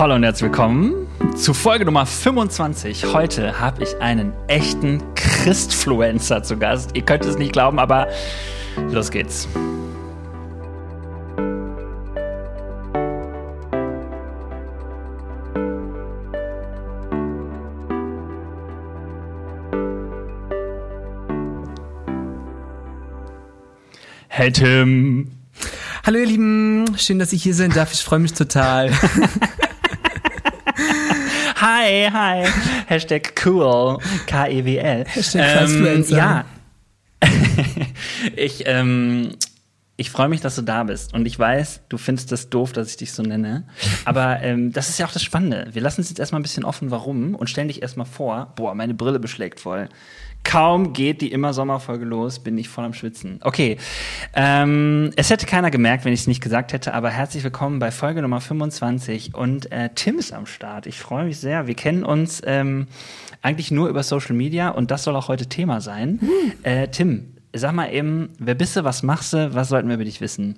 Hallo 0.00 0.14
und 0.14 0.22
herzlich 0.22 0.44
willkommen 0.44 1.06
zu 1.36 1.52
Folge 1.52 1.84
Nummer 1.84 2.06
25. 2.06 3.12
Heute 3.12 3.60
habe 3.60 3.82
ich 3.82 4.00
einen 4.00 4.32
echten 4.48 5.02
Christfluencer 5.14 6.42
zu 6.42 6.56
Gast. 6.56 6.92
Ihr 6.94 7.02
könnt 7.02 7.26
es 7.26 7.36
nicht 7.36 7.52
glauben, 7.52 7.78
aber 7.78 8.08
los 8.88 9.10
geht's. 9.10 9.46
Hey 24.28 24.50
Tim. 24.50 25.30
Hallo 26.06 26.18
ihr 26.18 26.26
Lieben, 26.26 26.96
schön, 26.96 27.18
dass 27.18 27.34
ich 27.34 27.42
hier 27.42 27.54
sein 27.54 27.70
darf. 27.70 27.92
Ich 27.92 28.00
freue 28.00 28.20
mich 28.20 28.32
total. 28.32 28.90
Hi, 31.60 32.08
hi. 32.10 32.46
Hashtag 32.86 33.34
cool. 33.44 33.98
K-E-W-L. 34.26 35.04
Hashtag 35.04 35.68
ähm, 35.68 36.04
Ja. 36.08 36.46
ich, 38.36 38.62
ähm, 38.64 39.32
ich 39.98 40.08
freue 40.08 40.30
mich, 40.30 40.40
dass 40.40 40.56
du 40.56 40.62
da 40.62 40.84
bist. 40.84 41.12
Und 41.12 41.26
ich 41.26 41.38
weiß, 41.38 41.82
du 41.90 41.98
findest 41.98 42.32
das 42.32 42.48
doof, 42.48 42.72
dass 42.72 42.88
ich 42.88 42.96
dich 42.96 43.12
so 43.12 43.22
nenne. 43.22 43.64
Aber 44.06 44.40
ähm, 44.40 44.72
das 44.72 44.88
ist 44.88 44.98
ja 44.98 45.06
auch 45.06 45.12
das 45.12 45.22
Spannende. 45.22 45.68
Wir 45.72 45.82
lassen 45.82 46.00
es 46.00 46.08
jetzt 46.08 46.18
erstmal 46.18 46.40
ein 46.40 46.44
bisschen 46.44 46.64
offen, 46.64 46.90
warum, 46.90 47.34
und 47.34 47.50
stellen 47.50 47.68
dich 47.68 47.82
erstmal 47.82 48.06
vor. 48.06 48.54
Boah, 48.56 48.74
meine 48.74 48.94
Brille 48.94 49.20
beschlägt 49.20 49.60
voll. 49.60 49.90
Kaum 50.44 50.92
geht 50.92 51.20
die 51.20 51.30
immer 51.30 51.52
Sommerfolge 51.52 52.04
los, 52.04 52.38
bin 52.38 52.56
ich 52.58 52.68
voll 52.68 52.84
am 52.84 52.94
Schwitzen. 52.94 53.40
Okay, 53.42 53.76
ähm, 54.34 55.10
es 55.16 55.30
hätte 55.30 55.46
keiner 55.46 55.70
gemerkt, 55.70 56.04
wenn 56.04 56.12
ich 56.12 56.20
es 56.20 56.26
nicht 56.26 56.42
gesagt 56.42 56.72
hätte, 56.72 56.94
aber 56.94 57.10
herzlich 57.10 57.44
willkommen 57.44 57.78
bei 57.78 57.90
Folge 57.90 58.22
Nummer 58.22 58.40
25 58.40 59.34
und 59.34 59.70
äh, 59.70 59.90
Tim 59.94 60.18
ist 60.18 60.32
am 60.32 60.46
Start. 60.46 60.86
Ich 60.86 60.98
freue 60.98 61.26
mich 61.26 61.38
sehr. 61.38 61.66
Wir 61.66 61.74
kennen 61.74 62.04
uns 62.04 62.42
ähm, 62.44 62.88
eigentlich 63.42 63.70
nur 63.70 63.88
über 63.88 64.02
Social 64.02 64.34
Media 64.34 64.70
und 64.70 64.90
das 64.90 65.04
soll 65.04 65.14
auch 65.16 65.28
heute 65.28 65.46
Thema 65.46 65.80
sein. 65.80 66.18
Hm. 66.20 66.52
Äh, 66.62 66.88
Tim, 66.88 67.34
sag 67.52 67.72
mal 67.72 67.92
eben, 67.92 68.30
wer 68.38 68.54
bist 68.54 68.76
du, 68.76 68.84
was 68.84 69.02
machst 69.02 69.32
du, 69.32 69.54
was 69.54 69.68
sollten 69.68 69.88
wir 69.88 69.94
über 69.94 70.04
dich 70.04 70.20
wissen? 70.20 70.56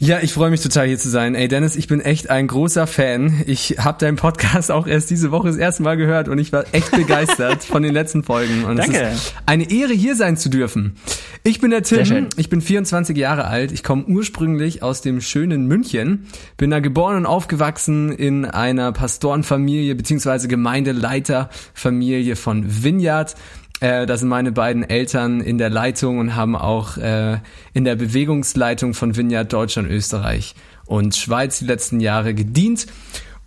Ja, 0.00 0.20
ich 0.20 0.32
freue 0.32 0.50
mich 0.50 0.60
total 0.60 0.86
hier 0.86 0.96
zu 0.96 1.08
sein. 1.08 1.34
Ey, 1.34 1.48
Dennis, 1.48 1.74
ich 1.74 1.88
bin 1.88 2.00
echt 2.00 2.30
ein 2.30 2.46
großer 2.46 2.86
Fan. 2.86 3.42
Ich 3.46 3.78
habe 3.78 3.98
deinen 3.98 4.14
Podcast 4.14 4.70
auch 4.70 4.86
erst 4.86 5.10
diese 5.10 5.32
Woche 5.32 5.48
das 5.48 5.56
erste 5.56 5.82
Mal 5.82 5.96
gehört 5.96 6.28
und 6.28 6.38
ich 6.38 6.52
war 6.52 6.66
echt 6.70 6.92
begeistert 6.92 7.64
von 7.64 7.82
den 7.82 7.92
letzten 7.92 8.22
Folgen. 8.22 8.64
Und 8.64 8.76
Danke. 8.76 8.96
es 8.96 9.14
ist 9.14 9.34
eine 9.44 9.68
Ehre, 9.68 9.92
hier 9.92 10.14
sein 10.14 10.36
zu 10.36 10.50
dürfen. 10.50 10.94
Ich 11.42 11.60
bin 11.60 11.72
der 11.72 11.82
Tim, 11.82 12.28
ich 12.36 12.48
bin 12.48 12.60
24 12.60 13.16
Jahre 13.16 13.46
alt. 13.46 13.72
Ich 13.72 13.82
komme 13.82 14.04
ursprünglich 14.04 14.84
aus 14.84 15.00
dem 15.00 15.20
schönen 15.20 15.66
München, 15.66 16.26
bin 16.56 16.70
da 16.70 16.78
geboren 16.78 17.16
und 17.16 17.26
aufgewachsen 17.26 18.12
in 18.12 18.44
einer 18.44 18.92
Pastorenfamilie 18.92 19.96
beziehungsweise 19.96 20.46
Gemeindeleiterfamilie 20.46 22.36
von 22.36 22.84
Vineyard. 22.84 23.34
Äh, 23.80 24.06
da 24.06 24.16
sind 24.16 24.28
meine 24.28 24.52
beiden 24.52 24.82
Eltern 24.82 25.40
in 25.40 25.58
der 25.58 25.70
Leitung 25.70 26.18
und 26.18 26.34
haben 26.34 26.56
auch 26.56 26.96
äh, 26.96 27.38
in 27.74 27.84
der 27.84 27.94
Bewegungsleitung 27.94 28.94
von 28.94 29.16
Vineyard 29.16 29.52
Deutschland, 29.52 29.88
Österreich 29.88 30.54
und 30.86 31.14
Schweiz 31.14 31.60
die 31.60 31.66
letzten 31.66 32.00
Jahre 32.00 32.34
gedient 32.34 32.86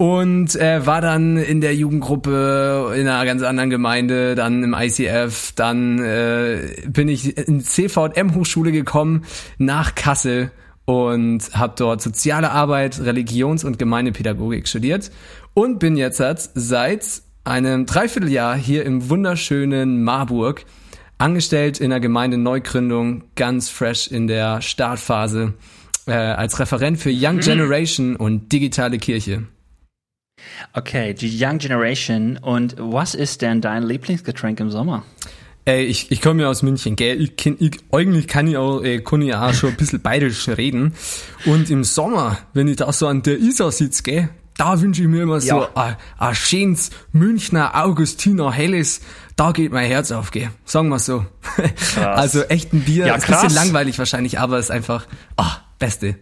und 0.01 0.55
äh, 0.55 0.83
war 0.85 0.99
dann 0.99 1.37
in 1.37 1.61
der 1.61 1.75
Jugendgruppe 1.75 2.93
in 2.95 3.07
einer 3.07 3.23
ganz 3.23 3.43
anderen 3.43 3.69
Gemeinde, 3.69 4.33
dann 4.33 4.63
im 4.63 4.73
ICF, 4.73 5.51
dann 5.55 5.99
äh, 5.99 6.73
bin 6.87 7.07
ich 7.07 7.37
in 7.37 7.61
CVM 7.61 8.33
Hochschule 8.33 8.71
gekommen 8.71 9.25
nach 9.59 9.93
Kassel 9.93 10.51
und 10.85 11.53
habe 11.53 11.73
dort 11.77 12.01
soziale 12.01 12.49
Arbeit, 12.49 12.99
Religions- 13.01 13.63
und 13.63 13.77
Gemeindepädagogik 13.77 14.67
studiert 14.67 15.11
und 15.53 15.77
bin 15.77 15.95
jetzt 15.95 16.19
seit 16.55 17.21
einem 17.43 17.85
Dreivierteljahr 17.85 18.55
hier 18.55 18.85
im 18.85 19.09
wunderschönen 19.09 20.03
Marburg, 20.03 20.65
angestellt 21.17 21.79
in 21.79 21.89
der 21.89 21.99
Gemeinde 21.99 22.37
Neugründung, 22.37 23.23
ganz 23.35 23.69
fresh 23.69 24.07
in 24.07 24.27
der 24.27 24.61
Startphase, 24.61 25.53
äh, 26.07 26.13
als 26.13 26.59
Referent 26.59 26.99
für 26.99 27.11
Young 27.11 27.35
mhm. 27.35 27.41
Generation 27.41 28.15
und 28.15 28.51
digitale 28.51 28.97
Kirche. 28.97 29.43
Okay, 30.73 31.13
die 31.13 31.37
Young 31.39 31.59
Generation. 31.59 32.37
Und 32.37 32.75
was 32.77 33.13
ist 33.13 33.41
denn 33.41 33.61
dein 33.61 33.83
Lieblingsgetränk 33.83 34.59
im 34.59 34.71
Sommer? 34.71 35.03
Ey, 35.65 35.83
ich, 35.83 36.09
ich 36.09 36.21
komme 36.21 36.41
ja 36.41 36.49
aus 36.49 36.63
München, 36.63 36.95
gell? 36.95 37.21
Ich, 37.21 37.35
kenn, 37.35 37.55
ich, 37.59 37.77
eigentlich 37.91 38.27
kann 38.27 38.47
ich 38.47 38.57
auch, 38.57 38.81
äh, 38.81 38.99
kann 38.99 39.21
ich 39.21 39.35
auch 39.35 39.53
schon 39.53 39.69
ein 39.69 39.77
bisschen 39.77 40.01
bayerisch 40.01 40.47
reden. 40.47 40.93
Und 41.45 41.69
im 41.69 41.83
Sommer, 41.83 42.39
wenn 42.53 42.67
ich 42.67 42.77
da 42.77 42.91
so 42.91 43.05
an 43.05 43.21
der 43.21 43.37
Isar 43.37 43.71
sitze, 43.71 44.01
gell, 44.01 44.29
da 44.61 44.79
wünsche 44.79 45.01
ich 45.01 45.07
mir 45.07 45.23
immer 45.23 45.41
so 45.41 45.67
ein, 45.73 45.97
ein 46.19 46.35
schönes 46.35 46.91
Münchner 47.11 47.83
Augustiner 47.83 48.51
Helles. 48.51 49.01
Da 49.35 49.53
geht 49.53 49.71
mein 49.71 49.87
Herz 49.87 50.11
auf, 50.11 50.29
gell. 50.29 50.51
Sagen 50.65 50.89
wir 50.89 50.99
so. 50.99 51.25
Krass. 51.41 51.97
Also 51.97 52.43
echt 52.43 52.71
ein 52.71 52.81
Bier. 52.81 53.07
Ja, 53.07 53.15
ist 53.15 53.27
ein 53.27 53.41
bisschen 53.41 53.55
langweilig 53.55 53.97
wahrscheinlich, 53.97 54.39
aber 54.39 54.59
ist 54.59 54.69
einfach, 54.69 55.07
ah, 55.35 55.57
beste. 55.79 56.15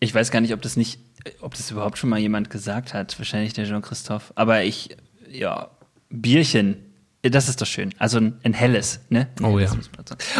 Ich 0.00 0.12
weiß 0.12 0.32
gar 0.32 0.40
nicht, 0.40 0.52
ob 0.54 0.62
das 0.62 0.76
nicht, 0.76 0.98
ob 1.40 1.54
das 1.54 1.70
überhaupt 1.70 1.98
schon 1.98 2.10
mal 2.10 2.18
jemand 2.18 2.50
gesagt 2.50 2.94
hat. 2.94 3.16
Wahrscheinlich 3.16 3.52
der 3.52 3.66
Jean-Christophe. 3.66 4.32
Aber 4.34 4.64
ich, 4.64 4.96
ja, 5.30 5.70
Bierchen 6.08 6.93
das 7.30 7.48
ist 7.48 7.60
doch 7.60 7.66
schön. 7.66 7.90
Also 7.98 8.18
ein, 8.18 8.34
ein 8.42 8.52
helles, 8.52 9.00
ne? 9.08 9.28
Oh 9.42 9.58
ja. 9.58 9.70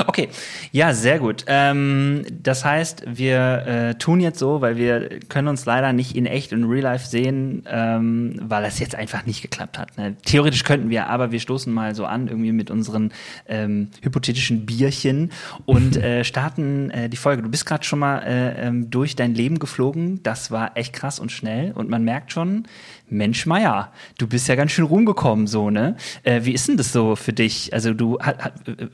Okay, 0.06 0.28
ja, 0.72 0.92
sehr 0.92 1.18
gut. 1.18 1.44
Ähm, 1.46 2.24
das 2.42 2.64
heißt, 2.64 3.04
wir 3.06 3.66
äh, 3.66 3.94
tun 3.94 4.20
jetzt 4.20 4.38
so, 4.38 4.60
weil 4.60 4.76
wir 4.76 5.20
können 5.28 5.48
uns 5.48 5.64
leider 5.64 5.92
nicht 5.92 6.14
in 6.14 6.26
echt 6.26 6.52
und 6.52 6.64
real 6.64 6.82
life 6.82 7.06
sehen, 7.06 7.64
ähm, 7.66 8.38
weil 8.42 8.62
das 8.62 8.78
jetzt 8.78 8.94
einfach 8.94 9.24
nicht 9.24 9.40
geklappt 9.42 9.78
hat. 9.78 9.96
Ne? 9.96 10.16
Theoretisch 10.24 10.64
könnten 10.64 10.90
wir, 10.90 11.08
aber 11.08 11.32
wir 11.32 11.40
stoßen 11.40 11.72
mal 11.72 11.94
so 11.94 12.04
an 12.04 12.28
irgendwie 12.28 12.52
mit 12.52 12.70
unseren 12.70 13.12
ähm, 13.48 13.88
hypothetischen 14.02 14.66
Bierchen 14.66 15.32
und 15.64 15.96
äh, 16.02 16.24
starten 16.24 16.90
äh, 16.90 17.08
die 17.08 17.16
Folge. 17.16 17.42
Du 17.42 17.48
bist 17.48 17.64
gerade 17.64 17.84
schon 17.84 17.98
mal 17.98 18.18
äh, 18.18 18.66
ähm, 18.66 18.90
durch 18.90 19.16
dein 19.16 19.34
Leben 19.34 19.58
geflogen. 19.58 20.22
Das 20.22 20.50
war 20.50 20.76
echt 20.76 20.92
krass 20.92 21.18
und 21.18 21.32
schnell 21.32 21.72
und 21.72 21.88
man 21.88 22.04
merkt 22.04 22.32
schon, 22.32 22.66
Mensch 23.14 23.46
Meier, 23.46 23.92
du 24.18 24.26
bist 24.26 24.48
ja 24.48 24.54
ganz 24.54 24.72
schön 24.72 24.84
rumgekommen, 24.84 25.46
so, 25.46 25.70
ne? 25.70 25.96
Äh, 26.22 26.44
wie 26.44 26.52
ist 26.52 26.68
denn 26.68 26.76
das 26.76 26.92
so 26.92 27.16
für 27.16 27.32
dich? 27.32 27.72
Also 27.72 27.94
du, 27.94 28.18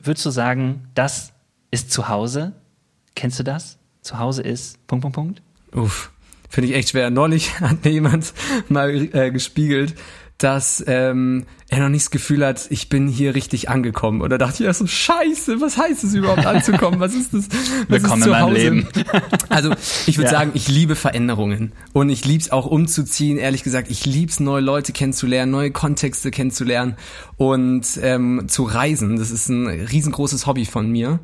würdest 0.03 0.25
du 0.25 0.29
sagen, 0.29 0.87
das 0.93 1.33
ist 1.71 1.91
zu 1.91 2.07
Hause? 2.07 2.53
Kennst 3.15 3.39
du 3.39 3.43
das? 3.43 3.77
Zu 4.01 4.19
Hause 4.19 4.41
ist, 4.41 4.85
Punkt, 4.87 5.03
Punkt, 5.03 5.15
Punkt? 5.15 5.41
Uff, 5.73 6.11
finde 6.49 6.69
ich 6.69 6.75
echt 6.75 6.89
schwer. 6.89 7.09
Neulich 7.09 7.59
hat 7.59 7.83
mir 7.83 7.91
jemand 7.91 8.33
mal 8.69 8.89
äh, 8.89 9.31
gespiegelt, 9.31 9.95
dass 10.43 10.83
ähm, 10.87 11.45
er 11.69 11.79
noch 11.79 11.89
nicht 11.89 12.05
das 12.05 12.11
Gefühl 12.11 12.45
hat, 12.45 12.67
ich 12.69 12.89
bin 12.89 13.07
hier 13.07 13.35
richtig 13.35 13.69
angekommen. 13.69 14.21
Oder 14.21 14.37
dachte 14.37 14.55
ich 14.55 14.59
ja 14.67 14.73
so, 14.73 14.87
scheiße, 14.87 15.61
was 15.61 15.77
heißt 15.77 16.03
es 16.03 16.13
überhaupt 16.13 16.45
anzukommen? 16.45 16.99
Was 16.99 17.13
ist 17.13 17.33
das? 17.33 17.47
Was 17.87 18.01
Willkommen 18.01 18.21
ist 18.21 18.27
zu 18.27 18.39
Hause? 18.39 18.53
Leben. 18.53 18.87
Also 19.49 19.73
ich 20.07 20.17
würde 20.17 20.31
ja. 20.31 20.39
sagen, 20.39 20.51
ich 20.53 20.67
liebe 20.67 20.95
Veränderungen. 20.95 21.71
Und 21.93 22.09
ich 22.09 22.25
lieb's 22.25 22.51
auch 22.51 22.65
umzuziehen. 22.65 23.37
Ehrlich 23.37 23.63
gesagt, 23.63 23.91
ich 23.91 24.05
lieb's, 24.05 24.39
neue 24.39 24.61
Leute 24.61 24.91
kennenzulernen, 24.91 25.51
neue 25.51 25.71
Kontexte 25.71 26.31
kennenzulernen 26.31 26.95
und 27.37 27.85
ähm, 28.01 28.45
zu 28.47 28.63
reisen. 28.63 29.17
Das 29.17 29.31
ist 29.31 29.49
ein 29.49 29.67
riesengroßes 29.67 30.47
Hobby 30.47 30.65
von 30.65 30.89
mir. 30.89 31.19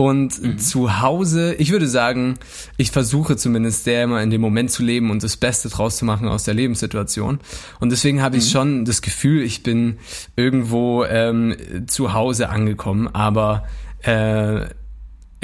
Und 0.00 0.42
mhm. 0.42 0.58
zu 0.58 1.02
Hause, 1.02 1.54
ich 1.56 1.72
würde 1.72 1.86
sagen, 1.86 2.38
ich 2.78 2.90
versuche 2.90 3.36
zumindest 3.36 3.84
sehr 3.84 4.04
immer 4.04 4.22
in 4.22 4.30
dem 4.30 4.40
Moment 4.40 4.70
zu 4.70 4.82
leben 4.82 5.10
und 5.10 5.22
das 5.22 5.36
Beste 5.36 5.68
draus 5.68 5.98
zu 5.98 6.06
machen 6.06 6.26
aus 6.26 6.44
der 6.44 6.54
Lebenssituation. 6.54 7.38
Und 7.80 7.92
deswegen 7.92 8.22
habe 8.22 8.38
ich 8.38 8.46
mhm. 8.46 8.48
schon 8.48 8.84
das 8.86 9.02
Gefühl, 9.02 9.42
ich 9.42 9.62
bin 9.62 9.98
irgendwo 10.36 11.04
ähm, 11.04 11.54
zu 11.86 12.14
Hause 12.14 12.48
angekommen. 12.48 13.08
Aber 13.08 13.64
äh, 14.00 14.68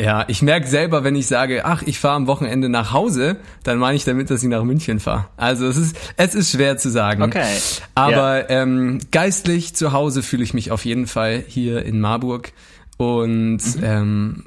ja, 0.00 0.24
ich 0.26 0.40
merke 0.40 0.66
selber, 0.66 1.04
wenn 1.04 1.16
ich 1.16 1.26
sage, 1.26 1.66
ach, 1.66 1.82
ich 1.82 1.98
fahre 1.98 2.14
am 2.16 2.26
Wochenende 2.26 2.70
nach 2.70 2.94
Hause, 2.94 3.36
dann 3.62 3.76
meine 3.76 3.96
ich 3.96 4.06
damit, 4.06 4.30
dass 4.30 4.42
ich 4.42 4.48
nach 4.48 4.64
München 4.64 5.00
fahre. 5.00 5.26
Also 5.36 5.66
es 5.66 5.76
ist, 5.76 5.96
es 6.16 6.34
ist 6.34 6.52
schwer 6.52 6.78
zu 6.78 6.88
sagen. 6.88 7.22
Okay. 7.22 7.44
Aber 7.94 8.50
ja. 8.50 8.62
ähm, 8.62 9.00
geistlich 9.10 9.74
zu 9.74 9.92
Hause 9.92 10.22
fühle 10.22 10.44
ich 10.44 10.54
mich 10.54 10.70
auf 10.70 10.86
jeden 10.86 11.06
Fall 11.06 11.44
hier 11.46 11.84
in 11.84 12.00
Marburg. 12.00 12.52
Und 12.96 13.58
mhm. 13.58 13.82
ähm, 13.82 14.44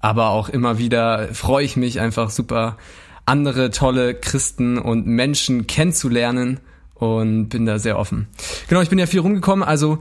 aber 0.00 0.30
auch 0.30 0.48
immer 0.48 0.78
wieder 0.78 1.28
freue 1.32 1.64
ich 1.64 1.76
mich 1.76 2.00
einfach 2.00 2.30
super, 2.30 2.76
andere 3.24 3.70
tolle 3.70 4.14
Christen 4.14 4.78
und 4.78 5.06
Menschen 5.06 5.66
kennenzulernen 5.66 6.60
und 6.94 7.48
bin 7.48 7.66
da 7.66 7.78
sehr 7.78 7.98
offen. 7.98 8.28
Genau, 8.68 8.80
ich 8.80 8.88
bin 8.88 8.98
ja 8.98 9.06
viel 9.06 9.20
rumgekommen, 9.20 9.66
also 9.66 9.98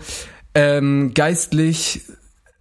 ähm, 0.53 1.13
geistlich 1.13 2.03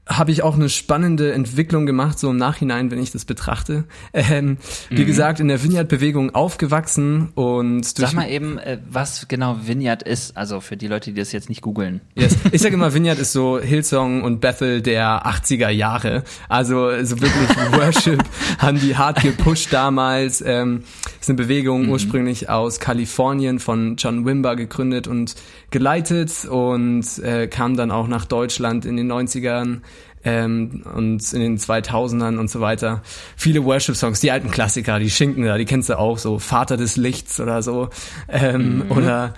habe 0.07 0.33
ich 0.33 0.43
auch 0.43 0.55
eine 0.55 0.69
spannende 0.69 1.33
Entwicklung 1.33 1.87
gemacht, 1.87 2.19
so 2.19 2.31
im 2.31 2.37
Nachhinein, 2.37 2.91
wenn 2.91 3.03
ich 3.03 3.11
das 3.11 3.25
betrachte. 3.25 3.85
Ähm, 4.13 4.59
wie 4.91 5.03
mhm. 5.03 5.07
gesagt, 5.07 5.41
in 5.41 5.49
der 5.49 5.63
Vineyard-Bewegung 5.63 6.35
aufgewachsen 6.35 7.31
und 7.35 7.85
Sag 7.85 8.13
mal 8.13 8.29
eben, 8.29 8.59
äh, 8.59 8.79
was 8.89 9.29
genau 9.29 9.61
Vineyard 9.65 10.03
ist, 10.03 10.37
also 10.37 10.61
für 10.61 10.77
die 10.77 10.89
Leute, 10.89 11.13
die 11.13 11.21
das 11.21 11.33
jetzt 11.33 11.49
nicht 11.49 11.63
googeln. 11.63 12.01
Yes. 12.15 12.37
Ich 12.53 12.61
sage 12.61 12.75
immer, 12.75 12.95
Vineyard 12.95 13.19
ist 13.19 13.33
so 13.33 13.59
Hillsong 13.59 14.23
und 14.23 14.41
Bethel 14.41 14.83
der 14.83 15.27
80er 15.27 15.71
Jahre. 15.71 16.23
Also 16.49 16.91
so 17.03 17.21
wirklich 17.21 17.57
Worship 17.73 18.23
haben 18.59 18.79
die 18.79 18.97
hart 18.97 19.23
gepusht 19.23 19.73
damals. 19.73 20.43
Ähm, 20.43 20.85
ist 21.21 21.31
eine 21.31 21.37
Bewegung 21.37 21.85
mhm. 21.85 21.91
ursprünglich 21.91 22.51
aus 22.51 22.79
Kalifornien 22.79 23.59
von 23.59 23.97
John 23.97 24.27
Wimber 24.27 24.57
gegründet 24.57 25.09
und 25.09 25.35
geleitet 25.71 26.45
und 26.45 27.19
äh, 27.19 27.49
kam 27.49 27.77
dann 27.77 27.91
auch 27.91 28.07
nach 28.07 28.27
Deutschland 28.27 28.85
in 28.85 28.97
den 28.97 29.11
90ern 29.11 29.81
ähm, 30.25 30.83
und 30.95 31.33
in 31.33 31.41
den 31.41 31.59
2000ern 31.59 32.39
und 32.39 32.51
so 32.51 32.61
weiter. 32.61 33.03
Viele 33.37 33.65
Worship-Songs, 33.65 34.21
die 34.21 34.31
alten 34.31 34.51
Klassiker, 34.51 34.99
die 34.99 35.11
Schinken 35.11 35.45
da, 35.45 35.59
die 35.59 35.65
kennst 35.65 35.89
du 35.89 35.99
auch, 35.99 36.19
so 36.19 36.39
Vater 36.39 36.77
des 36.77 36.97
Lichts 36.97 37.41
oder 37.41 37.63
so. 37.63 37.89
Ähm, 38.29 38.85
mhm. 38.85 38.91
Oder 38.91 39.35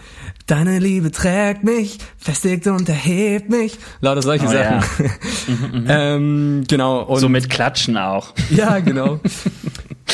Deine 0.46 0.78
Liebe 0.78 1.10
trägt 1.10 1.64
mich, 1.64 1.98
festigt 2.18 2.68
und 2.68 2.88
erhebt 2.88 3.50
mich. 3.50 3.78
Lauter 4.00 4.22
solche 4.22 4.46
oh, 4.46 4.52
Sachen. 4.52 5.04
Ja. 5.04 5.10
Mhm, 5.48 5.80
mhm, 5.80 5.86
ähm, 5.88 6.64
genau. 6.68 7.02
Und 7.02 7.18
so 7.18 7.28
mit 7.28 7.50
Klatschen 7.50 7.96
auch. 7.96 8.32
Ja, 8.50 8.78
genau. 8.78 9.18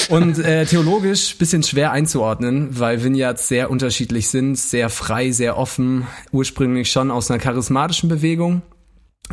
Und 0.08 0.38
äh, 0.38 0.64
theologisch 0.64 1.36
bisschen 1.36 1.62
schwer 1.62 1.92
einzuordnen, 1.92 2.78
weil 2.78 3.04
Vineyards 3.04 3.46
sehr 3.46 3.70
unterschiedlich 3.70 4.28
sind, 4.28 4.56
sehr 4.56 4.88
frei, 4.88 5.32
sehr 5.32 5.58
offen, 5.58 6.06
ursprünglich 6.32 6.90
schon 6.90 7.10
aus 7.10 7.30
einer 7.30 7.38
charismatischen 7.38 8.08
Bewegung 8.08 8.62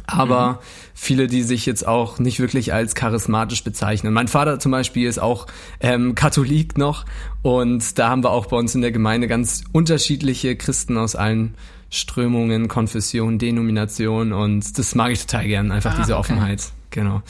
aber 0.08 0.54
mhm. 0.54 0.58
viele, 0.94 1.28
die 1.28 1.44
sich 1.44 1.66
jetzt 1.66 1.88
auch 1.88 2.20
nicht 2.20 2.40
wirklich 2.40 2.74
als 2.74 2.96
charismatisch 2.96 3.64
bezeichnen. 3.64 4.14
Mein 4.14 4.28
Vater 4.28 4.60
zum 4.60 4.72
Beispiel 4.72 5.08
ist 5.08 5.20
auch 5.20 5.48
ähm, 5.80 6.16
Katholik 6.16 6.78
noch 6.78 7.06
und 7.42 7.98
da 7.98 8.10
haben 8.10 8.24
wir 8.24 8.32
auch 8.32 8.48
bei 8.48 8.58
uns 8.58 8.76
in 8.76 8.82
der 8.82 8.92
Gemeinde 8.92 9.28
ganz 9.28 9.64
unterschiedliche 9.72 10.56
Christen 10.56 10.98
aus 10.98 11.16
allen 11.16 11.56
Strömungen, 11.90 12.68
Konfessionen, 12.68 13.40
Denominationen 13.40 14.34
und 14.34 14.78
das 14.78 14.96
mag 14.96 15.12
ich 15.12 15.26
total 15.26 15.48
gern, 15.48 15.72
einfach 15.72 15.96
ah, 15.96 16.02
diese 16.02 16.14
okay. 16.14 16.34
Offenheit. 16.34 16.64
Genau. 16.92 17.22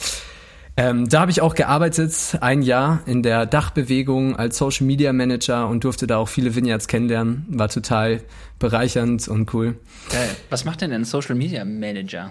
Ähm, 0.76 1.08
da 1.08 1.20
habe 1.20 1.30
ich 1.30 1.40
auch 1.42 1.54
gearbeitet, 1.54 2.38
ein 2.40 2.62
Jahr 2.62 3.00
in 3.04 3.22
der 3.22 3.44
Dachbewegung 3.44 4.36
als 4.36 4.56
Social 4.56 4.86
Media 4.86 5.12
Manager 5.12 5.68
und 5.68 5.84
durfte 5.84 6.06
da 6.06 6.18
auch 6.18 6.28
viele 6.28 6.54
Vineyards 6.54 6.88
kennenlernen. 6.88 7.44
War 7.48 7.68
total 7.68 8.22
bereichernd 8.58 9.28
und 9.28 9.52
cool. 9.52 9.76
Geil. 10.10 10.30
Was 10.48 10.64
macht 10.64 10.80
denn 10.80 10.92
ein 10.92 11.04
Social 11.04 11.34
Media 11.34 11.64
Manager? 11.64 12.30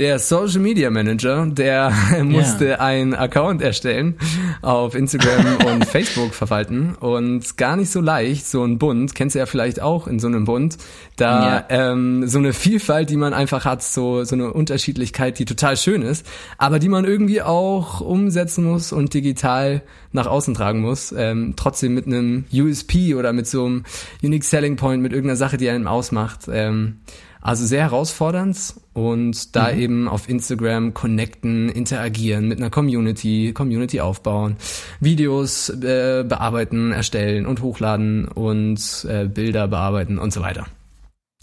Der 0.00 0.18
Social 0.18 0.60
Media 0.60 0.88
Manager, 0.88 1.44
der 1.44 1.92
musste 2.24 2.64
yeah. 2.64 2.80
einen 2.80 3.14
Account 3.14 3.60
erstellen, 3.60 4.16
auf 4.62 4.94
Instagram 4.94 5.58
und 5.66 5.84
Facebook 5.84 6.32
verwalten 6.32 6.94
und 6.94 7.58
gar 7.58 7.76
nicht 7.76 7.90
so 7.90 8.00
leicht, 8.00 8.46
so 8.46 8.64
ein 8.64 8.78
Bund, 8.78 9.14
kennst 9.14 9.34
du 9.34 9.40
ja 9.40 9.44
vielleicht 9.44 9.82
auch 9.82 10.06
in 10.06 10.18
so 10.18 10.26
einem 10.26 10.46
Bund, 10.46 10.78
da 11.16 11.66
yeah. 11.68 11.92
ähm, 11.92 12.26
so 12.26 12.38
eine 12.38 12.54
Vielfalt, 12.54 13.10
die 13.10 13.18
man 13.18 13.34
einfach 13.34 13.66
hat, 13.66 13.82
so, 13.82 14.24
so 14.24 14.34
eine 14.34 14.54
Unterschiedlichkeit, 14.54 15.38
die 15.38 15.44
total 15.44 15.76
schön 15.76 16.00
ist, 16.00 16.26
aber 16.56 16.78
die 16.78 16.88
man 16.88 17.04
irgendwie 17.04 17.42
auch 17.42 18.00
umsetzen 18.00 18.64
muss 18.64 18.92
und 18.92 19.12
digital 19.12 19.82
nach 20.12 20.26
außen 20.26 20.54
tragen 20.54 20.80
muss, 20.80 21.12
ähm, 21.12 21.52
trotzdem 21.56 21.92
mit 21.92 22.06
einem 22.06 22.46
USP 22.50 23.14
oder 23.16 23.34
mit 23.34 23.46
so 23.46 23.66
einem 23.66 23.84
Unique 24.22 24.44
Selling 24.44 24.76
Point, 24.76 25.02
mit 25.02 25.12
irgendeiner 25.12 25.36
Sache, 25.36 25.58
die 25.58 25.68
einen 25.68 25.86
ausmacht. 25.86 26.48
Ähm, 26.50 27.00
also 27.40 27.64
sehr 27.64 27.82
herausfordernd 27.82 28.74
und 28.92 29.56
da 29.56 29.72
mhm. 29.72 29.80
eben 29.80 30.08
auf 30.08 30.28
Instagram 30.28 30.94
connecten, 30.94 31.68
interagieren 31.68 32.48
mit 32.48 32.58
einer 32.58 32.70
Community, 32.70 33.52
Community 33.54 34.00
aufbauen, 34.00 34.56
Videos 35.00 35.70
äh, 35.70 36.24
bearbeiten, 36.26 36.92
erstellen 36.92 37.46
und 37.46 37.62
hochladen 37.62 38.28
und 38.28 39.06
äh, 39.08 39.26
Bilder 39.26 39.68
bearbeiten 39.68 40.18
und 40.18 40.32
so 40.32 40.40
weiter. 40.42 40.66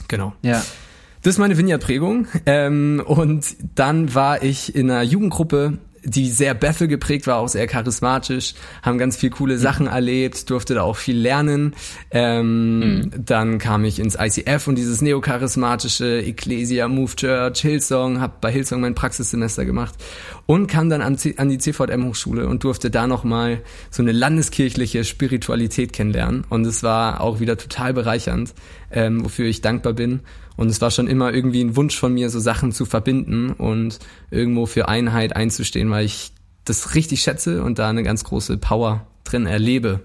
Genau. 0.08 0.34
Ja. 0.42 0.64
Das 1.24 1.34
ist 1.34 1.40
meine 1.40 1.58
Vineyard-Prägung. 1.58 2.28
Ähm, 2.46 3.02
und 3.06 3.56
dann 3.76 4.14
war 4.14 4.44
ich 4.44 4.76
in 4.76 4.90
einer 4.90 5.02
Jugendgruppe 5.02 5.80
die 6.08 6.30
sehr 6.30 6.54
Bethel 6.54 6.88
geprägt 6.88 7.28
war, 7.28 7.38
auch 7.38 7.50
sehr 7.50 7.68
charismatisch, 7.68 8.54
haben 8.82 8.98
ganz 8.98 9.18
viel 9.18 9.30
coole 9.30 9.58
Sachen 9.58 9.88
mhm. 9.88 9.92
erlebt, 9.92 10.50
durfte 10.50 10.74
da 10.74 10.84
auch 10.84 10.96
viel 10.96 11.18
lernen. 11.18 11.76
Ähm, 12.12 12.80
mhm. 12.80 13.12
Dann 13.26 13.58
kam 13.58 13.84
ich 13.84 14.00
ins 14.00 14.18
ICF 14.20 14.68
und 14.68 14.76
dieses 14.76 15.02
neocharismatische 15.02 16.24
Ecclesia 16.24 16.88
Move 16.88 17.16
Church, 17.16 17.60
Hillsong, 17.62 18.22
habe 18.22 18.34
bei 18.40 18.52
Hillsong 18.52 18.82
mein 18.82 18.96
Praxissemester 18.96 19.66
gemacht 19.66 19.96
und 20.46 20.68
kam 20.68 20.90
dann 20.90 21.02
an, 21.02 21.18
an 21.38 21.50
die 21.50 21.58
CVM 21.58 22.06
Hochschule 22.06 22.48
und 22.48 22.64
durfte 22.64 22.90
da 22.90 23.06
nochmal 23.06 23.62
so 23.92 24.02
eine 24.02 24.14
landeskirchliche 24.14 25.04
Spiritualität 25.04 25.92
kennenlernen. 25.92 26.46
Und 26.50 26.66
es 26.66 26.84
war 26.84 27.22
auch 27.22 27.40
wieder 27.42 27.58
total 27.58 27.94
bereichernd, 27.94 28.54
ähm, 28.92 29.26
wofür 29.26 29.46
ich 29.46 29.62
dankbar 29.62 29.94
bin. 29.94 30.22
Und 30.58 30.70
es 30.70 30.82
war 30.82 30.92
schon 30.92 31.08
immer 31.08 31.34
irgendwie 31.34 31.64
ein 31.64 31.76
Wunsch 31.76 31.98
von 31.98 32.14
mir, 32.14 32.30
so 32.30 32.40
Sachen 32.40 32.72
zu 32.72 32.86
verbinden 32.86 33.52
und 33.52 34.00
irgendwo 34.32 34.66
für 34.66 34.90
Einheit 34.90 35.36
einzustehen, 35.36 35.90
weil 35.90 36.06
ich 36.06 36.32
das 36.66 36.96
richtig 36.96 37.22
schätze 37.22 37.64
und 37.64 37.80
da 37.80 37.90
eine 37.90 38.04
ganz 38.04 38.24
große 38.24 38.58
Power 38.58 39.08
drin 39.24 39.46
erlebe. 39.46 40.02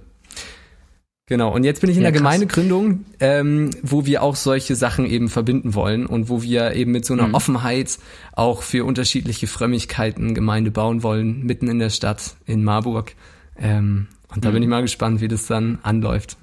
Genau, 1.27 1.55
und 1.55 1.65
jetzt 1.65 1.81
bin 1.81 1.89
ich 1.89 1.97
in 1.97 2.03
ja, 2.03 2.11
der 2.11 2.21
krass. 2.21 2.35
Gemeindegründung, 2.35 3.07
ähm, 3.21 3.71
wo 3.83 4.05
wir 4.05 4.23
auch 4.23 4.37
solche 4.37 4.77
Sachen 4.77 5.07
eben 5.07 5.29
verbinden 5.29 5.75
wollen 5.75 6.05
und 6.05 6.29
wo 6.29 6.43
wir 6.43 6.75
eben 6.75 6.93
mit 6.93 7.07
so 7.07 7.15
einer 7.15 7.29
mhm. 7.29 7.35
Offenheit 7.35 7.99
auch 8.33 8.63
für 8.63 8.85
unterschiedliche 8.85 9.47
Frömmigkeiten 9.47 10.35
Gemeinde 10.35 10.71
bauen 10.71 11.03
wollen, 11.03 11.45
mitten 11.45 11.69
in 11.69 11.79
der 11.79 11.91
Stadt 11.91 12.37
in 12.45 12.65
Marburg. 12.65 13.15
Ähm, 13.57 14.09
und 14.35 14.45
da 14.45 14.51
mhm. 14.51 14.55
bin 14.55 14.63
ich 14.65 14.69
mal 14.69 14.83
gespannt, 14.83 15.21
wie 15.21 15.29
das 15.29 15.47
dann 15.47 15.79
anläuft. 15.83 16.37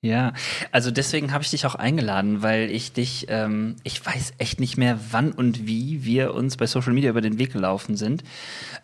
Ja, 0.00 0.32
also 0.70 0.92
deswegen 0.92 1.32
habe 1.32 1.42
ich 1.42 1.50
dich 1.50 1.66
auch 1.66 1.74
eingeladen, 1.74 2.40
weil 2.40 2.70
ich 2.70 2.92
dich, 2.92 3.26
ähm, 3.30 3.74
ich 3.82 4.04
weiß 4.04 4.34
echt 4.38 4.60
nicht 4.60 4.76
mehr, 4.76 5.00
wann 5.10 5.32
und 5.32 5.66
wie 5.66 6.04
wir 6.04 6.34
uns 6.34 6.56
bei 6.56 6.66
Social 6.66 6.92
Media 6.92 7.10
über 7.10 7.20
den 7.20 7.38
Weg 7.38 7.52
gelaufen 7.52 7.96
sind. 7.96 8.22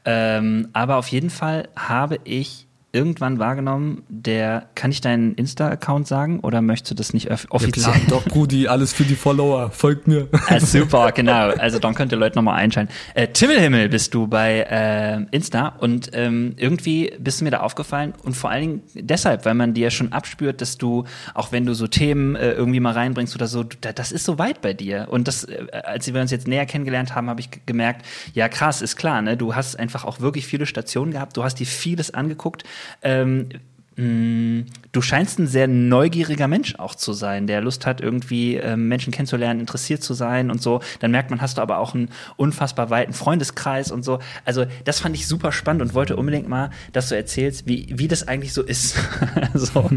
Ähm, 0.04 0.68
aber 0.72 0.96
auf 0.96 1.06
jeden 1.08 1.30
Fall 1.30 1.68
habe 1.76 2.18
ich 2.24 2.66
irgendwann 2.94 3.38
wahrgenommen, 3.38 4.04
der, 4.08 4.68
kann 4.76 4.90
ich 4.92 5.00
deinen 5.00 5.34
Insta-Account 5.34 6.06
sagen 6.06 6.40
oder 6.40 6.62
möchtest 6.62 6.92
du 6.92 6.94
das 6.94 7.12
nicht 7.12 7.30
offiziell? 7.50 7.94
Ja, 7.94 8.00
klar, 8.00 8.06
doch, 8.08 8.24
Brudi, 8.24 8.68
alles 8.68 8.92
für 8.92 9.04
die 9.04 9.16
Follower, 9.16 9.70
folgt 9.70 10.06
mir. 10.06 10.28
Ah, 10.46 10.60
super, 10.60 11.10
genau. 11.12 11.48
Also 11.50 11.78
dann 11.78 11.94
könnt 11.94 12.12
ihr 12.12 12.18
Leute 12.18 12.36
nochmal 12.36 12.56
einschalten. 12.56 12.92
Äh, 13.14 13.28
Timmelhimmel 13.28 13.88
bist 13.88 14.14
du 14.14 14.26
bei 14.26 14.60
äh, 14.70 15.24
Insta 15.34 15.68
und 15.80 16.10
ähm, 16.12 16.54
irgendwie 16.56 17.12
bist 17.18 17.40
du 17.40 17.44
mir 17.44 17.50
da 17.50 17.60
aufgefallen 17.60 18.14
und 18.22 18.36
vor 18.36 18.50
allen 18.50 18.60
Dingen 18.60 18.82
deshalb, 18.94 19.44
weil 19.44 19.54
man 19.54 19.74
dir 19.74 19.90
schon 19.90 20.12
abspürt, 20.12 20.60
dass 20.60 20.78
du, 20.78 21.04
auch 21.34 21.50
wenn 21.50 21.66
du 21.66 21.74
so 21.74 21.86
Themen 21.86 22.36
äh, 22.36 22.52
irgendwie 22.52 22.80
mal 22.80 22.92
reinbringst 22.92 23.34
oder 23.34 23.48
so, 23.48 23.64
das 23.64 24.12
ist 24.12 24.24
so 24.24 24.38
weit 24.38 24.60
bei 24.60 24.74
dir. 24.74 25.08
Und 25.10 25.26
das, 25.26 25.44
äh, 25.44 25.66
als 25.84 26.12
wir 26.12 26.20
uns 26.20 26.30
jetzt 26.30 26.46
näher 26.46 26.66
kennengelernt 26.66 27.14
haben, 27.14 27.28
habe 27.28 27.40
ich 27.40 27.48
gemerkt, 27.66 28.06
ja 28.34 28.48
krass, 28.48 28.82
ist 28.82 28.96
klar, 28.96 29.22
ne? 29.22 29.36
Du 29.36 29.54
hast 29.54 29.78
einfach 29.78 30.04
auch 30.04 30.20
wirklich 30.20 30.46
viele 30.46 30.66
Stationen 30.66 31.12
gehabt, 31.12 31.36
du 31.36 31.42
hast 31.42 31.56
dir 31.56 31.66
vieles 31.66 32.12
angeguckt 32.12 32.64
ähm, 33.02 33.48
du 33.96 35.02
scheinst 35.02 35.38
ein 35.38 35.46
sehr 35.46 35.68
neugieriger 35.68 36.48
Mensch 36.48 36.74
auch 36.76 36.96
zu 36.96 37.12
sein, 37.12 37.46
der 37.46 37.60
Lust 37.60 37.86
hat, 37.86 38.00
irgendwie 38.00 38.56
ähm, 38.56 38.88
Menschen 38.88 39.12
kennenzulernen, 39.12 39.60
interessiert 39.60 40.02
zu 40.02 40.14
sein 40.14 40.50
und 40.50 40.60
so. 40.60 40.80
Dann 40.98 41.12
merkt 41.12 41.30
man, 41.30 41.40
hast 41.40 41.58
du 41.58 41.62
aber 41.62 41.78
auch 41.78 41.94
einen 41.94 42.08
unfassbar 42.36 42.90
weiten 42.90 43.12
Freundeskreis 43.12 43.92
und 43.92 44.04
so. 44.04 44.18
Also 44.44 44.66
das 44.84 45.00
fand 45.00 45.14
ich 45.14 45.28
super 45.28 45.52
spannend 45.52 45.82
und 45.82 45.94
wollte 45.94 46.16
unbedingt 46.16 46.48
mal, 46.48 46.70
dass 46.92 47.08
du 47.08 47.16
erzählst, 47.16 47.68
wie, 47.68 47.86
wie 47.90 48.08
das 48.08 48.26
eigentlich 48.26 48.52
so 48.52 48.62
ist. 48.62 48.96
so, 49.54 49.88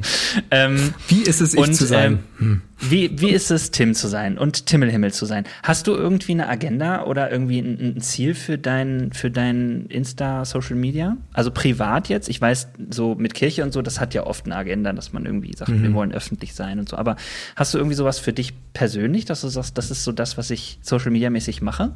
ähm, 0.52 0.94
wie 1.08 1.24
ist 1.24 1.42
es, 1.42 1.56
ich 1.56 1.60
und, 1.60 1.74
zu 1.74 1.86
sein? 1.86 2.20
Ähm, 2.40 2.40
hm. 2.40 2.62
wie, 2.80 3.20
wie 3.20 3.30
ist 3.30 3.50
es, 3.50 3.72
Tim 3.72 3.96
zu 3.96 4.08
sein 4.08 4.38
und 4.38 4.68
Timmelhimmel 4.68 5.12
zu 5.12 5.26
sein? 5.26 5.46
Hast 5.64 5.88
du 5.88 5.94
irgendwie 5.94 6.34
eine 6.34 6.48
Agenda 6.48 7.06
oder 7.06 7.32
irgendwie 7.32 7.60
ein, 7.60 7.96
ein 7.98 8.02
Ziel 8.02 8.36
für 8.36 8.60
dein, 8.60 9.12
für 9.14 9.32
dein 9.32 9.88
Insta, 9.88 10.46
Social 10.46 10.76
Media? 10.76 11.18
Also 11.34 11.50
privat 11.50 12.10
jetzt? 12.10 12.30
Ich 12.30 12.40
weiß, 12.40 12.68
so 12.92 13.16
mit 13.16 13.34
Kirche 13.34 13.64
und 13.64 13.74
so, 13.74 13.87
das 13.88 14.00
hat 14.00 14.14
ja 14.14 14.28
oft 14.28 14.46
eine 14.46 14.56
Agenda, 14.56 14.94
dass 14.94 15.14
man 15.14 15.26
irgendwie 15.26 15.54
sagt, 15.56 15.72
mhm. 15.72 15.84
wir 15.84 15.94
wollen 15.94 16.12
öffentlich 16.12 16.54
sein 16.54 16.78
und 16.78 16.90
so. 16.90 16.98
Aber 16.98 17.16
hast 17.56 17.74
du 17.74 17.78
irgendwie 17.78 17.96
sowas 17.96 18.20
für 18.20 18.34
dich 18.34 18.54
persönlich, 18.74 19.26
dass 19.26 19.42
du 19.42 19.48
sagst, 19.48 19.78
das 19.78 19.90
ist 19.90 20.04
so 20.04 20.12
das, 20.12 20.38
was 20.38 20.52
ich 20.52 20.80
Social 20.82 21.12
Media 21.12 21.30
mäßig 21.30 21.62
mache? 21.62 21.94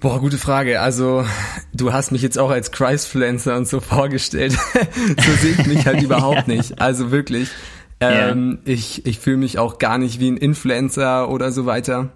Boah, 0.00 0.18
gute 0.18 0.38
Frage. 0.38 0.80
Also, 0.80 1.26
du 1.74 1.92
hast 1.92 2.10
mich 2.10 2.22
jetzt 2.22 2.38
auch 2.38 2.50
als 2.50 2.70
Christfluencer 2.70 3.56
und 3.56 3.68
so 3.68 3.80
vorgestellt. 3.80 4.52
so 5.18 5.32
sehe 5.32 5.52
ich 5.58 5.66
mich 5.66 5.86
halt 5.86 6.02
überhaupt 6.02 6.48
ja. 6.48 6.54
nicht. 6.54 6.80
Also 6.80 7.10
wirklich. 7.10 7.50
Ähm, 8.00 8.60
yeah. 8.66 8.74
Ich, 8.74 9.04
ich 9.04 9.18
fühle 9.18 9.36
mich 9.36 9.58
auch 9.58 9.78
gar 9.78 9.98
nicht 9.98 10.20
wie 10.20 10.30
ein 10.30 10.38
Influencer 10.38 11.28
oder 11.28 11.52
so 11.52 11.66
weiter. 11.66 12.12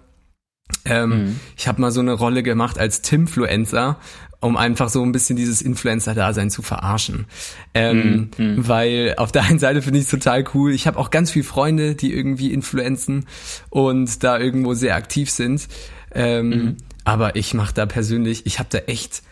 Ähm, 0.83 1.09
mhm. 1.09 1.39
Ich 1.57 1.67
habe 1.67 1.79
mal 1.79 1.91
so 1.91 1.99
eine 1.99 2.13
Rolle 2.13 2.41
gemacht 2.41 2.79
als 2.79 3.01
Timfluencer, 3.01 3.97
um 4.45 4.57
einfach 4.57 4.89
so 4.89 5.03
ein 5.03 5.11
bisschen 5.11 5.35
dieses 5.35 5.61
Influencer-Dasein 5.61 6.49
zu 6.49 6.61
verarschen. 6.61 7.25
Ähm, 7.73 8.29
mm, 8.37 8.43
mm. 8.43 8.67
Weil 8.67 9.15
auf 9.17 9.31
der 9.31 9.43
einen 9.43 9.59
Seite 9.59 9.81
finde 9.81 9.99
ich 9.99 10.05
es 10.05 10.11
total 10.11 10.45
cool. 10.53 10.71
Ich 10.71 10.87
habe 10.87 10.99
auch 10.99 11.09
ganz 11.09 11.31
viele 11.31 11.45
Freunde, 11.45 11.95
die 11.95 12.13
irgendwie 12.13 12.53
influenzen 12.53 13.25
und 13.69 14.23
da 14.23 14.37
irgendwo 14.37 14.73
sehr 14.73 14.95
aktiv 14.95 15.29
sind. 15.29 15.67
Ähm, 16.13 16.49
mhm. 16.49 16.77
Aber 17.03 17.35
ich 17.35 17.53
mache 17.53 17.73
da 17.73 17.85
persönlich, 17.85 18.45
ich 18.45 18.59
habe 18.59 18.69
da 18.71 18.77
echt 18.79 19.23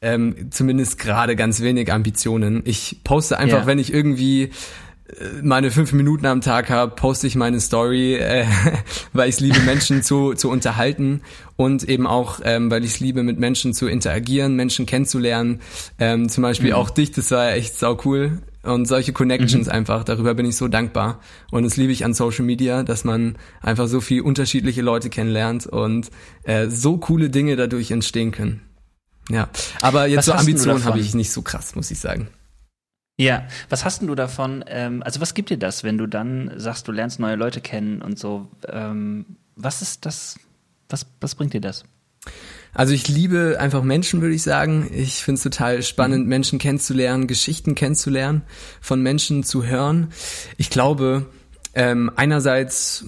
ähm, 0.00 0.50
zumindest 0.50 0.98
gerade 0.98 1.36
ganz 1.36 1.60
wenig 1.60 1.92
Ambitionen. 1.92 2.62
Ich 2.64 3.00
poste 3.04 3.38
einfach, 3.38 3.60
ja. 3.60 3.66
wenn 3.66 3.78
ich 3.78 3.92
irgendwie 3.92 4.50
meine 5.42 5.70
fünf 5.70 5.92
Minuten 5.92 6.26
am 6.26 6.40
Tag 6.40 6.70
habe, 6.70 6.94
poste 6.94 7.26
ich 7.26 7.36
meine 7.36 7.60
Story, 7.60 8.14
äh, 8.14 8.46
weil 9.12 9.28
ich 9.28 9.36
es 9.36 9.40
liebe, 9.40 9.60
Menschen 9.60 10.02
zu, 10.02 10.34
zu 10.34 10.48
unterhalten 10.48 11.22
und 11.56 11.84
eben 11.84 12.06
auch, 12.06 12.40
ähm, 12.44 12.70
weil 12.70 12.84
ich 12.84 12.92
es 12.92 13.00
liebe, 13.00 13.22
mit 13.22 13.38
Menschen 13.38 13.74
zu 13.74 13.86
interagieren, 13.86 14.56
Menschen 14.56 14.86
kennenzulernen. 14.86 15.60
Ähm, 15.98 16.28
zum 16.28 16.42
Beispiel 16.42 16.70
mhm. 16.70 16.76
auch 16.76 16.90
dich, 16.90 17.12
das 17.12 17.30
war 17.30 17.52
echt 17.52 17.78
sau 17.78 17.98
cool. 18.04 18.42
Und 18.62 18.86
solche 18.86 19.12
Connections 19.12 19.66
mhm. 19.66 19.72
einfach, 19.72 20.04
darüber 20.04 20.34
bin 20.34 20.46
ich 20.46 20.56
so 20.56 20.68
dankbar. 20.68 21.20
Und 21.50 21.64
das 21.64 21.76
liebe 21.76 21.92
ich 21.92 22.04
an 22.04 22.14
Social 22.14 22.44
Media, 22.44 22.84
dass 22.84 23.02
man 23.04 23.36
einfach 23.60 23.88
so 23.88 24.00
viel 24.00 24.20
unterschiedliche 24.20 24.82
Leute 24.82 25.10
kennenlernt 25.10 25.66
und 25.66 26.10
äh, 26.44 26.68
so 26.68 26.96
coole 26.98 27.28
Dinge 27.28 27.56
dadurch 27.56 27.90
entstehen 27.90 28.30
können. 28.30 28.62
Ja, 29.28 29.48
aber 29.80 30.06
jetzt 30.06 30.18
Was 30.18 30.26
so 30.26 30.32
Ambitionen 30.32 30.84
habe 30.84 31.00
ich 31.00 31.14
nicht 31.14 31.32
so 31.32 31.42
krass, 31.42 31.74
muss 31.74 31.90
ich 31.90 31.98
sagen. 31.98 32.28
Ja, 33.18 33.46
was 33.68 33.84
hast 33.84 34.00
denn 34.00 34.08
du 34.08 34.14
davon? 34.14 34.64
Ähm, 34.66 35.02
also 35.02 35.20
was 35.20 35.34
gibt 35.34 35.50
dir 35.50 35.58
das, 35.58 35.84
wenn 35.84 35.98
du 35.98 36.06
dann 36.06 36.52
sagst, 36.56 36.88
du 36.88 36.92
lernst 36.92 37.20
neue 37.20 37.36
Leute 37.36 37.60
kennen 37.60 38.02
und 38.02 38.18
so? 38.18 38.48
Ähm, 38.68 39.36
was 39.54 39.82
ist 39.82 40.06
das? 40.06 40.38
Was, 40.88 41.06
was 41.20 41.34
bringt 41.34 41.52
dir 41.52 41.60
das? 41.60 41.84
Also 42.74 42.94
ich 42.94 43.08
liebe 43.08 43.58
einfach 43.60 43.82
Menschen, 43.82 44.22
würde 44.22 44.34
ich 44.34 44.42
sagen. 44.42 44.88
Ich 44.92 45.22
finde 45.22 45.36
es 45.36 45.42
total 45.42 45.82
spannend, 45.82 46.24
mhm. 46.24 46.28
Menschen 46.28 46.58
kennenzulernen, 46.58 47.26
Geschichten 47.26 47.74
kennenzulernen, 47.74 48.42
von 48.80 49.02
Menschen 49.02 49.44
zu 49.44 49.64
hören. 49.64 50.08
Ich 50.56 50.70
glaube, 50.70 51.26
ähm, 51.74 52.10
einerseits 52.16 53.04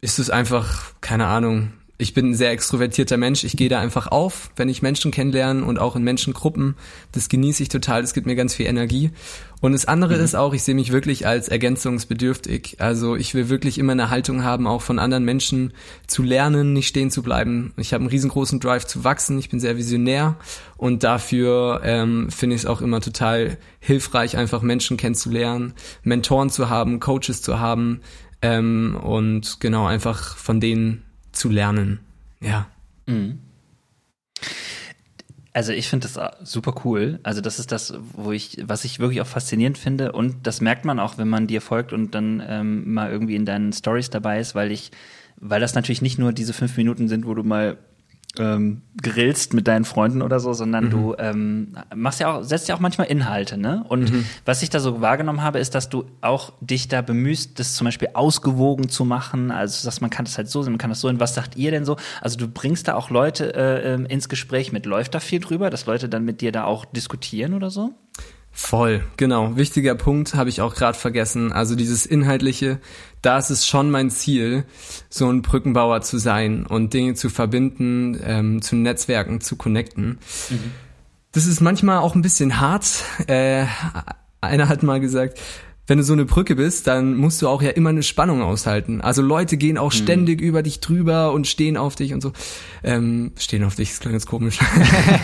ist 0.00 0.20
es 0.20 0.30
einfach, 0.30 0.94
keine 1.00 1.26
Ahnung, 1.26 1.72
ich 2.00 2.14
bin 2.14 2.30
ein 2.30 2.34
sehr 2.34 2.52
extrovertierter 2.52 3.16
Mensch. 3.16 3.42
Ich 3.42 3.56
gehe 3.56 3.68
da 3.68 3.80
einfach 3.80 4.06
auf, 4.06 4.50
wenn 4.54 4.68
ich 4.68 4.82
Menschen 4.82 5.10
kennenlerne 5.10 5.64
und 5.64 5.80
auch 5.80 5.96
in 5.96 6.04
Menschengruppen. 6.04 6.76
Das 7.10 7.28
genieße 7.28 7.64
ich 7.64 7.68
total. 7.68 8.02
Das 8.02 8.14
gibt 8.14 8.28
mir 8.28 8.36
ganz 8.36 8.54
viel 8.54 8.66
Energie. 8.66 9.10
Und 9.60 9.72
das 9.72 9.86
andere 9.86 10.16
mhm. 10.16 10.22
ist 10.22 10.36
auch, 10.36 10.54
ich 10.54 10.62
sehe 10.62 10.76
mich 10.76 10.92
wirklich 10.92 11.26
als 11.26 11.48
ergänzungsbedürftig. 11.48 12.76
Also 12.78 13.16
ich 13.16 13.34
will 13.34 13.48
wirklich 13.48 13.78
immer 13.78 13.92
eine 13.92 14.10
Haltung 14.10 14.44
haben, 14.44 14.68
auch 14.68 14.80
von 14.80 15.00
anderen 15.00 15.24
Menschen 15.24 15.72
zu 16.06 16.22
lernen, 16.22 16.72
nicht 16.72 16.86
stehen 16.86 17.10
zu 17.10 17.24
bleiben. 17.24 17.74
Ich 17.76 17.92
habe 17.92 18.02
einen 18.02 18.10
riesengroßen 18.10 18.60
Drive 18.60 18.86
zu 18.86 19.02
wachsen. 19.02 19.36
Ich 19.40 19.48
bin 19.48 19.58
sehr 19.58 19.76
visionär 19.76 20.36
und 20.76 21.02
dafür 21.02 21.80
ähm, 21.82 22.30
finde 22.30 22.54
ich 22.54 22.62
es 22.62 22.66
auch 22.66 22.80
immer 22.80 23.00
total 23.00 23.58
hilfreich, 23.80 24.36
einfach 24.36 24.62
Menschen 24.62 24.96
kennenzulernen, 24.96 25.74
Mentoren 26.04 26.50
zu 26.50 26.68
haben, 26.70 27.00
Coaches 27.00 27.42
zu 27.42 27.58
haben 27.58 28.02
ähm, 28.40 28.96
und 29.02 29.58
genau 29.58 29.86
einfach 29.86 30.36
von 30.36 30.60
denen 30.60 31.02
zu 31.38 31.48
lernen. 31.48 32.00
Ja. 32.40 32.68
Mhm. 33.06 33.38
Also 35.52 35.72
ich 35.72 35.88
finde 35.88 36.06
das 36.06 36.48
super 36.48 36.74
cool. 36.84 37.18
Also 37.22 37.40
das 37.40 37.58
ist 37.58 37.72
das, 37.72 37.94
wo 38.12 38.30
ich, 38.30 38.58
was 38.62 38.84
ich 38.84 39.00
wirklich 39.00 39.20
auch 39.20 39.26
faszinierend 39.26 39.76
finde. 39.76 40.12
Und 40.12 40.46
das 40.46 40.60
merkt 40.60 40.84
man 40.84 41.00
auch, 41.00 41.18
wenn 41.18 41.28
man 41.28 41.46
dir 41.46 41.60
folgt 41.60 41.92
und 41.92 42.14
dann 42.14 42.42
ähm, 42.46 42.92
mal 42.92 43.10
irgendwie 43.10 43.34
in 43.34 43.44
deinen 43.44 43.72
Stories 43.72 44.10
dabei 44.10 44.38
ist, 44.38 44.54
weil 44.54 44.70
ich, 44.70 44.92
weil 45.36 45.60
das 45.60 45.74
natürlich 45.74 46.02
nicht 46.02 46.18
nur 46.18 46.32
diese 46.32 46.52
fünf 46.52 46.76
Minuten 46.76 47.08
sind, 47.08 47.26
wo 47.26 47.34
du 47.34 47.42
mal 47.42 47.76
ähm, 48.36 48.82
grillst 49.02 49.54
mit 49.54 49.66
deinen 49.66 49.84
Freunden 49.84 50.22
oder 50.22 50.38
so, 50.40 50.52
sondern 50.52 50.86
mhm. 50.86 50.90
du 50.90 51.14
ähm, 51.18 51.76
machst 51.94 52.20
ja 52.20 52.34
auch, 52.34 52.42
setzt 52.42 52.68
ja 52.68 52.74
auch 52.74 52.80
manchmal 52.80 53.06
Inhalte, 53.06 53.56
ne? 53.56 53.84
Und 53.88 54.12
mhm. 54.12 54.24
was 54.44 54.62
ich 54.62 54.70
da 54.70 54.80
so 54.80 55.00
wahrgenommen 55.00 55.42
habe, 55.42 55.58
ist, 55.58 55.74
dass 55.74 55.88
du 55.88 56.04
auch 56.20 56.52
dich 56.60 56.88
da 56.88 57.00
bemühst, 57.02 57.58
das 57.58 57.74
zum 57.74 57.86
Beispiel 57.86 58.10
ausgewogen 58.14 58.88
zu 58.88 59.04
machen. 59.04 59.50
Also 59.50 59.86
dass 59.86 60.00
man 60.00 60.10
kann 60.10 60.24
das 60.24 60.36
halt 60.36 60.48
so 60.48 60.62
sehen, 60.62 60.72
man 60.72 60.78
kann 60.78 60.90
das 60.90 61.00
so. 61.00 61.08
Und 61.08 61.20
was 61.20 61.34
sagt 61.34 61.56
ihr 61.56 61.70
denn 61.70 61.84
so? 61.84 61.96
Also 62.20 62.36
du 62.38 62.48
bringst 62.48 62.88
da 62.88 62.94
auch 62.94 63.10
Leute 63.10 63.54
äh, 63.54 63.94
ähm, 63.94 64.06
ins 64.06 64.28
Gespräch 64.28 64.72
mit. 64.72 64.86
Läuft 64.86 65.14
da 65.14 65.20
viel 65.20 65.40
drüber, 65.40 65.70
dass 65.70 65.86
Leute 65.86 66.08
dann 66.08 66.24
mit 66.24 66.40
dir 66.40 66.52
da 66.52 66.64
auch 66.64 66.84
diskutieren 66.84 67.54
oder 67.54 67.70
so? 67.70 67.94
Voll, 68.60 69.04
genau. 69.16 69.56
Wichtiger 69.56 69.94
Punkt 69.94 70.34
habe 70.34 70.50
ich 70.50 70.60
auch 70.60 70.74
gerade 70.74 70.98
vergessen. 70.98 71.52
Also 71.52 71.76
dieses 71.76 72.04
Inhaltliche, 72.04 72.80
da 73.22 73.38
ist 73.38 73.50
es 73.50 73.68
schon 73.68 73.88
mein 73.88 74.10
Ziel, 74.10 74.64
so 75.08 75.30
ein 75.30 75.42
Brückenbauer 75.42 76.00
zu 76.00 76.18
sein 76.18 76.66
und 76.66 76.92
Dinge 76.92 77.14
zu 77.14 77.30
verbinden, 77.30 78.20
ähm, 78.22 78.60
zu 78.60 78.74
Netzwerken, 78.74 79.40
zu 79.40 79.54
connecten. 79.54 80.18
Mhm. 80.50 80.72
Das 81.30 81.46
ist 81.46 81.60
manchmal 81.60 81.98
auch 81.98 82.16
ein 82.16 82.20
bisschen 82.20 82.60
hart. 82.60 83.04
Äh, 83.28 83.64
einer 84.40 84.68
hat 84.68 84.82
mal 84.82 84.98
gesagt, 84.98 85.38
wenn 85.88 85.98
du 85.98 86.04
so 86.04 86.12
eine 86.12 86.26
Brücke 86.26 86.54
bist, 86.54 86.86
dann 86.86 87.16
musst 87.16 87.40
du 87.40 87.48
auch 87.48 87.62
ja 87.62 87.70
immer 87.70 87.88
eine 87.88 88.02
Spannung 88.02 88.42
aushalten. 88.42 89.00
Also 89.00 89.22
Leute 89.22 89.56
gehen 89.56 89.78
auch 89.78 89.92
mhm. 89.92 89.96
ständig 89.96 90.40
über 90.40 90.62
dich 90.62 90.80
drüber 90.80 91.32
und 91.32 91.46
stehen 91.46 91.78
auf 91.78 91.96
dich 91.96 92.12
und 92.12 92.20
so. 92.20 92.32
Ähm, 92.84 93.32
stehen 93.38 93.64
auf 93.64 93.74
dich, 93.74 93.88
das 93.90 94.00
klingt 94.00 94.12
jetzt 94.12 94.26
komisch. 94.26 94.58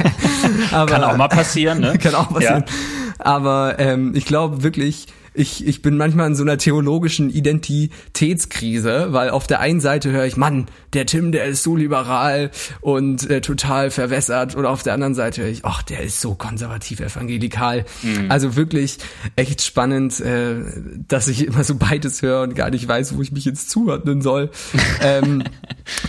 Aber, 0.73 0.91
kann 0.91 1.05
auch 1.05 1.17
mal 1.19 1.29
passieren, 1.29 1.81
ne? 1.81 1.99
Kann 2.03 2.15
auch 2.15 2.33
passieren. 2.33 2.65
Ja. 2.67 2.75
Aber 3.19 3.79
ähm, 3.79 4.15
ich 4.17 4.25
glaube 4.25 4.63
wirklich, 4.63 5.07
ich, 5.35 5.67
ich 5.67 5.83
bin 5.83 5.97
manchmal 5.97 6.29
in 6.29 6.37
so 6.37 6.45
einer 6.45 6.59
theologischen 6.59 7.29
Identitätskrise, 7.29 9.09
weil 9.11 9.31
auf 9.31 9.49
der 9.49 9.59
einen 9.59 9.81
Seite 9.81 10.13
höre 10.13 10.25
ich, 10.25 10.37
Mann, 10.37 10.67
der 10.93 11.07
Tim, 11.07 11.33
der 11.33 11.47
ist 11.47 11.65
so 11.65 11.75
liberal 11.75 12.53
und 12.81 13.29
äh, 13.29 13.41
total 13.41 13.91
verwässert. 13.91 14.55
Und 14.55 14.65
auf 14.65 14.85
der 14.85 14.95
anderen 14.95 15.17
Seite 15.17 15.43
höre 15.43 15.49
ich, 15.49 15.65
ach, 15.65 15.83
der 15.83 16.05
ist 16.05 16.21
so 16.21 16.37
konservativ 16.37 17.01
evangelikal. 17.01 17.85
Mhm. 18.03 18.31
Also 18.31 18.55
wirklich 18.55 18.99
echt 19.35 19.61
spannend, 19.61 20.21
äh, 20.21 20.55
dass 21.09 21.27
ich 21.27 21.47
immer 21.47 21.65
so 21.65 21.75
beides 21.75 22.23
höre 22.23 22.43
und 22.43 22.55
gar 22.55 22.71
nicht 22.71 22.87
weiß, 22.87 23.17
wo 23.17 23.23
ich 23.23 23.33
mich 23.33 23.45
jetzt 23.45 23.71
zuordnen 23.71 24.23
soll. 24.23 24.51
ähm, 25.03 25.43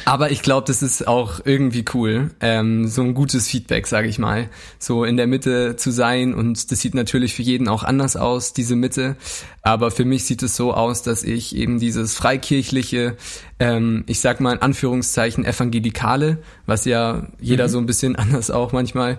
aber 0.05 0.29
ich 0.29 0.43
glaube, 0.43 0.67
das 0.67 0.83
ist 0.83 1.07
auch 1.07 1.41
irgendwie 1.43 1.83
cool. 1.95 2.29
Ähm, 2.41 2.87
so 2.87 3.01
ein 3.01 3.15
gutes 3.15 3.47
Feedback, 3.47 3.87
sage 3.87 4.07
ich 4.07 4.19
mal. 4.19 4.49
So 4.77 5.03
in 5.03 5.17
der 5.17 5.25
Mitte 5.25 5.77
zu 5.77 5.89
sein 5.89 6.35
und 6.35 6.71
das 6.71 6.79
sieht 6.79 6.93
natürlich 6.93 7.33
für 7.33 7.41
jeden 7.41 7.67
auch 7.67 7.83
anders 7.83 8.15
aus, 8.15 8.53
diese 8.53 8.75
Mitte. 8.75 9.14
Aber 9.61 9.91
für 9.91 10.05
mich 10.05 10.25
sieht 10.25 10.43
es 10.43 10.55
so 10.55 10.73
aus, 10.73 11.01
dass 11.01 11.23
ich 11.23 11.55
eben 11.55 11.79
dieses 11.79 12.15
freikirchliche, 12.15 13.17
ähm, 13.59 14.03
ich 14.07 14.19
sag 14.19 14.39
mal 14.39 14.53
in 14.53 14.61
Anführungszeichen 14.61 15.45
evangelikale, 15.45 16.37
was 16.65 16.85
ja 16.85 17.27
jeder 17.39 17.65
mhm. 17.65 17.71
so 17.71 17.77
ein 17.79 17.85
bisschen 17.85 18.15
anders 18.17 18.51
auch 18.51 18.71
manchmal 18.71 19.17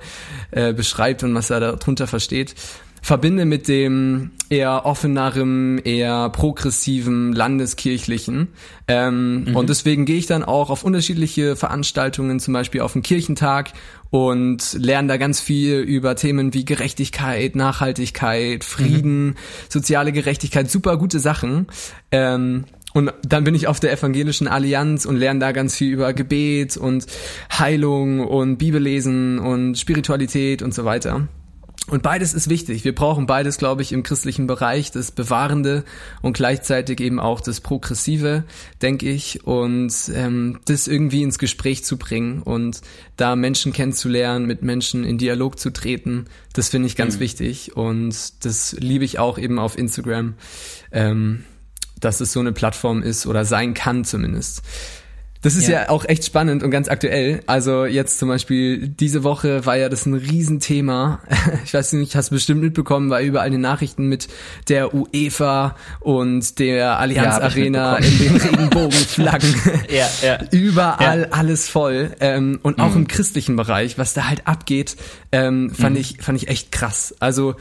äh, 0.51 0.73
beschreibt 0.73 1.23
und 1.23 1.35
was 1.35 1.51
er 1.51 1.61
darunter 1.61 2.07
versteht, 2.07 2.55
verbinde 3.07 3.45
mit 3.45 3.69
dem 3.69 4.33
eher 4.49 4.85
offeneren, 4.85 5.79
eher 5.79 6.29
progressiven, 6.31 7.33
landeskirchlichen. 7.33 8.49
Ähm, 8.89 9.45
mhm. 9.45 9.57
Und 9.57 9.69
deswegen 9.69 10.07
gehe 10.07 10.17
ich 10.17 10.27
dann 10.27 10.43
auch 10.43 10.71
auf 10.71 10.83
unterschiedliche 10.83 11.55
Veranstaltungen, 11.55 12.41
zum 12.41 12.53
Beispiel 12.53 12.81
auf 12.81 12.95
den 12.95 13.03
Kirchentag 13.03 13.73
und 14.11 14.75
lerne 14.79 15.09
da 15.09 15.17
ganz 15.17 15.41
viel 15.41 15.79
über 15.79 16.17
Themen 16.17 16.55
wie 16.55 16.65
Gerechtigkeit, 16.65 17.57
Nachhaltigkeit, 17.57 18.65
Frieden, 18.65 19.27
mhm. 19.27 19.35
soziale 19.69 20.13
Gerechtigkeit, 20.13 20.71
super 20.71 20.97
gute 20.97 21.19
Sachen. 21.19 21.67
Ähm, 22.11 22.65
und 22.95 23.13
dann 23.29 23.45
bin 23.45 23.55
ich 23.55 23.67
auf 23.67 23.79
der 23.79 23.93
Evangelischen 23.93 24.49
Allianz 24.49 25.05
und 25.05 25.17
lerne 25.17 25.41
da 25.41 25.53
ganz 25.53 25.77
viel 25.77 25.93
über 25.93 26.15
Gebet 26.15 26.79
und 26.79 27.07
Heilung 27.53 28.27
und 28.27 28.57
Bibellesen 28.57 29.39
und 29.39 29.77
Spiritualität 29.77 30.63
und 30.63 30.73
so 30.73 30.87
weiter. 30.87 31.29
Und 31.89 32.03
beides 32.03 32.35
ist 32.35 32.51
wichtig. 32.51 32.85
Wir 32.85 32.95
brauchen 32.95 33.27
beides, 33.27 33.59
glaube 33.59 33.81
ich, 33.81 33.93
im 33.93 34.03
christlichen 34.03 34.49
Bereich, 34.49 34.91
das 34.91 35.13
Bewahrende 35.13 35.85
und 36.21 36.37
gleichzeitig 36.37 37.01
eben 37.01 37.21
auch 37.21 37.41
das 37.41 37.61
Progressive, 37.61 38.43
denke 38.83 39.09
ich. 39.09 39.47
Und 39.47 39.93
ähm, 40.13 40.59
das 40.65 40.89
irgendwie 40.89 41.23
ins 41.23 41.39
Gespräch 41.39 41.85
zu 41.85 41.97
bringen 41.97 42.43
und 42.43 42.81
da 43.17 43.37
Menschen 43.37 43.73
kennenzulernen, 43.73 44.47
mit 44.47 44.63
Menschen 44.63 45.05
in 45.05 45.17
Dialog 45.17 45.61
zu 45.61 45.71
treten, 45.71 46.27
das 46.55 46.71
finde 46.71 46.89
ich 46.89 46.97
ganz 46.97 47.17
mhm. 47.17 47.21
wichtig. 47.21 47.77
Und 47.77 48.45
das 48.45 48.73
liebe 48.73 49.05
ich 49.05 49.21
auch 49.21 49.39
eben 49.39 49.61
auf 49.61 49.79
Instagram, 49.79 50.35
ähm, 50.91 51.45
dass 52.01 52.21
es 52.21 52.33
so 52.33 52.41
eine 52.41 52.53
Plattform 52.53 53.01
ist 53.01 53.27
oder 53.27 53.45
sein 53.45 53.75
kann 53.75 54.05
zumindest. 54.05 54.63
Das 55.47 55.55
ist 55.55 55.69
ja. 55.69 55.83
ja. 55.83 55.89
auch 55.91 56.05
echt 56.05 56.25
spannend 56.25 56.65
und 56.65 56.73
ganz 56.73 56.89
aktuell. 56.89 57.41
Also 57.47 57.85
jetzt 57.85 58.19
zum 58.19 58.29
Beispiel 58.29 58.89
diese 58.89 59.23
Woche 59.23 59.65
war 59.65 59.77
ja 59.77 59.89
das 59.89 60.05
ein 60.05 60.15
Riesenthema. 60.15 61.21
Ich 61.65 61.73
weiß 61.73 61.93
nicht, 61.95 62.17
hast 62.17 62.31
du 62.31 62.35
bestimmt 62.35 62.61
mitbekommen, 62.61 63.11
war 63.11 63.21
überall 63.21 63.47
in 63.47 63.53
den 63.53 63.61
Nachrichten 63.61 64.09
mit 64.09 64.29
der 64.69 64.93
UEFA 64.93 65.77
und 66.01 66.59
der 66.59 66.99
Allianz 66.99 67.37
ja, 67.37 67.43
Arena 67.43 67.97
in 67.99 68.19
den 68.19 68.37
Regenbogenflaggen. 68.37 69.55
ja, 69.89 70.09
ja. 70.23 70.39
Überall 70.51 71.21
ja. 71.23 71.29
alles 71.31 71.69
voll. 71.69 72.11
Ähm, 72.19 72.59
und 72.63 72.81
auch 72.81 72.91
mhm. 72.91 73.03
im 73.03 73.09
christlichen 73.09 73.55
Bereich, 73.55 73.99
was 73.99 74.15
da 74.15 74.29
halt 74.29 74.49
abgeht, 74.49 74.97
ähm, 75.31 75.71
fand 75.71 75.95
mhm. 75.95 76.01
ich 76.01 76.19
fand 76.21 76.43
ich 76.43 76.49
echt 76.49 76.73
krass. 76.73 77.15
Also 77.21 77.55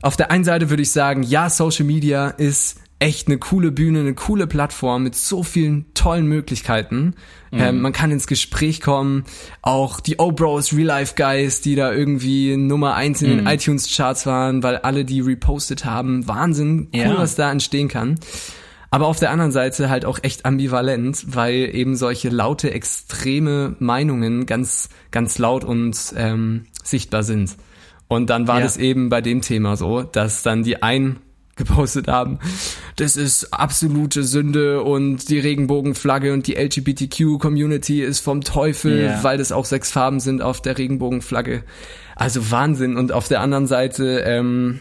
auf 0.00 0.16
der 0.16 0.30
einen 0.30 0.44
Seite 0.44 0.70
würde 0.70 0.82
ich 0.82 0.92
sagen, 0.92 1.24
ja, 1.24 1.50
Social 1.50 1.86
Media 1.86 2.28
ist 2.28 2.76
echt 2.98 3.28
eine 3.28 3.38
coole 3.38 3.72
Bühne, 3.72 4.00
eine 4.00 4.14
coole 4.14 4.46
Plattform 4.46 5.02
mit 5.02 5.14
so 5.14 5.42
vielen 5.42 5.92
tollen 5.92 6.26
Möglichkeiten. 6.26 7.14
Mhm. 7.50 7.60
Ähm, 7.60 7.80
man 7.80 7.92
kann 7.92 8.10
ins 8.10 8.26
Gespräch 8.26 8.80
kommen. 8.80 9.24
Auch 9.60 10.00
die 10.00 10.18
O-Bros 10.18 10.72
Real 10.72 10.86
Life 10.86 11.14
Guys, 11.16 11.60
die 11.60 11.74
da 11.74 11.92
irgendwie 11.92 12.56
Nummer 12.56 12.94
eins 12.94 13.20
in 13.20 13.32
mhm. 13.32 13.36
den 13.38 13.46
iTunes 13.46 13.94
Charts 13.94 14.24
waren, 14.24 14.62
weil 14.62 14.76
alle 14.78 15.04
die 15.04 15.20
repostet 15.20 15.84
haben. 15.84 16.26
Wahnsinn, 16.26 16.88
cool, 16.94 17.00
ja. 17.00 17.18
was 17.18 17.34
da 17.34 17.52
entstehen 17.52 17.88
kann. 17.88 18.18
aber 18.90 19.08
auf 19.08 19.18
der 19.18 19.30
anderen 19.30 19.52
Seite 19.52 19.90
halt 19.90 20.06
auch 20.06 20.18
echt 20.22 20.46
ambivalent, 20.46 21.26
weil 21.36 21.74
eben 21.74 21.96
solche 21.96 22.30
laute, 22.30 22.70
extreme 22.70 23.76
Meinungen 23.78 24.46
ganz, 24.46 24.88
ganz 25.10 25.38
laut 25.38 25.64
und 25.64 26.14
ähm, 26.16 26.64
sichtbar 26.82 27.22
sind. 27.22 27.56
Und 28.08 28.30
dann 28.30 28.48
war 28.48 28.58
ja. 28.58 28.64
das 28.64 28.76
eben 28.76 29.10
bei 29.10 29.20
dem 29.20 29.42
Thema 29.42 29.76
so, 29.76 30.02
dass 30.02 30.42
dann 30.42 30.62
die 30.62 30.82
einen 30.82 31.18
gepostet 31.56 32.06
haben, 32.06 32.38
das 32.96 33.16
ist 33.16 33.52
absolute 33.52 34.22
Sünde 34.22 34.82
und 34.82 35.28
die 35.30 35.38
Regenbogenflagge 35.38 36.32
und 36.32 36.46
die 36.46 36.54
LGBTQ-Community 36.54 38.02
ist 38.02 38.20
vom 38.20 38.42
Teufel, 38.42 38.98
yeah. 38.98 39.22
weil 39.24 39.38
das 39.38 39.52
auch 39.52 39.64
sechs 39.64 39.90
Farben 39.90 40.20
sind 40.20 40.42
auf 40.42 40.60
der 40.60 40.78
Regenbogenflagge. 40.78 41.64
Also 42.14 42.50
Wahnsinn. 42.50 42.96
Und 42.96 43.12
auf 43.12 43.28
der 43.28 43.40
anderen 43.40 43.66
Seite, 43.66 44.22
ähm, 44.26 44.80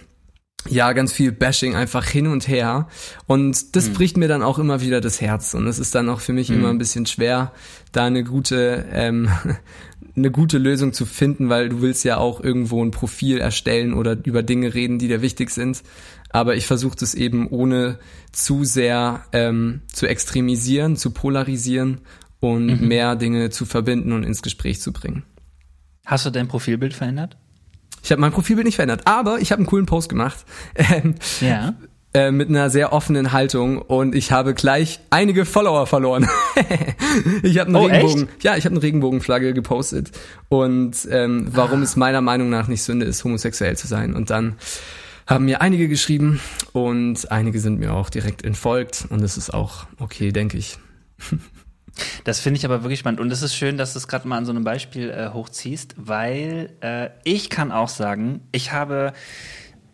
ja, 0.68 0.94
ganz 0.94 1.14
viel 1.14 1.32
Bashing 1.32 1.76
einfach 1.76 2.06
hin 2.06 2.28
und 2.28 2.48
her. 2.48 2.88
Und 3.28 3.76
das 3.76 3.90
mhm. 3.90 3.94
bricht 3.94 4.18
mir 4.18 4.28
dann 4.28 4.42
auch 4.44 4.58
immer 4.58 4.82
wieder 4.82 5.00
das 5.00 5.22
Herz. 5.22 5.54
Und 5.54 5.68
es 5.68 5.80
ist 5.80 5.94
dann 5.96 6.10
auch 6.10 6.20
für 6.20 6.34
mich 6.34 6.50
mhm. 6.50 6.56
immer 6.56 6.70
ein 6.70 6.78
bisschen 6.78 7.06
schwer, 7.06 7.52
da 7.92 8.06
eine 8.06 8.24
gute, 8.24 8.86
ähm, 8.92 9.30
eine 10.16 10.32
gute 10.32 10.58
Lösung 10.58 10.94
zu 10.94 11.06
finden, 11.06 11.50
weil 11.50 11.70
du 11.70 11.82
willst 11.82 12.04
ja 12.04 12.18
auch 12.18 12.42
irgendwo 12.42 12.84
ein 12.84 12.92
Profil 12.92 13.38
erstellen 13.38 13.94
oder 13.94 14.18
über 14.24 14.44
Dinge 14.44 14.74
reden, 14.74 14.98
die 14.98 15.08
dir 15.08 15.22
wichtig 15.22 15.52
sind. 15.52 15.84
Aber 16.36 16.58
ich 16.58 16.68
versuche 16.68 16.98
das 17.00 17.14
eben 17.14 17.48
ohne 17.48 17.98
zu 18.34 18.66
sehr 18.66 19.24
ähm, 19.32 19.84
zu 19.94 20.06
extremisieren, 20.06 20.98
zu 20.98 21.12
polarisieren 21.12 22.02
und 22.42 22.82
mhm. 22.82 22.88
mehr 22.90 23.16
Dinge 23.16 23.52
zu 23.52 23.66
verbinden 23.66 24.12
und 24.12 24.24
ins 24.24 24.42
Gespräch 24.42 24.82
zu 24.82 24.92
bringen. 24.92 25.24
Hast 26.06 26.26
du 26.26 26.32
dein 26.32 26.50
Profilbild 26.50 26.94
verändert? 26.94 27.38
Ich 28.04 28.12
habe 28.12 28.20
mein 28.20 28.34
Profilbild 28.34 28.66
nicht 28.66 28.76
verändert, 28.76 29.04
aber 29.06 29.40
ich 29.40 29.54
habe 29.54 29.60
einen 29.60 29.66
coolen 29.66 29.86
Post 29.86 30.10
gemacht. 30.10 30.44
Ähm, 30.76 31.16
ja. 31.40 31.74
Äh, 32.14 32.32
mit 32.32 32.50
einer 32.50 32.70
sehr 32.70 32.92
offenen 32.92 33.32
Haltung 33.32 33.78
und 33.78 34.14
ich 34.14 34.34
habe 34.34 34.54
gleich 34.54 35.00
einige 35.12 35.46
Follower 35.46 35.88
verloren. 35.88 36.28
ich 37.44 37.60
habe 37.60 37.68
einen 37.68 37.76
oh, 37.78 37.86
Regenbogen, 37.86 38.24
echt? 38.24 38.44
ja, 38.44 38.58
ich 38.58 38.66
habe 38.66 38.76
eine 38.76 38.84
Regenbogenflagge 38.84 39.54
gepostet 39.54 40.12
und 40.50 40.98
ähm, 41.10 41.48
warum 41.52 41.80
ah. 41.80 41.84
es 41.84 41.96
meiner 41.96 42.20
Meinung 42.20 42.50
nach 42.50 42.68
nicht 42.68 42.84
Sünde 42.84 43.06
ist, 43.06 43.24
homosexuell 43.24 43.78
zu 43.78 43.88
sein. 43.88 44.14
Und 44.14 44.30
dann 44.30 44.58
haben 45.28 45.46
mir 45.46 45.62
einige 45.62 45.88
geschrieben 45.88 46.40
und 46.74 47.32
einige 47.32 47.60
sind 47.60 47.80
mir 47.80 47.94
auch 47.94 48.10
direkt 48.10 48.44
entfolgt 48.44 49.08
und 49.10 49.22
es 49.22 49.38
ist 49.38 49.54
auch 49.54 49.88
okay, 50.00 50.32
denke 50.32 50.58
ich. 50.58 50.78
Das 52.26 52.42
finde 52.42 52.58
ich 52.58 52.66
aber 52.66 52.84
wirklich 52.84 53.00
spannend. 53.00 53.22
Und 53.22 53.32
es 53.32 53.42
ist 53.42 53.56
schön, 53.56 53.78
dass 53.78 53.94
du 53.94 54.00
es 54.00 54.10
gerade 54.10 54.28
mal 54.28 54.38
an 54.38 54.46
so 54.46 54.52
einem 54.52 54.66
Beispiel 54.66 55.10
äh, 55.10 55.30
hochziehst, 55.30 55.96
weil 55.98 56.74
äh, 56.82 57.10
ich 57.24 57.50
kann 57.50 57.72
auch 57.72 57.88
sagen, 57.88 58.42
ich 58.52 58.74
habe 58.74 59.14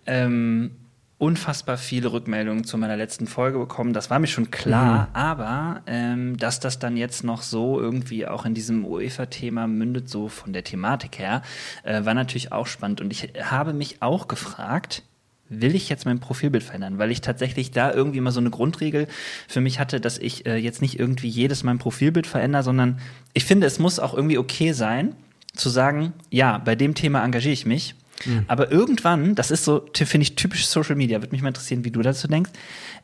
ähm, 0.08 0.72
unfassbar 1.20 1.78
viele 1.78 2.12
Rückmeldungen 2.12 2.64
zu 2.64 2.80
meiner 2.80 2.98
letzten 2.98 3.28
Folge 3.28 3.60
bekommen. 3.60 3.94
Das 3.94 4.10
war 4.10 4.18
mir 4.18 4.26
schon 4.26 4.50
klar, 4.50 5.10
mhm. 5.10 5.16
aber 5.16 5.82
ähm, 5.86 6.38
dass 6.38 6.60
das 6.60 6.80
dann 6.80 6.98
jetzt 6.98 7.24
noch 7.24 7.44
so 7.44 7.80
irgendwie 7.80 8.26
auch 8.26 8.46
in 8.46 8.56
diesem 8.56 8.84
UEFA-Thema 8.84 9.68
mündet, 9.68 10.10
so 10.10 10.28
von 10.28 10.54
der 10.54 10.64
Thematik 10.64 11.20
her, 11.20 11.44
äh, 11.84 12.04
war 12.04 12.16
natürlich 12.16 12.52
auch 12.52 12.66
spannend. 12.66 13.02
Und 13.02 13.12
ich 13.12 13.34
habe 13.44 13.74
mich 13.74 14.02
auch 14.02 14.28
gefragt, 14.28 15.04
will 15.52 15.76
ich 15.76 15.90
jetzt 15.90 16.06
mein 16.06 16.20
Profilbild 16.20 16.64
verändern, 16.64 16.98
weil 16.98 17.12
ich 17.12 17.22
tatsächlich 17.22 17.72
da 17.72 17.94
irgendwie 17.94 18.22
mal 18.22 18.32
so 18.32 18.40
eine 18.40 18.50
Grundregel 18.50 19.08
für 19.48 19.62
mich 19.62 19.80
hatte, 19.80 20.00
dass 20.00 20.18
ich 20.18 20.46
äh, 20.46 20.56
jetzt 20.56 20.82
nicht 20.82 21.00
irgendwie 21.00 21.28
jedes 21.28 21.64
mein 21.64 21.78
Profilbild 21.78 22.26
verändere, 22.26 22.64
sondern 22.64 23.00
ich 23.34 23.46
finde, 23.46 23.68
es 23.68 23.78
muss 23.78 24.00
auch 24.00 24.14
irgendwie 24.14 24.38
okay 24.38 24.72
sein, 24.72 25.16
zu 25.54 25.70
sagen, 25.70 26.14
ja, 26.30 26.58
bei 26.58 26.76
dem 26.76 26.96
Thema 26.96 27.24
engagiere 27.24 27.54
ich 27.54 27.66
mich. 27.66 27.96
Mhm. 28.26 28.46
Aber 28.48 28.72
irgendwann, 28.72 29.36
das 29.36 29.52
ist 29.52 29.66
so, 29.66 29.86
finde 29.94 30.24
ich, 30.24 30.36
typisch 30.36 30.66
Social 30.66 30.96
Media, 30.96 31.22
würde 31.22 31.34
mich 31.34 31.42
mal 31.42 31.50
interessieren, 31.50 31.84
wie 31.84 31.92
du 31.92 32.02
dazu 32.02 32.28
denkst, 32.28 32.52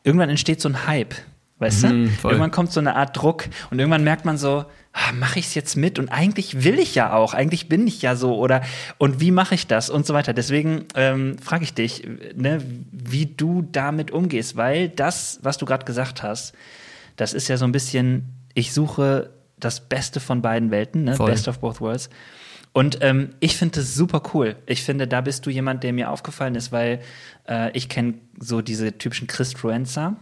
irgendwann 0.04 0.30
entsteht 0.30 0.60
so 0.60 0.68
ein 0.68 0.86
Hype. 0.86 1.14
Weißt 1.58 1.84
mhm, 1.84 2.04
du? 2.04 2.10
Voll. 2.10 2.32
Irgendwann 2.32 2.50
kommt 2.50 2.72
so 2.72 2.80
eine 2.80 2.94
Art 2.94 3.16
Druck 3.16 3.48
und 3.70 3.78
irgendwann 3.78 4.04
merkt 4.04 4.24
man 4.24 4.38
so, 4.38 4.64
ah, 4.92 5.12
mache 5.12 5.38
ich 5.38 5.46
es 5.46 5.54
jetzt 5.54 5.76
mit? 5.76 5.98
Und 5.98 6.08
eigentlich 6.08 6.64
will 6.64 6.78
ich 6.78 6.94
ja 6.94 7.12
auch, 7.12 7.34
eigentlich 7.34 7.68
bin 7.68 7.86
ich 7.86 8.02
ja 8.02 8.16
so 8.16 8.36
oder 8.36 8.62
und 8.98 9.20
wie 9.20 9.30
mache 9.30 9.54
ich 9.54 9.66
das 9.66 9.90
und 9.90 10.06
so 10.06 10.14
weiter. 10.14 10.32
Deswegen 10.32 10.86
ähm, 10.94 11.38
frage 11.38 11.64
ich 11.64 11.74
dich, 11.74 12.06
ne, 12.34 12.62
wie 12.92 13.26
du 13.26 13.62
damit 13.72 14.10
umgehst, 14.10 14.56
weil 14.56 14.88
das, 14.88 15.40
was 15.42 15.58
du 15.58 15.66
gerade 15.66 15.84
gesagt 15.84 16.22
hast, 16.22 16.54
das 17.16 17.32
ist 17.32 17.48
ja 17.48 17.56
so 17.56 17.64
ein 17.64 17.72
bisschen, 17.72 18.34
ich 18.54 18.72
suche 18.72 19.30
das 19.58 19.80
Beste 19.80 20.20
von 20.20 20.40
beiden 20.40 20.70
Welten, 20.70 21.04
ne? 21.04 21.16
Best 21.16 21.48
of 21.48 21.58
both 21.58 21.80
worlds. 21.80 22.08
Und 22.72 22.98
ähm, 23.00 23.30
ich 23.40 23.56
finde 23.56 23.80
das 23.80 23.94
super 23.94 24.22
cool. 24.34 24.54
Ich 24.66 24.84
finde, 24.84 25.08
da 25.08 25.20
bist 25.20 25.44
du 25.46 25.50
jemand, 25.50 25.82
der 25.82 25.92
mir 25.92 26.10
aufgefallen 26.10 26.54
ist, 26.54 26.70
weil 26.70 27.00
äh, 27.48 27.76
ich 27.76 27.88
kenne 27.88 28.14
so 28.38 28.62
diese 28.62 28.96
typischen 28.96 29.26
Christruencer, 29.26 30.16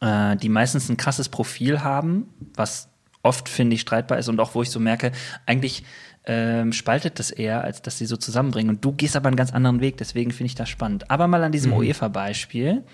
äh, 0.00 0.36
die 0.36 0.48
meistens 0.48 0.88
ein 0.88 0.96
krasses 0.96 1.28
Profil 1.28 1.82
haben, 1.82 2.28
was 2.54 2.88
oft, 3.22 3.48
finde 3.48 3.74
ich, 3.74 3.82
streitbar 3.82 4.18
ist 4.18 4.28
und 4.28 4.40
auch 4.40 4.54
wo 4.54 4.62
ich 4.62 4.70
so 4.70 4.80
merke, 4.80 5.12
eigentlich 5.46 5.84
ähm, 6.26 6.72
spaltet 6.72 7.18
das 7.18 7.30
eher, 7.30 7.64
als 7.64 7.80
dass 7.80 7.96
sie 7.98 8.04
so 8.04 8.16
zusammenbringen. 8.16 8.76
Und 8.76 8.84
du 8.84 8.92
gehst 8.92 9.16
aber 9.16 9.28
einen 9.28 9.36
ganz 9.36 9.52
anderen 9.52 9.80
Weg, 9.80 9.96
deswegen 9.96 10.30
finde 10.32 10.48
ich 10.48 10.54
das 10.54 10.68
spannend. 10.68 11.10
Aber 11.10 11.26
mal 11.26 11.42
an 11.42 11.52
diesem 11.52 11.72
mhm. 11.72 11.78
UEFA-Beispiel. 11.78 12.84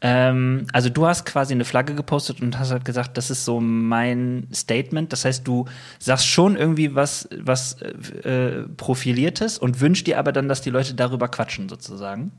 Ähm, 0.00 0.66
also 0.72 0.88
du 0.88 1.06
hast 1.06 1.26
quasi 1.26 1.52
eine 1.52 1.64
Flagge 1.64 1.94
gepostet 1.94 2.40
und 2.40 2.58
hast 2.58 2.70
halt 2.70 2.84
gesagt, 2.84 3.16
das 3.16 3.30
ist 3.30 3.44
so 3.44 3.60
mein 3.60 4.46
Statement. 4.54 5.12
Das 5.12 5.24
heißt, 5.24 5.46
du 5.46 5.66
sagst 5.98 6.26
schon 6.26 6.56
irgendwie 6.56 6.94
was, 6.94 7.28
was 7.36 7.82
äh, 7.82 8.62
Profiliertes 8.76 9.58
und 9.58 9.80
wünschst 9.80 10.06
dir 10.06 10.18
aber 10.18 10.32
dann, 10.32 10.48
dass 10.48 10.60
die 10.60 10.70
Leute 10.70 10.94
darüber 10.94 11.28
quatschen, 11.28 11.68
sozusagen. 11.68 12.30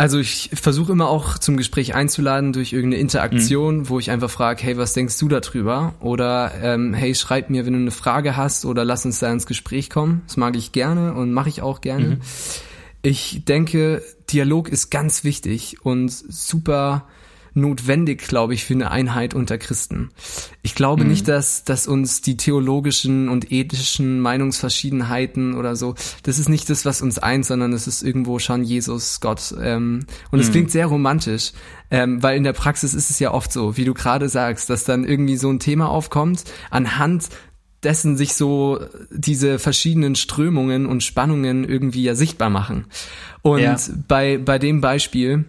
Also 0.00 0.18
ich 0.18 0.48
versuche 0.54 0.92
immer 0.92 1.10
auch 1.10 1.36
zum 1.36 1.58
Gespräch 1.58 1.94
einzuladen 1.94 2.54
durch 2.54 2.72
irgendeine 2.72 3.02
Interaktion, 3.02 3.80
mhm. 3.80 3.88
wo 3.90 3.98
ich 3.98 4.10
einfach 4.10 4.30
frage, 4.30 4.62
hey, 4.62 4.78
was 4.78 4.94
denkst 4.94 5.18
du 5.18 5.28
darüber? 5.28 5.92
Oder 6.00 6.52
ähm, 6.62 6.94
hey, 6.94 7.14
schreib 7.14 7.50
mir, 7.50 7.66
wenn 7.66 7.74
du 7.74 7.80
eine 7.80 7.90
Frage 7.90 8.34
hast 8.34 8.64
oder 8.64 8.82
lass 8.82 9.04
uns 9.04 9.18
da 9.18 9.30
ins 9.30 9.44
Gespräch 9.44 9.90
kommen. 9.90 10.22
Das 10.26 10.38
mag 10.38 10.56
ich 10.56 10.72
gerne 10.72 11.12
und 11.12 11.34
mache 11.34 11.50
ich 11.50 11.60
auch 11.60 11.82
gerne. 11.82 12.06
Mhm. 12.06 12.20
Ich 13.02 13.44
denke, 13.44 14.02
Dialog 14.30 14.70
ist 14.70 14.88
ganz 14.88 15.22
wichtig 15.22 15.84
und 15.84 16.08
super 16.08 17.04
notwendig, 17.54 18.26
glaube 18.26 18.54
ich, 18.54 18.64
für 18.64 18.74
eine 18.74 18.90
Einheit 18.90 19.34
unter 19.34 19.58
Christen. 19.58 20.10
Ich 20.62 20.74
glaube 20.74 21.04
mhm. 21.04 21.10
nicht, 21.10 21.28
dass, 21.28 21.64
dass 21.64 21.86
uns 21.86 22.20
die 22.20 22.36
theologischen 22.36 23.28
und 23.28 23.50
ethischen 23.52 24.20
Meinungsverschiedenheiten 24.20 25.54
oder 25.54 25.76
so, 25.76 25.94
das 26.22 26.38
ist 26.38 26.48
nicht 26.48 26.68
das, 26.70 26.84
was 26.84 27.02
uns 27.02 27.18
eint, 27.18 27.46
sondern 27.46 27.72
es 27.72 27.86
ist 27.86 28.02
irgendwo 28.02 28.38
schon 28.38 28.64
Jesus, 28.64 29.20
Gott. 29.20 29.54
Ähm, 29.60 30.06
und 30.30 30.40
es 30.40 30.48
mhm. 30.48 30.52
klingt 30.52 30.70
sehr 30.70 30.86
romantisch, 30.86 31.52
ähm, 31.90 32.22
weil 32.22 32.36
in 32.36 32.44
der 32.44 32.52
Praxis 32.52 32.94
ist 32.94 33.10
es 33.10 33.18
ja 33.18 33.32
oft 33.32 33.52
so, 33.52 33.76
wie 33.76 33.84
du 33.84 33.94
gerade 33.94 34.28
sagst, 34.28 34.70
dass 34.70 34.84
dann 34.84 35.04
irgendwie 35.04 35.36
so 35.36 35.50
ein 35.50 35.58
Thema 35.58 35.88
aufkommt, 35.88 36.44
anhand 36.70 37.28
dessen 37.82 38.16
sich 38.16 38.34
so 38.34 38.80
diese 39.10 39.58
verschiedenen 39.58 40.14
Strömungen 40.14 40.86
und 40.86 41.02
Spannungen 41.02 41.64
irgendwie 41.64 42.02
ja 42.02 42.14
sichtbar 42.14 42.50
machen. 42.50 42.86
Und 43.42 43.60
ja. 43.60 43.76
bei, 44.06 44.38
bei 44.38 44.58
dem 44.58 44.80
Beispiel, 44.80 45.46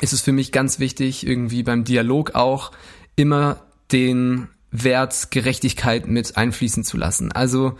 ist 0.00 0.12
es 0.12 0.20
für 0.20 0.32
mich 0.32 0.52
ganz 0.52 0.78
wichtig, 0.78 1.26
irgendwie 1.26 1.62
beim 1.62 1.84
Dialog 1.84 2.34
auch 2.34 2.72
immer 3.16 3.62
den 3.92 4.48
Wert 4.70 5.30
Gerechtigkeit 5.30 6.06
mit 6.06 6.36
einfließen 6.36 6.84
zu 6.84 6.96
lassen. 6.96 7.32
Also 7.32 7.76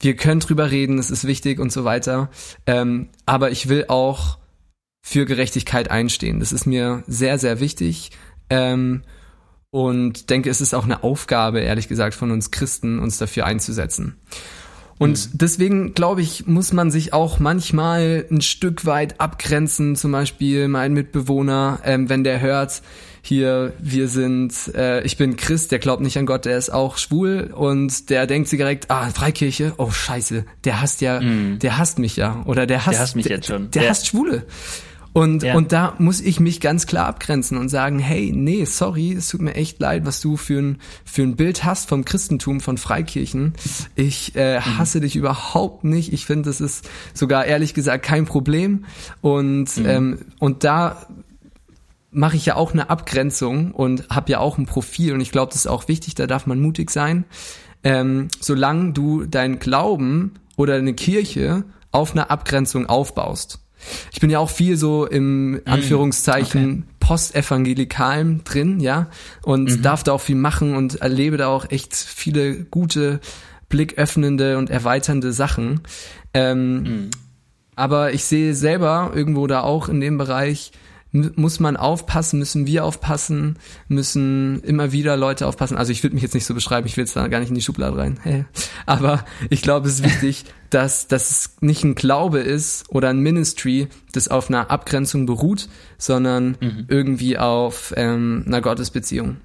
wir 0.00 0.16
können 0.16 0.40
drüber 0.40 0.70
reden, 0.70 0.98
es 0.98 1.10
ist 1.10 1.26
wichtig 1.26 1.58
und 1.60 1.70
so 1.70 1.84
weiter. 1.84 2.30
Ähm, 2.66 3.10
aber 3.26 3.50
ich 3.50 3.68
will 3.68 3.84
auch 3.88 4.38
für 5.02 5.26
Gerechtigkeit 5.26 5.90
einstehen. 5.90 6.40
Das 6.40 6.52
ist 6.52 6.66
mir 6.66 7.02
sehr, 7.06 7.38
sehr 7.38 7.60
wichtig. 7.60 8.10
Ähm, 8.48 9.02
und 9.70 10.30
denke, 10.30 10.50
es 10.50 10.60
ist 10.60 10.74
auch 10.74 10.84
eine 10.84 11.04
Aufgabe, 11.04 11.60
ehrlich 11.60 11.88
gesagt, 11.88 12.14
von 12.14 12.30
uns 12.32 12.50
Christen, 12.50 12.98
uns 12.98 13.18
dafür 13.18 13.46
einzusetzen. 13.46 14.16
Und 15.00 15.32
mhm. 15.32 15.38
deswegen, 15.38 15.94
glaube 15.94 16.20
ich, 16.20 16.46
muss 16.46 16.74
man 16.74 16.90
sich 16.90 17.14
auch 17.14 17.38
manchmal 17.38 18.26
ein 18.30 18.42
Stück 18.42 18.84
weit 18.84 19.18
abgrenzen. 19.18 19.96
Zum 19.96 20.12
Beispiel 20.12 20.68
mein 20.68 20.92
Mitbewohner, 20.92 21.80
ähm, 21.84 22.10
wenn 22.10 22.22
der 22.22 22.42
hört, 22.42 22.82
hier, 23.22 23.72
wir 23.78 24.08
sind, 24.08 24.52
äh, 24.74 25.02
ich 25.02 25.16
bin 25.16 25.36
Christ, 25.36 25.72
der 25.72 25.78
glaubt 25.78 26.02
nicht 26.02 26.18
an 26.18 26.26
Gott, 26.26 26.44
der 26.44 26.58
ist 26.58 26.68
auch 26.68 26.98
schwul 26.98 27.50
und 27.54 28.10
der 28.10 28.26
denkt 28.26 28.48
sich 28.48 28.58
direkt, 28.58 28.90
ah, 28.90 29.08
Freikirche, 29.08 29.72
oh 29.78 29.90
scheiße, 29.90 30.44
der 30.64 30.82
hasst 30.82 31.00
ja, 31.00 31.18
mhm. 31.18 31.58
der 31.60 31.78
hasst 31.78 31.98
mich 31.98 32.16
ja. 32.16 32.42
Oder 32.44 32.66
der 32.66 32.84
hasst, 32.84 32.92
der 32.92 33.00
hasst 33.00 33.16
mich 33.16 33.24
jetzt 33.24 33.46
schon. 33.46 33.70
Der, 33.70 33.82
der 33.82 33.90
hasst 33.90 34.06
Schwule. 34.06 34.44
Und, 35.12 35.42
ja. 35.42 35.54
und 35.56 35.72
da 35.72 35.94
muss 35.98 36.20
ich 36.20 36.38
mich 36.38 36.60
ganz 36.60 36.86
klar 36.86 37.06
abgrenzen 37.06 37.58
und 37.58 37.68
sagen, 37.68 37.98
hey, 37.98 38.32
nee, 38.32 38.64
sorry, 38.64 39.12
es 39.12 39.28
tut 39.28 39.40
mir 39.40 39.54
echt 39.54 39.80
leid, 39.80 40.06
was 40.06 40.20
du 40.20 40.36
für 40.36 40.60
ein, 40.60 40.78
für 41.04 41.22
ein 41.22 41.36
Bild 41.36 41.64
hast 41.64 41.88
vom 41.88 42.04
Christentum, 42.04 42.60
von 42.60 42.78
Freikirchen. 42.78 43.54
Ich 43.96 44.36
äh, 44.36 44.58
mhm. 44.58 44.78
hasse 44.78 44.98
mhm. 44.98 45.02
dich 45.02 45.16
überhaupt 45.16 45.84
nicht. 45.84 46.12
Ich 46.12 46.26
finde, 46.26 46.48
das 46.48 46.60
ist 46.60 46.88
sogar 47.12 47.44
ehrlich 47.44 47.74
gesagt 47.74 48.04
kein 48.04 48.24
Problem. 48.24 48.84
Und, 49.20 49.76
mhm. 49.76 49.86
ähm, 49.86 50.18
und 50.38 50.62
da 50.62 51.06
mache 52.12 52.36
ich 52.36 52.46
ja 52.46 52.56
auch 52.56 52.72
eine 52.72 52.90
Abgrenzung 52.90 53.72
und 53.72 54.08
habe 54.10 54.32
ja 54.32 54.38
auch 54.38 54.58
ein 54.58 54.66
Profil 54.66 55.12
und 55.12 55.20
ich 55.20 55.30
glaube, 55.30 55.50
das 55.52 55.60
ist 55.62 55.66
auch 55.68 55.86
wichtig, 55.88 56.14
da 56.16 56.26
darf 56.26 56.46
man 56.46 56.60
mutig 56.60 56.90
sein. 56.90 57.24
Ähm, 57.82 58.28
solange 58.40 58.92
du 58.92 59.24
deinen 59.24 59.58
Glauben 59.58 60.34
oder 60.56 60.74
eine 60.74 60.92
Kirche 60.92 61.64
auf 61.92 62.12
einer 62.12 62.30
Abgrenzung 62.30 62.86
aufbaust 62.86 63.60
Ich 64.12 64.20
bin 64.20 64.30
ja 64.30 64.38
auch 64.38 64.50
viel 64.50 64.76
so 64.76 65.06
im 65.06 65.52
mm, 65.52 65.60
Anführungszeichen 65.64 66.70
okay. 66.70 66.82
Postevangelikalen 67.00 68.44
drin, 68.44 68.80
ja, 68.80 69.08
und 69.42 69.70
mhm. 69.70 69.82
darf 69.82 70.04
da 70.04 70.12
auch 70.12 70.20
viel 70.20 70.36
machen 70.36 70.76
und 70.76 70.96
erlebe 70.96 71.36
da 71.36 71.48
auch 71.48 71.70
echt 71.70 71.94
viele 71.94 72.64
gute, 72.64 73.20
blicköffnende 73.68 74.58
und 74.58 74.70
erweiternde 74.70 75.32
Sachen. 75.32 75.80
Ähm, 76.34 76.82
mhm. 76.82 77.10
Aber 77.76 78.12
ich 78.12 78.24
sehe 78.24 78.54
selber 78.54 79.12
irgendwo 79.14 79.46
da 79.46 79.62
auch 79.62 79.88
in 79.88 80.00
dem 80.00 80.18
Bereich, 80.18 80.72
muss 81.12 81.58
man 81.58 81.76
aufpassen, 81.76 82.38
müssen 82.38 82.66
wir 82.66 82.84
aufpassen, 82.84 83.58
müssen 83.88 84.62
immer 84.62 84.92
wieder 84.92 85.16
Leute 85.16 85.46
aufpassen. 85.46 85.76
Also 85.76 85.90
ich 85.92 86.02
würde 86.02 86.14
mich 86.14 86.22
jetzt 86.22 86.34
nicht 86.34 86.46
so 86.46 86.54
beschreiben, 86.54 86.86
ich 86.86 86.96
will 86.96 87.04
jetzt 87.04 87.16
da 87.16 87.26
gar 87.26 87.40
nicht 87.40 87.48
in 87.48 87.54
die 87.56 87.62
Schublade 87.62 87.96
rein. 87.96 88.20
Aber 88.86 89.24
ich 89.48 89.62
glaube, 89.62 89.88
es 89.88 89.94
ist 89.94 90.04
wichtig, 90.04 90.44
dass, 90.70 91.08
dass 91.08 91.30
es 91.30 91.56
nicht 91.60 91.82
ein 91.82 91.96
Glaube 91.96 92.38
ist 92.38 92.88
oder 92.90 93.08
ein 93.08 93.18
Ministry, 93.18 93.88
das 94.12 94.28
auf 94.28 94.48
einer 94.48 94.70
Abgrenzung 94.70 95.26
beruht, 95.26 95.68
sondern 95.98 96.56
mhm. 96.60 96.84
irgendwie 96.88 97.38
auf 97.38 97.92
ähm, 97.96 98.44
einer 98.46 98.60
Gottesbeziehung. 98.60 99.38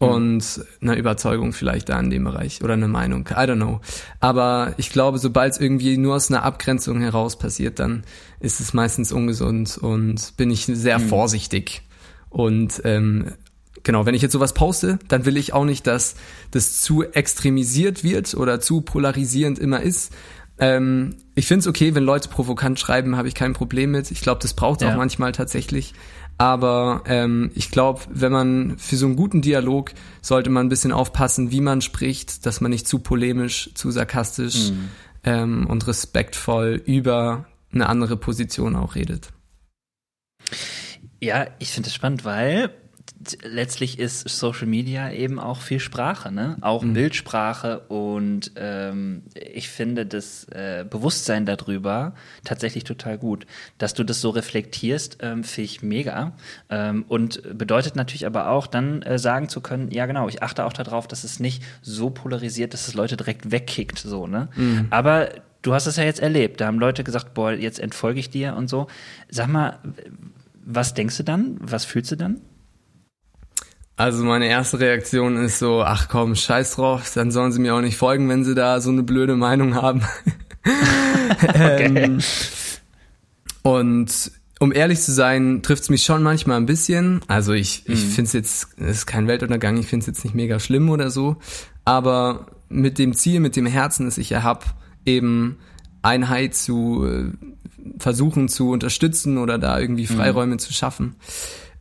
Mhm. 0.00 0.08
und 0.08 0.64
eine 0.80 0.96
Überzeugung 0.96 1.52
vielleicht 1.52 1.88
da 1.88 1.98
in 1.98 2.10
dem 2.10 2.24
Bereich 2.24 2.62
oder 2.62 2.74
eine 2.74 2.88
Meinung. 2.88 3.28
I 3.30 3.40
don't 3.40 3.56
know. 3.56 3.80
Aber 4.20 4.74
ich 4.76 4.90
glaube, 4.90 5.18
sobald 5.18 5.54
es 5.54 5.60
irgendwie 5.60 5.96
nur 5.96 6.16
aus 6.16 6.30
einer 6.30 6.42
Abgrenzung 6.42 7.00
heraus 7.00 7.38
passiert, 7.38 7.78
dann 7.78 8.04
ist 8.40 8.60
es 8.60 8.74
meistens 8.74 9.12
ungesund 9.12 9.78
und 9.78 10.36
bin 10.36 10.50
ich 10.50 10.66
sehr 10.66 10.98
mhm. 10.98 11.08
vorsichtig. 11.08 11.82
Und 12.30 12.82
ähm, 12.84 13.32
genau, 13.82 14.06
wenn 14.06 14.14
ich 14.14 14.22
jetzt 14.22 14.32
sowas 14.32 14.54
poste, 14.54 14.98
dann 15.08 15.24
will 15.24 15.36
ich 15.36 15.52
auch 15.52 15.64
nicht, 15.64 15.86
dass 15.86 16.14
das 16.50 16.80
zu 16.80 17.02
extremisiert 17.04 18.04
wird 18.04 18.34
oder 18.34 18.60
zu 18.60 18.82
polarisierend 18.82 19.58
immer 19.58 19.82
ist. 19.82 20.12
Ähm, 20.60 21.16
ich 21.34 21.46
finde 21.46 21.60
es 21.60 21.66
okay, 21.68 21.94
wenn 21.94 22.04
Leute 22.04 22.28
provokant 22.28 22.78
schreiben, 22.80 23.16
habe 23.16 23.28
ich 23.28 23.34
kein 23.34 23.52
Problem 23.52 23.92
mit. 23.92 24.10
Ich 24.10 24.20
glaube, 24.20 24.40
das 24.42 24.54
braucht 24.54 24.82
ja. 24.82 24.90
auch 24.90 24.96
manchmal 24.96 25.32
tatsächlich. 25.32 25.94
Aber 26.38 27.02
ähm, 27.06 27.50
ich 27.54 27.72
glaube, 27.72 28.02
wenn 28.10 28.30
man 28.30 28.78
für 28.78 28.96
so 28.96 29.06
einen 29.06 29.16
guten 29.16 29.42
Dialog 29.42 29.92
sollte 30.22 30.50
man 30.50 30.66
ein 30.66 30.68
bisschen 30.68 30.92
aufpassen, 30.92 31.50
wie 31.50 31.60
man 31.60 31.80
spricht, 31.82 32.46
dass 32.46 32.60
man 32.60 32.70
nicht 32.70 32.86
zu 32.86 33.00
polemisch, 33.00 33.70
zu 33.74 33.90
sarkastisch 33.90 34.70
mhm. 34.70 34.88
ähm, 35.24 35.66
und 35.66 35.86
respektvoll 35.88 36.80
über 36.86 37.46
eine 37.72 37.88
andere 37.88 38.16
Position 38.16 38.76
auch 38.76 38.94
redet. 38.94 39.30
Ja, 41.20 41.48
ich 41.58 41.72
finde 41.72 41.88
es 41.88 41.94
spannend, 41.94 42.24
weil 42.24 42.70
letztlich 43.42 43.98
ist 43.98 44.28
Social 44.28 44.66
Media 44.66 45.10
eben 45.10 45.38
auch 45.38 45.60
viel 45.60 45.80
Sprache, 45.80 46.30
ne? 46.30 46.56
Auch 46.60 46.82
mhm. 46.82 46.92
Bildsprache 46.92 47.80
und 47.88 48.52
ähm, 48.56 49.22
ich 49.34 49.68
finde 49.68 50.06
das 50.06 50.44
äh, 50.44 50.84
Bewusstsein 50.88 51.44
darüber 51.44 52.14
tatsächlich 52.44 52.84
total 52.84 53.18
gut. 53.18 53.46
Dass 53.78 53.94
du 53.94 54.04
das 54.04 54.20
so 54.20 54.30
reflektierst, 54.30 55.18
ähm, 55.20 55.42
finde 55.42 55.64
ich 55.64 55.82
mega. 55.82 56.32
Ähm, 56.70 57.04
und 57.08 57.42
bedeutet 57.58 57.96
natürlich 57.96 58.26
aber 58.26 58.50
auch, 58.50 58.66
dann 58.66 59.02
äh, 59.02 59.18
sagen 59.18 59.48
zu 59.48 59.60
können, 59.60 59.90
ja 59.90 60.06
genau, 60.06 60.28
ich 60.28 60.42
achte 60.42 60.64
auch 60.64 60.72
darauf, 60.72 61.08
dass 61.08 61.24
es 61.24 61.40
nicht 61.40 61.62
so 61.82 62.10
polarisiert, 62.10 62.72
dass 62.72 62.86
es 62.86 62.94
Leute 62.94 63.16
direkt 63.16 63.50
wegkickt, 63.50 63.98
so, 63.98 64.26
ne? 64.26 64.48
Mhm. 64.54 64.86
Aber 64.90 65.30
du 65.62 65.74
hast 65.74 65.86
es 65.86 65.96
ja 65.96 66.04
jetzt 66.04 66.20
erlebt. 66.20 66.60
Da 66.60 66.66
haben 66.66 66.78
Leute 66.78 67.02
gesagt, 67.02 67.34
boah, 67.34 67.52
jetzt 67.52 67.80
entfolge 67.80 68.20
ich 68.20 68.30
dir 68.30 68.54
und 68.54 68.68
so. 68.68 68.86
Sag 69.28 69.48
mal, 69.48 69.80
was 70.64 70.94
denkst 70.94 71.16
du 71.16 71.24
dann? 71.24 71.56
Was 71.60 71.84
fühlst 71.84 72.12
du 72.12 72.16
dann? 72.16 72.40
Also 73.98 74.22
meine 74.22 74.46
erste 74.46 74.78
Reaktion 74.78 75.36
ist 75.36 75.58
so, 75.58 75.82
ach 75.82 76.08
komm, 76.08 76.36
scheiß 76.36 76.76
drauf, 76.76 77.10
dann 77.14 77.32
sollen 77.32 77.50
sie 77.50 77.58
mir 77.58 77.74
auch 77.74 77.80
nicht 77.80 77.96
folgen, 77.96 78.28
wenn 78.28 78.44
sie 78.44 78.54
da 78.54 78.80
so 78.80 78.90
eine 78.90 79.02
blöde 79.02 79.34
Meinung 79.34 79.74
haben. 79.74 80.02
ähm, 81.54 82.20
und 83.62 84.30
um 84.60 84.72
ehrlich 84.72 85.00
zu 85.00 85.10
sein, 85.10 85.62
trifft's 85.62 85.90
mich 85.90 86.04
schon 86.04 86.22
manchmal 86.22 86.58
ein 86.58 86.66
bisschen. 86.66 87.22
Also 87.26 87.52
ich, 87.52 87.88
ich 87.88 88.04
mhm. 88.04 88.10
finde 88.10 88.28
es 88.28 88.32
jetzt, 88.34 88.68
es 88.76 88.98
ist 88.98 89.06
kein 89.06 89.26
Weltuntergang, 89.26 89.76
ich 89.78 89.88
finde 89.88 90.04
es 90.04 90.06
jetzt 90.06 90.22
nicht 90.22 90.34
mega 90.34 90.60
schlimm 90.60 90.90
oder 90.90 91.10
so. 91.10 91.36
Aber 91.84 92.46
mit 92.68 92.98
dem 92.98 93.14
Ziel, 93.14 93.40
mit 93.40 93.56
dem 93.56 93.66
Herzen, 93.66 94.04
das 94.04 94.16
ich 94.16 94.30
ja 94.30 94.44
hab, 94.44 94.76
eben 95.06 95.58
Einheit 96.02 96.54
zu 96.54 97.04
äh, 97.04 97.32
versuchen 97.98 98.48
zu 98.48 98.70
unterstützen 98.70 99.38
oder 99.38 99.58
da 99.58 99.76
irgendwie 99.76 100.04
mhm. 100.04 100.16
Freiräume 100.16 100.54
mhm. 100.54 100.58
zu 100.60 100.72
schaffen 100.72 101.16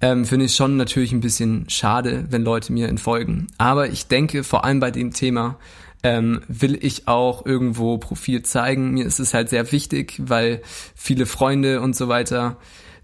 ähm, 0.02 0.26
finde 0.26 0.46
ich 0.46 0.56
schon 0.56 0.78
natürlich 0.78 1.12
ein 1.12 1.22
bisschen 1.22 1.70
schade, 1.70 2.26
wenn 2.30 2.44
Leute 2.44 2.72
mir 2.72 2.88
entfolgen. 2.88 3.48
Aber 3.58 3.90
ich 3.90 4.08
denke, 4.08 4.44
vor 4.44 4.64
allem 4.64 4.80
bei 4.80 4.92
dem 4.92 5.12
Thema 5.12 5.58
ähm, 6.04 6.42
will 6.48 6.78
ich 6.82 7.08
auch 7.08 7.46
irgendwo 7.46 7.98
Profil 7.98 8.44
zeigen. 8.44 8.92
Mir 8.92 9.06
ist 9.06 9.20
es 9.20 9.34
halt 9.34 9.50
sehr 9.50 9.72
wichtig, 9.72 10.22
weil 10.24 10.62
viele 10.96 11.26
Freunde 11.26 11.82
und 11.82 11.96
so 11.96 12.08
weiter 12.08 12.58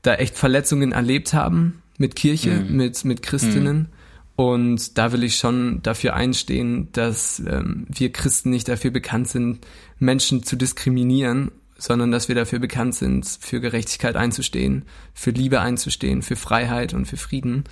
da 0.03 0.15
echt 0.15 0.38
Verletzungen 0.38 0.91
erlebt 0.91 1.34
haben 1.34 1.82
mit 1.97 2.15
Kirche, 2.15 2.51
mhm. 2.51 2.77
mit, 2.77 3.03
mit 3.06 3.21
Christinnen. 3.23 3.77
Mhm. 3.77 3.88
Und 4.36 4.97
da 4.97 5.12
will 5.12 5.23
ich 5.23 5.36
schon 5.36 5.82
dafür 5.84 6.15
einstehen, 6.15 6.89
dass 6.91 7.39
ähm, 7.39 7.86
wir 7.89 8.12
Christen 8.12 8.49
nicht 8.49 8.67
dafür 8.67 8.91
bekannt 8.91 9.27
sind, 9.27 9.65
Menschen 9.99 10.43
zu 10.43 10.56
diskriminieren 10.56 11.51
sondern 11.84 12.12
dass 12.12 12.30
wir 12.30 12.36
dafür 12.36 12.60
bekannt 12.60 12.96
sind, 12.96 13.26
für 13.41 13.60
Gerechtigkeit 13.60 14.15
einzustehen, 14.15 14.86
für 15.13 15.32
Liebe 15.32 15.60
einzustehen, 15.60 16.22
für 16.22 16.38
Freiheit 16.38 16.93
und 16.93 17.08
für 17.08 17.17
Frieden. 17.17 17.65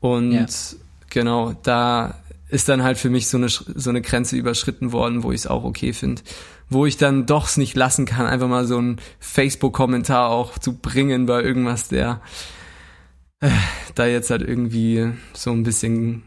Und 0.00 0.32
ja. 0.32 0.46
genau, 1.10 1.52
da 1.62 2.14
ist 2.48 2.70
dann 2.70 2.82
halt 2.82 2.96
für 2.96 3.10
mich 3.10 3.28
so 3.28 3.36
eine, 3.36 3.50
so 3.50 3.90
eine 3.90 4.00
Grenze 4.00 4.36
überschritten 4.36 4.92
worden, 4.92 5.22
wo 5.24 5.30
ich 5.30 5.40
es 5.40 5.46
auch 5.46 5.64
okay 5.64 5.92
finde. 5.92 6.22
Wo 6.70 6.86
ich 6.86 6.96
dann 6.96 7.26
doch 7.26 7.48
es 7.48 7.58
nicht 7.58 7.76
lassen 7.76 8.06
kann, 8.06 8.24
einfach 8.24 8.48
mal 8.48 8.66
so 8.66 8.78
einen 8.78 8.96
Facebook-Kommentar 9.18 10.30
auch 10.30 10.56
zu 10.56 10.78
bringen 10.78 11.26
bei 11.26 11.42
irgendwas, 11.42 11.88
der 11.88 12.22
äh, 13.40 13.50
da 13.94 14.06
jetzt 14.06 14.30
halt 14.30 14.40
irgendwie 14.40 15.12
so 15.34 15.50
ein 15.50 15.64
bisschen 15.64 16.22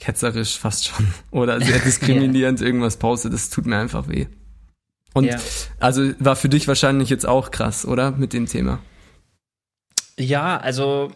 ketzerisch 0.00 0.58
fast 0.58 0.88
schon 0.88 1.06
oder 1.32 1.60
sehr 1.60 1.78
diskriminierend 1.84 2.60
ja. 2.60 2.66
irgendwas 2.66 2.96
postet. 2.96 3.34
Das 3.34 3.50
tut 3.50 3.66
mir 3.66 3.76
einfach 3.76 4.08
weh. 4.08 4.26
Und 5.14 5.24
ja. 5.24 5.38
also 5.78 6.12
war 6.18 6.36
für 6.36 6.48
dich 6.48 6.68
wahrscheinlich 6.68 7.10
jetzt 7.10 7.26
auch 7.26 7.50
krass, 7.50 7.86
oder? 7.86 8.12
Mit 8.12 8.32
dem 8.32 8.46
Thema. 8.46 8.78
Ja, 10.18 10.58
also 10.58 11.10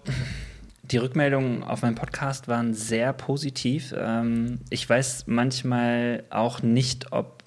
die 0.82 0.98
Rückmeldungen 0.98 1.62
auf 1.62 1.82
meinem 1.82 1.94
Podcast 1.94 2.48
waren 2.48 2.74
sehr 2.74 3.12
positiv. 3.12 3.94
Ähm, 3.96 4.60
ich 4.70 4.88
weiß 4.88 5.24
manchmal 5.26 6.24
auch 6.30 6.62
nicht, 6.62 7.12
ob, 7.12 7.42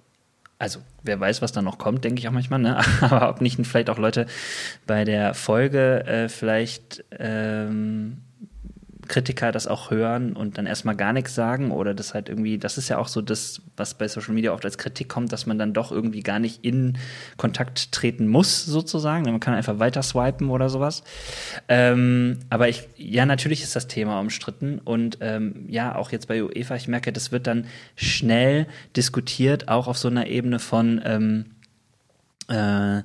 also 0.58 0.80
wer 1.04 1.20
weiß, 1.20 1.42
was 1.42 1.52
da 1.52 1.62
noch 1.62 1.78
kommt, 1.78 2.04
denke 2.04 2.20
ich 2.20 2.28
auch 2.28 2.34
manchmal, 2.34 2.60
ne? 2.60 2.80
aber 3.02 3.30
ob 3.30 3.42
nicht 3.42 3.66
vielleicht 3.66 3.90
auch 3.90 3.98
Leute 3.98 4.26
bei 4.86 5.06
der 5.06 5.34
Folge 5.34 6.06
äh, 6.06 6.30
vielleicht 6.30 7.04
ähm, 7.18 8.18
Kritiker 9.10 9.52
das 9.52 9.68
auch 9.68 9.92
hören 9.92 10.34
und 10.34 10.58
dann 10.58 10.66
erstmal 10.66 10.96
gar 10.96 11.12
nichts 11.12 11.36
sagen 11.36 11.72
oder 11.72 11.94
das 11.94 12.14
halt 12.14 12.30
irgendwie, 12.30 12.58
das 12.58 12.78
ist 12.78 12.88
ja 12.88 12.98
auch 12.98 13.10
so 13.10 13.22
das, 13.22 13.62
was 13.76 13.96
bei 13.96 14.08
Social 14.08 14.34
Media 14.34 14.54
oft 14.54 14.64
als 14.64 14.78
Kritik 14.78 15.10
kommt, 15.10 15.34
dass 15.34 15.46
man 15.46 15.60
dann 15.60 15.74
doch 15.74 15.92
irgendwie 15.92 16.22
gar 16.22 16.40
nicht 16.40 16.64
in 16.64 16.98
Kontakt 17.36 17.92
treten 17.92 18.28
muss, 18.28 18.66
sozusagen. 18.66 19.24
Man 19.26 19.42
kann 19.42 19.56
einfach 19.56 19.80
weiter 19.80 20.04
swipen 20.04 20.50
oder 20.50 20.70
sowas. 20.70 21.04
Ähm, 21.68 22.40
aber 22.50 22.70
ich, 22.70 22.88
ja, 22.96 23.26
natürlich 23.26 23.64
ist 23.64 23.76
das 23.76 23.88
Thema 23.88 24.20
umstritten 24.20 24.80
und 24.80 25.18
ähm, 25.20 25.66
ja, 25.68 25.96
auch 25.96 26.12
jetzt 26.12 26.28
bei 26.28 26.42
UEFA, 26.42 26.76
ich 26.76 26.88
merke, 26.88 27.12
das 27.12 27.32
wird 27.32 27.48
dann 27.48 27.66
schnell 27.96 28.68
diskutiert, 28.96 29.68
auch 29.68 29.88
auf 29.88 29.98
so 29.98 30.08
einer 30.08 30.28
Ebene 30.28 30.60
von 30.60 31.02
ähm, 31.04 31.46
äh, 32.48 33.04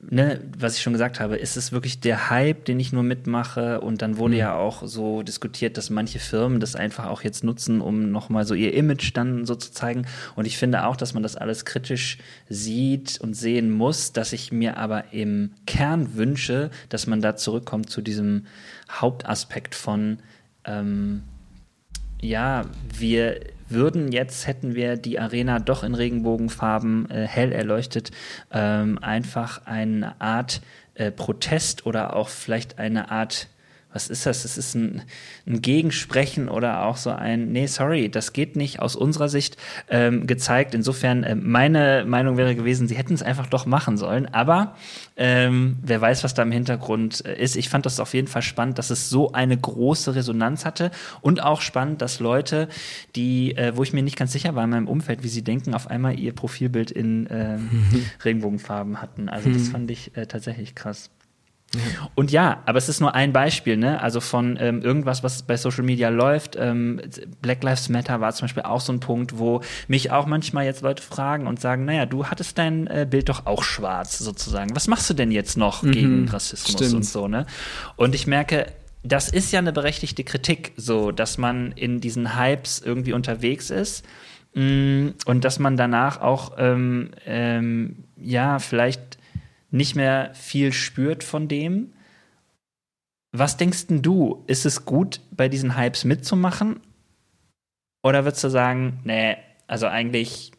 ne, 0.00 0.40
was 0.56 0.76
ich 0.76 0.82
schon 0.82 0.92
gesagt 0.92 1.18
habe, 1.18 1.36
ist 1.36 1.56
es 1.56 1.72
wirklich 1.72 2.00
der 2.00 2.30
Hype, 2.30 2.64
den 2.64 2.78
ich 2.78 2.92
nur 2.92 3.02
mitmache? 3.02 3.80
Und 3.80 4.00
dann 4.02 4.16
wurde 4.16 4.34
mhm. 4.34 4.40
ja 4.40 4.54
auch 4.54 4.86
so 4.86 5.22
diskutiert, 5.22 5.76
dass 5.76 5.90
manche 5.90 6.18
Firmen 6.18 6.60
das 6.60 6.76
einfach 6.76 7.06
auch 7.06 7.22
jetzt 7.22 7.44
nutzen, 7.44 7.80
um 7.80 8.10
nochmal 8.10 8.44
so 8.44 8.54
ihr 8.54 8.74
Image 8.74 9.10
dann 9.14 9.44
so 9.44 9.54
zu 9.54 9.72
zeigen. 9.72 10.06
Und 10.36 10.46
ich 10.46 10.56
finde 10.56 10.86
auch, 10.86 10.96
dass 10.96 11.14
man 11.14 11.22
das 11.22 11.36
alles 11.36 11.64
kritisch 11.64 12.18
sieht 12.48 13.20
und 13.20 13.34
sehen 13.34 13.70
muss, 13.70 14.12
dass 14.12 14.32
ich 14.32 14.52
mir 14.52 14.76
aber 14.76 15.12
im 15.12 15.52
Kern 15.66 16.14
wünsche, 16.16 16.70
dass 16.88 17.06
man 17.06 17.20
da 17.20 17.36
zurückkommt 17.36 17.90
zu 17.90 18.00
diesem 18.00 18.46
Hauptaspekt 18.90 19.74
von, 19.74 20.18
ähm, 20.64 21.22
ja, 22.20 22.64
wir 22.96 23.40
würden. 23.70 24.12
Jetzt, 24.12 24.46
hätten 24.46 24.74
wir 24.74 24.96
die 24.96 25.18
Arena 25.18 25.58
doch 25.58 25.82
in 25.82 25.94
Regenbogenfarben 25.94 27.10
äh, 27.10 27.26
hell 27.26 27.52
erleuchtet, 27.52 28.10
ähm, 28.52 28.98
einfach 28.98 29.66
eine 29.66 30.20
Art 30.20 30.60
äh, 30.94 31.10
Protest 31.10 31.86
oder 31.86 32.16
auch 32.16 32.28
vielleicht 32.28 32.78
eine 32.78 33.10
Art 33.10 33.48
was 33.92 34.08
ist 34.08 34.26
das? 34.26 34.44
Es 34.44 34.58
ist 34.58 34.74
ein, 34.74 35.02
ein 35.46 35.62
Gegensprechen 35.62 36.48
oder 36.48 36.84
auch 36.84 36.96
so 36.96 37.10
ein, 37.10 37.52
nee, 37.52 37.66
sorry, 37.66 38.10
das 38.10 38.34
geht 38.34 38.54
nicht 38.54 38.80
aus 38.80 38.94
unserer 38.96 39.28
Sicht 39.28 39.56
ähm, 39.88 40.26
gezeigt. 40.26 40.74
Insofern, 40.74 41.24
äh, 41.24 41.34
meine 41.34 42.04
Meinung 42.06 42.36
wäre 42.36 42.54
gewesen, 42.54 42.86
sie 42.86 42.96
hätten 42.96 43.14
es 43.14 43.22
einfach 43.22 43.46
doch 43.46 43.64
machen 43.64 43.96
sollen. 43.96 44.26
Aber 44.26 44.74
ähm, 45.16 45.78
wer 45.82 46.00
weiß, 46.00 46.22
was 46.22 46.34
da 46.34 46.42
im 46.42 46.52
Hintergrund 46.52 47.24
äh, 47.24 47.42
ist. 47.42 47.56
Ich 47.56 47.70
fand 47.70 47.86
das 47.86 47.98
auf 47.98 48.12
jeden 48.12 48.28
Fall 48.28 48.42
spannend, 48.42 48.78
dass 48.78 48.90
es 48.90 49.08
so 49.08 49.32
eine 49.32 49.56
große 49.56 50.14
Resonanz 50.14 50.64
hatte 50.64 50.90
und 51.22 51.42
auch 51.42 51.62
spannend, 51.62 52.02
dass 52.02 52.20
Leute, 52.20 52.68
die, 53.16 53.56
äh, 53.56 53.74
wo 53.74 53.82
ich 53.82 53.94
mir 53.94 54.02
nicht 54.02 54.16
ganz 54.16 54.32
sicher 54.32 54.54
war 54.54 54.64
in 54.64 54.70
meinem 54.70 54.88
Umfeld, 54.88 55.22
wie 55.22 55.28
sie 55.28 55.42
denken, 55.42 55.74
auf 55.74 55.88
einmal 55.88 56.18
ihr 56.18 56.34
Profilbild 56.34 56.90
in 56.90 57.26
äh, 57.26 57.58
Regenbogenfarben 58.24 59.00
hatten. 59.00 59.30
Also 59.30 59.48
das 59.50 59.62
hm. 59.62 59.70
fand 59.70 59.90
ich 59.90 60.16
äh, 60.16 60.26
tatsächlich 60.26 60.74
krass. 60.74 61.10
Und 62.14 62.30
ja, 62.30 62.62
aber 62.64 62.78
es 62.78 62.88
ist 62.88 63.00
nur 63.00 63.14
ein 63.14 63.32
Beispiel, 63.32 63.76
ne? 63.76 64.00
Also 64.00 64.20
von 64.20 64.56
ähm, 64.58 64.80
irgendwas, 64.80 65.22
was 65.22 65.42
bei 65.42 65.56
Social 65.56 65.84
Media 65.84 66.08
läuft. 66.08 66.56
Ähm, 66.58 67.00
Black 67.42 67.62
Lives 67.62 67.90
Matter 67.90 68.20
war 68.22 68.32
zum 68.32 68.46
Beispiel 68.46 68.62
auch 68.62 68.80
so 68.80 68.92
ein 68.92 69.00
Punkt, 69.00 69.38
wo 69.38 69.60
mich 69.86 70.10
auch 70.10 70.24
manchmal 70.24 70.64
jetzt 70.64 70.80
Leute 70.80 71.02
fragen 71.02 71.46
und 71.46 71.60
sagen, 71.60 71.84
naja, 71.84 72.06
du 72.06 72.26
hattest 72.26 72.56
dein 72.56 72.86
äh, 72.86 73.06
Bild 73.08 73.28
doch 73.28 73.44
auch 73.44 73.62
schwarz 73.62 74.18
sozusagen. 74.18 74.74
Was 74.74 74.88
machst 74.88 75.10
du 75.10 75.14
denn 75.14 75.30
jetzt 75.30 75.58
noch 75.58 75.82
mhm, 75.82 75.92
gegen 75.92 76.28
Rassismus 76.28 76.72
stimmt. 76.72 76.94
und 76.94 77.04
so, 77.04 77.28
ne? 77.28 77.44
Und 77.96 78.14
ich 78.14 78.26
merke, 78.26 78.66
das 79.02 79.28
ist 79.28 79.52
ja 79.52 79.58
eine 79.58 79.72
berechtigte 79.72 80.24
Kritik, 80.24 80.72
so, 80.76 81.12
dass 81.12 81.38
man 81.38 81.72
in 81.72 82.00
diesen 82.00 82.38
Hypes 82.38 82.80
irgendwie 82.80 83.12
unterwegs 83.12 83.70
ist 83.70 84.04
mh, 84.54 84.62
mm, 84.62 85.14
und 85.26 85.44
dass 85.44 85.58
man 85.58 85.76
danach 85.76 86.20
auch 86.20 86.52
ähm, 86.58 87.10
ähm, 87.26 88.04
ja 88.16 88.58
vielleicht 88.58 89.07
nicht 89.70 89.96
mehr 89.96 90.34
viel 90.34 90.72
spürt 90.72 91.24
von 91.24 91.48
dem. 91.48 91.92
Was 93.32 93.56
denkst 93.56 93.88
denn 93.88 94.02
du? 94.02 94.44
Ist 94.46 94.66
es 94.66 94.84
gut, 94.84 95.20
bei 95.30 95.48
diesen 95.48 95.76
Hypes 95.76 96.04
mitzumachen? 96.04 96.80
Oder 98.02 98.24
würdest 98.24 98.44
du 98.44 98.48
sagen, 98.48 99.00
nee, 99.04 99.36
also 99.66 99.86
eigentlich, 99.86 100.52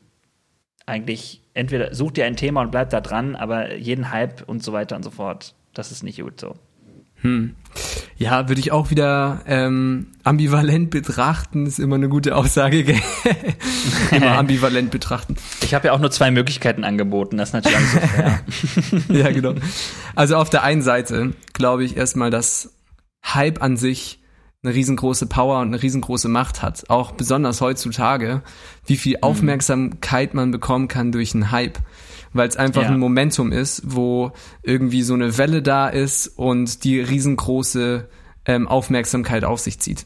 eigentlich, 0.85 1.41
entweder 1.53 1.95
such 1.95 2.11
dir 2.11 2.25
ein 2.25 2.35
Thema 2.35 2.61
und 2.61 2.71
bleib 2.71 2.89
da 2.91 3.01
dran, 3.01 3.35
aber 3.35 3.75
jeden 3.75 4.11
Hype 4.11 4.47
und 4.47 4.63
so 4.63 4.71
weiter 4.73 4.95
und 4.95 5.03
so 5.03 5.11
fort, 5.11 5.55
das 5.73 5.91
ist 5.91 6.03
nicht 6.03 6.21
gut 6.21 6.39
so. 6.39 6.55
Hm. 7.21 7.55
Ja, 8.17 8.49
würde 8.49 8.59
ich 8.59 8.71
auch 8.71 8.89
wieder 8.89 9.41
ähm, 9.47 10.07
ambivalent 10.23 10.89
betrachten, 10.89 11.65
ist 11.65 11.79
immer 11.79 11.95
eine 11.95 12.09
gute 12.09 12.35
Aussage. 12.35 12.79
immer 14.11 14.37
ambivalent 14.37 14.91
betrachten. 14.91 15.35
Ich 15.61 15.73
habe 15.73 15.87
ja 15.87 15.93
auch 15.93 15.99
nur 15.99 16.11
zwei 16.11 16.29
Möglichkeiten 16.31 16.83
angeboten, 16.83 17.37
das 17.37 17.49
ist 17.49 17.53
natürlich 17.53 17.77
auch 17.77 17.81
so 17.81 17.99
fair. 17.99 18.39
ja, 19.09 19.31
genau. 19.31 19.55
Also 20.15 20.35
auf 20.35 20.49
der 20.49 20.63
einen 20.63 20.81
Seite 20.81 21.33
glaube 21.53 21.85
ich 21.85 21.95
erstmal, 21.95 22.29
dass 22.29 22.73
Hype 23.23 23.61
an 23.61 23.77
sich 23.77 24.19
eine 24.61 24.73
riesengroße 24.73 25.27
Power 25.27 25.61
und 25.61 25.69
eine 25.69 25.81
riesengroße 25.81 26.27
Macht 26.27 26.61
hat. 26.61 26.89
Auch 26.89 27.13
besonders 27.13 27.61
heutzutage, 27.61 28.41
wie 28.85 28.97
viel 28.97 29.17
mhm. 29.17 29.23
Aufmerksamkeit 29.23 30.33
man 30.33 30.51
bekommen 30.51 30.89
kann 30.89 31.13
durch 31.13 31.33
einen 31.33 31.51
Hype 31.51 31.79
weil 32.33 32.47
es 32.47 32.57
einfach 32.57 32.83
ja. 32.83 32.89
ein 32.89 32.99
Momentum 32.99 33.51
ist, 33.51 33.81
wo 33.85 34.31
irgendwie 34.63 35.03
so 35.03 35.13
eine 35.13 35.37
Welle 35.37 35.61
da 35.61 35.87
ist 35.87 36.27
und 36.27 36.83
die 36.83 36.99
riesengroße 36.99 38.07
ähm, 38.45 38.67
Aufmerksamkeit 38.67 39.43
auf 39.43 39.59
sich 39.59 39.79
zieht. 39.79 40.05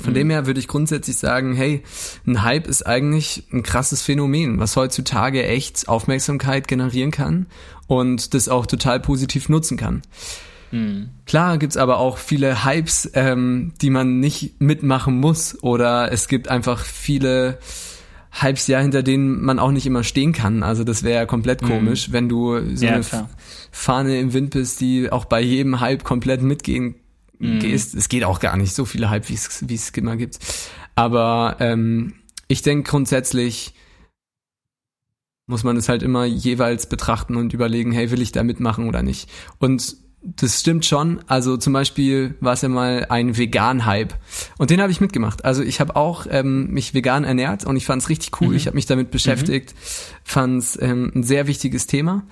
Von 0.00 0.12
mhm. 0.12 0.14
dem 0.14 0.30
her 0.30 0.46
würde 0.46 0.60
ich 0.60 0.68
grundsätzlich 0.68 1.16
sagen, 1.16 1.54
hey, 1.54 1.82
ein 2.26 2.42
Hype 2.42 2.66
ist 2.66 2.86
eigentlich 2.86 3.44
ein 3.52 3.62
krasses 3.62 4.02
Phänomen, 4.02 4.60
was 4.60 4.76
heutzutage 4.76 5.44
echt 5.44 5.88
Aufmerksamkeit 5.88 6.68
generieren 6.68 7.10
kann 7.10 7.46
und 7.86 8.34
das 8.34 8.48
auch 8.48 8.66
total 8.66 9.00
positiv 9.00 9.48
nutzen 9.48 9.76
kann. 9.76 10.02
Mhm. 10.70 11.10
Klar 11.26 11.58
gibt's 11.58 11.76
aber 11.76 11.98
auch 11.98 12.18
viele 12.18 12.64
Hypes, 12.64 13.10
ähm, 13.14 13.72
die 13.80 13.90
man 13.90 14.20
nicht 14.20 14.60
mitmachen 14.60 15.18
muss 15.18 15.60
oder 15.62 16.12
es 16.12 16.28
gibt 16.28 16.48
einfach 16.48 16.84
viele 16.84 17.58
Hypes 18.32 18.66
ja, 18.68 18.78
hinter 18.80 19.02
denen 19.02 19.42
man 19.42 19.58
auch 19.58 19.72
nicht 19.72 19.86
immer 19.86 20.04
stehen 20.04 20.32
kann. 20.32 20.62
Also 20.62 20.84
das 20.84 21.02
wäre 21.02 21.20
ja 21.20 21.26
komplett 21.26 21.62
mhm. 21.62 21.68
komisch, 21.68 22.08
mhm. 22.08 22.12
wenn 22.12 22.28
du 22.28 22.76
so 22.76 22.84
ja, 22.84 22.94
eine 22.94 23.04
klar. 23.04 23.30
Fahne 23.72 24.18
im 24.20 24.32
Wind 24.32 24.50
bist, 24.50 24.80
die 24.80 25.10
auch 25.10 25.24
bei 25.24 25.40
jedem 25.40 25.80
Hype 25.80 26.04
komplett 26.04 26.42
mitgehen 26.42 26.94
mhm. 27.38 27.58
gehst. 27.58 27.94
Es 27.94 28.08
geht 28.08 28.24
auch 28.24 28.40
gar 28.40 28.56
nicht 28.56 28.74
so 28.74 28.84
viele 28.84 29.10
Hype, 29.10 29.28
wie 29.28 29.34
es 29.74 29.90
immer 29.90 30.16
gibt. 30.16 30.38
Aber 30.94 31.56
ähm, 31.60 32.14
ich 32.46 32.62
denke 32.62 32.90
grundsätzlich 32.90 33.74
muss 35.50 35.64
man 35.64 35.76
es 35.76 35.88
halt 35.88 36.02
immer 36.02 36.24
jeweils 36.24 36.88
betrachten 36.88 37.36
und 37.36 37.52
überlegen, 37.52 37.90
hey, 37.90 38.10
will 38.10 38.22
ich 38.22 38.30
da 38.30 38.44
mitmachen 38.44 38.88
oder 38.88 39.02
nicht? 39.02 39.28
Und 39.58 39.96
das 40.22 40.60
stimmt 40.60 40.84
schon. 40.84 41.20
Also 41.26 41.56
zum 41.56 41.72
Beispiel 41.72 42.34
war 42.40 42.52
es 42.52 42.62
ja 42.62 42.68
mal 42.68 43.06
ein 43.08 43.36
Vegan-Hype 43.36 44.14
und 44.58 44.70
den 44.70 44.80
habe 44.82 44.92
ich 44.92 45.00
mitgemacht. 45.00 45.44
Also 45.44 45.62
ich 45.62 45.80
habe 45.80 45.96
auch 45.96 46.26
ähm, 46.30 46.68
mich 46.70 46.92
vegan 46.92 47.24
ernährt 47.24 47.64
und 47.64 47.76
ich 47.76 47.86
fand 47.86 48.02
es 48.02 48.08
richtig 48.08 48.40
cool. 48.40 48.48
Mhm. 48.48 48.54
Ich 48.54 48.66
habe 48.66 48.74
mich 48.74 48.86
damit 48.86 49.10
beschäftigt, 49.10 49.72
mhm. 49.72 49.76
fand 50.24 50.62
es 50.62 50.80
ähm, 50.80 51.10
ein 51.14 51.22
sehr 51.22 51.46
wichtiges 51.46 51.86
Thema 51.86 52.24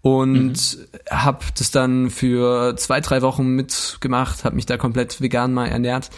und 0.00 0.52
mhm. 0.52 0.86
habe 1.10 1.44
das 1.56 1.70
dann 1.70 2.10
für 2.10 2.76
zwei 2.76 3.00
drei 3.00 3.20
Wochen 3.20 3.48
mitgemacht, 3.48 4.44
habe 4.44 4.56
mich 4.56 4.66
da 4.66 4.76
komplett 4.76 5.20
vegan 5.20 5.52
mal 5.52 5.66
ernährt 5.66 6.10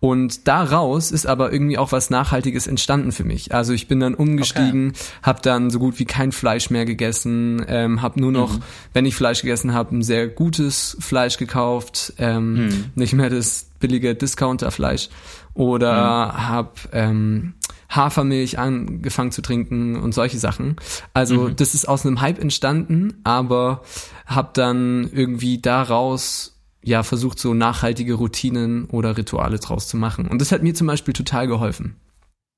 und 0.00 0.48
daraus 0.48 1.10
ist 1.10 1.26
aber 1.26 1.52
irgendwie 1.52 1.76
auch 1.76 1.92
was 1.92 2.08
Nachhaltiges 2.08 2.66
entstanden 2.66 3.12
für 3.12 3.24
mich. 3.24 3.54
Also 3.54 3.74
ich 3.74 3.86
bin 3.86 4.00
dann 4.00 4.14
umgestiegen, 4.14 4.90
okay. 4.90 4.98
habe 5.22 5.42
dann 5.42 5.68
so 5.68 5.78
gut 5.78 5.98
wie 5.98 6.06
kein 6.06 6.32
Fleisch 6.32 6.70
mehr 6.70 6.86
gegessen, 6.86 7.62
ähm, 7.68 8.00
habe 8.00 8.18
nur 8.18 8.32
noch, 8.32 8.54
mhm. 8.54 8.62
wenn 8.94 9.04
ich 9.04 9.14
Fleisch 9.14 9.42
gegessen 9.42 9.74
habe, 9.74 9.94
ein 9.94 10.02
sehr 10.02 10.28
gutes 10.28 10.96
Fleisch 11.00 11.36
gekauft, 11.36 12.14
ähm, 12.16 12.54
mhm. 12.54 12.84
nicht 12.94 13.12
mehr 13.12 13.28
das 13.28 13.66
billige 13.78 14.14
Discounterfleisch 14.14 15.10
oder 15.52 16.28
mhm. 16.28 16.48
habe 16.48 16.70
ähm, 16.92 17.54
Hafermilch 17.90 18.58
angefangen 18.58 19.32
zu 19.32 19.42
trinken 19.42 19.96
und 19.96 20.14
solche 20.14 20.38
Sachen. 20.38 20.76
Also 21.12 21.48
mhm. 21.48 21.56
das 21.56 21.74
ist 21.74 21.86
aus 21.86 22.06
einem 22.06 22.22
Hype 22.22 22.38
entstanden, 22.38 23.20
aber 23.24 23.82
habe 24.24 24.50
dann 24.54 25.10
irgendwie 25.12 25.60
daraus 25.60 26.49
ja 26.82 27.02
versucht, 27.02 27.38
so 27.38 27.54
nachhaltige 27.54 28.14
Routinen 28.14 28.86
oder 28.86 29.16
Rituale 29.16 29.58
draus 29.58 29.88
zu 29.88 29.96
machen. 29.96 30.28
Und 30.28 30.40
das 30.40 30.52
hat 30.52 30.62
mir 30.62 30.74
zum 30.74 30.86
Beispiel 30.86 31.14
total 31.14 31.46
geholfen. 31.46 31.96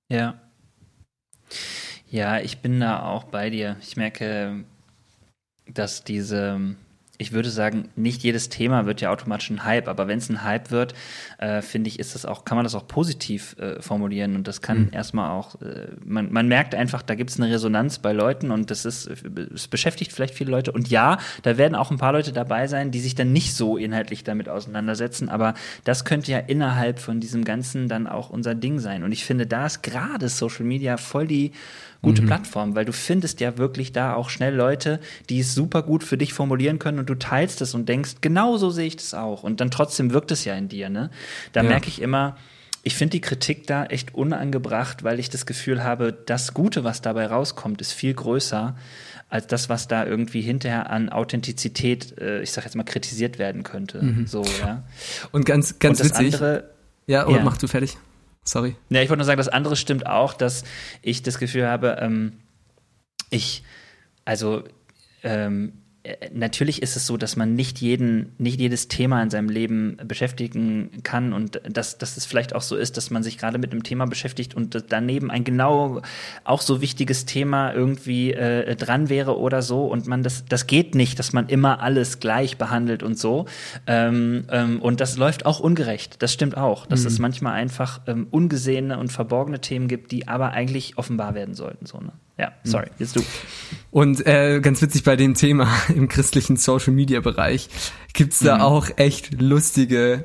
Ja. 0.09 0.41
Ja, 2.11 2.39
ich 2.41 2.59
bin 2.59 2.79
da 2.81 3.03
auch 3.03 3.25
bei 3.25 3.51
dir. 3.51 3.77
Ich 3.81 3.97
merke, 3.97 4.65
dass 5.67 6.05
diese 6.05 6.77
ich 7.23 7.33
würde 7.33 7.51
sagen, 7.51 7.89
nicht 7.97 8.23
jedes 8.23 8.49
Thema 8.49 8.85
wird 8.85 9.01
ja 9.01 9.11
automatisch 9.11 9.51
ein 9.51 9.65
Hype, 9.65 9.89
aber 9.89 10.09
wenn 10.09 10.19
es 10.19 10.29
ein 10.29 10.45
Hype 10.45 10.71
wird, 10.71 10.95
äh, 11.39 11.63
finde 11.63 11.89
ich, 11.89 11.99
ist 11.99 12.15
das 12.15 12.27
auch, 12.27 12.45
kann 12.45 12.57
man 12.57 12.65
das 12.65 12.75
auch 12.75 12.87
positiv 12.87 13.57
äh, 13.59 13.81
formulieren 13.81 14.37
und 14.37 14.47
das 14.47 14.61
kann 14.61 14.83
mhm. 14.83 14.89
erstmal 14.93 15.31
auch, 15.31 15.61
äh, 15.63 15.89
man, 16.05 16.33
man 16.33 16.49
merkt 16.49 16.75
einfach, 16.75 17.03
da 17.03 17.15
gibt 17.15 17.31
es 17.31 17.41
eine 17.41 17.51
Resonanz 17.51 17.99
bei 17.99 18.13
Leuten 18.13 18.51
und 18.51 18.71
das 18.71 18.85
ist, 18.85 19.09
es 19.55 19.69
beschäftigt 19.69 20.13
vielleicht 20.13 20.35
viele 20.35 20.51
Leute 20.51 20.73
und 20.73 20.89
ja, 20.89 21.19
da 21.43 21.57
werden 21.57 21.75
auch 21.75 21.91
ein 21.91 21.99
paar 21.99 22.13
Leute 22.13 22.33
dabei 22.33 22.67
sein, 22.67 22.91
die 22.91 23.01
sich 23.01 23.15
dann 23.15 23.33
nicht 23.33 23.55
so 23.55 23.77
inhaltlich 23.77 24.25
damit 24.25 24.49
auseinandersetzen, 24.49 25.29
aber 25.29 25.55
das 25.85 26.05
könnte 26.05 26.33
ja 26.33 26.39
innerhalb 26.39 26.99
von 26.99 27.21
diesem 27.21 27.45
Ganzen 27.45 27.89
dann 27.89 28.07
auch 28.07 28.31
unser 28.31 28.55
Ding 28.55 28.79
sein 28.79 29.05
und 29.05 29.13
ich 29.13 29.25
finde, 29.25 29.47
da 29.47 29.67
ist 29.67 29.83
gerade 29.83 30.29
Social 30.29 30.65
Media 30.65 30.97
voll 30.97 31.27
die 31.27 31.53
gute 32.03 32.23
mhm. 32.23 32.27
Plattform, 32.27 32.75
weil 32.75 32.85
du 32.85 32.93
findest 32.93 33.41
ja 33.41 33.57
wirklich 33.59 33.93
da 33.93 34.15
auch 34.15 34.29
schnell 34.29 34.55
Leute, 34.55 35.01
die 35.31 35.41
es 35.41 35.55
super 35.55 35.83
gut 35.83 36.03
für 36.03 36.19
dich 36.19 36.35
formulieren 36.35 36.79
können 36.79 36.99
und 36.99 37.09
du 37.09 37.15
teilst 37.15 37.63
es 37.63 37.75
und 37.75 37.89
denkst, 37.89 38.17
genau 38.21 38.57
so 38.57 38.71
sehe 38.71 38.89
ich 38.89 38.97
das 38.97 39.15
auch. 39.15 39.45
Und 39.45 39.61
dann 39.61 39.71
trotzdem 39.71 40.13
wirkt 40.13 40.33
es 40.33 40.45
ja 40.45 40.55
in 40.55 40.69
dir, 40.69 40.91
ne? 40.91 41.11
Da 41.53 41.63
ja. 41.63 41.69
merke 41.69 41.89
ich 41.89 42.03
immer, 42.03 42.37
ich 42.83 42.97
finde 42.97 43.13
die 43.13 43.21
Kritik 43.21 43.67
da 43.69 43.85
echt 43.87 44.15
unangebracht, 44.15 45.05
weil 45.05 45.21
ich 45.21 45.31
das 45.31 45.47
Gefühl 45.47 45.85
habe, 45.85 46.13
das 46.13 46.53
Gute, 46.53 46.83
was 46.83 47.01
dabei 47.01 47.27
rauskommt, 47.27 47.81
ist 47.81 47.93
viel 47.93 48.13
größer 48.13 48.77
als 49.29 49.47
das, 49.47 49.69
was 49.69 49.89
da 49.89 50.05
irgendwie 50.05 50.43
hinterher 50.43 50.91
an 50.91 51.09
Authentizität, 51.09 52.19
äh, 52.19 52.43
ich 52.43 52.51
sag 52.51 52.65
jetzt 52.65 52.75
mal, 52.75 52.83
kritisiert 52.83 53.39
werden 53.39 53.63
könnte. 53.63 54.03
Mhm. 54.03 54.27
So, 54.27 54.45
ja. 54.61 54.83
Und 55.31 55.47
ganz, 55.47 55.79
ganz 55.79 56.01
und 56.01 56.07
witzig. 56.07 56.35
Andere, 56.35 56.71
ja, 57.07 57.27
oder 57.27 57.39
ja. 57.39 57.45
mach 57.45 57.57
du 57.57 57.69
fertig. 57.69 57.97
Sorry. 58.45 58.77
Ja, 58.91 59.03
ich 59.03 59.09
wollte 59.09 59.19
nur 59.19 59.27
sagen, 59.27 59.39
das 59.39 59.49
andere 59.49 59.77
stimmt 59.77 60.07
auch, 60.07 60.35
dass 60.35 60.65
ich 61.01 61.23
das 61.23 61.39
Gefühl 61.39 61.67
habe, 61.67 61.99
ähm, 62.01 62.39
ich, 63.31 63.63
also 64.25 64.65
ähm, 65.23 65.69
äh, 65.69 65.82
natürlich 66.33 66.83
ist 66.83 66.97
es 66.97 67.07
so, 67.07 67.17
dass 67.17 67.37
man 67.37 67.55
nicht 67.55 67.81
jeden, 67.81 68.33
nicht 68.39 68.59
jedes 68.59 68.89
Thema 68.89 69.23
in 69.23 69.31
seinem 69.31 69.49
Leben 69.49 69.99
beschäftigen 70.05 70.91
kann 71.05 71.33
und 71.33 71.61
dass, 71.69 71.97
dass 71.97 72.17
es 72.17 72.27
vielleicht 72.27 72.57
auch 72.57 72.63
so 72.63 72.77
ist, 72.77 72.97
dass 72.97 73.11
man 73.11 73.23
sich 73.23 73.39
gerade 73.39 73.59
mit 73.59 73.71
einem 73.71 73.85
Thema 73.85 74.07
beschäftigt 74.07 74.55
und 74.55 74.85
daneben 74.89 75.31
ein 75.31 75.45
genau 75.45 76.03
auch 76.43 76.61
so 76.61 76.81
wichtiges 76.81 77.25
Thema 77.25 77.73
irgendwie 77.73 78.33
äh, 78.33 78.75
dran 78.75 79.11
wäre 79.11 79.39
oder 79.39 79.63
so 79.63 79.87
und 79.87 80.09
man 80.09 80.25
das, 80.25 80.45
das 80.45 80.67
geht 80.67 80.97
nicht, 80.97 81.21
dass 81.21 81.33
man 81.33 81.49
immer 81.49 81.81
alles 81.81 82.19
gleich 82.19 82.59
behandelt 82.59 83.05
und 83.05 83.17
so. 83.17 83.47
Ähm, 83.87 84.45
ähm, 84.51 84.83
und 84.83 85.01
das 85.01 85.17
läuft 85.17 85.47
auch 85.47 85.61
ungerecht. 85.61 86.21
Das 86.21 86.33
stimmt 86.33 86.57
auch, 86.57 86.87
dass 86.87 87.03
mhm. 87.03 87.07
es 87.07 87.19
manchmal 87.21 87.53
einfach 87.53 88.01
ähm, 88.09 88.27
ungesehene 88.31 88.99
und 88.99 89.13
verborgene 89.13 89.61
Themen 89.61 89.87
gibt, 89.87 90.11
die 90.11 90.27
aber 90.27 90.51
eigentlich 90.51 90.99
offenbar 90.99 91.37
werden 91.37 91.55
sollten. 91.55 91.87
So, 91.87 91.99
ne? 91.99 92.13
Ja, 92.39 92.47
hm. 92.47 92.53
sorry, 92.65 92.87
jetzt 92.99 93.17
du. 93.17 93.23
Und 93.91 94.27
äh, 94.27 94.61
ganz 94.61 94.81
witzig 94.81 95.05
bei 95.05 95.17
dem 95.17 95.35
Thema 95.35 95.69
im 95.95 96.09
christlichen 96.09 96.57
Social 96.57 96.93
Media 96.93 97.21
Bereich 97.21 97.69
gibt's 98.15 98.39
da 98.41 98.57
mhm. 98.57 98.63
auch 98.63 98.89
echt 98.97 99.41
lustige 99.41 100.25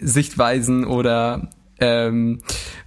Sichtweisen 0.00 0.84
oder 0.84 1.50
ähm, 1.80 2.40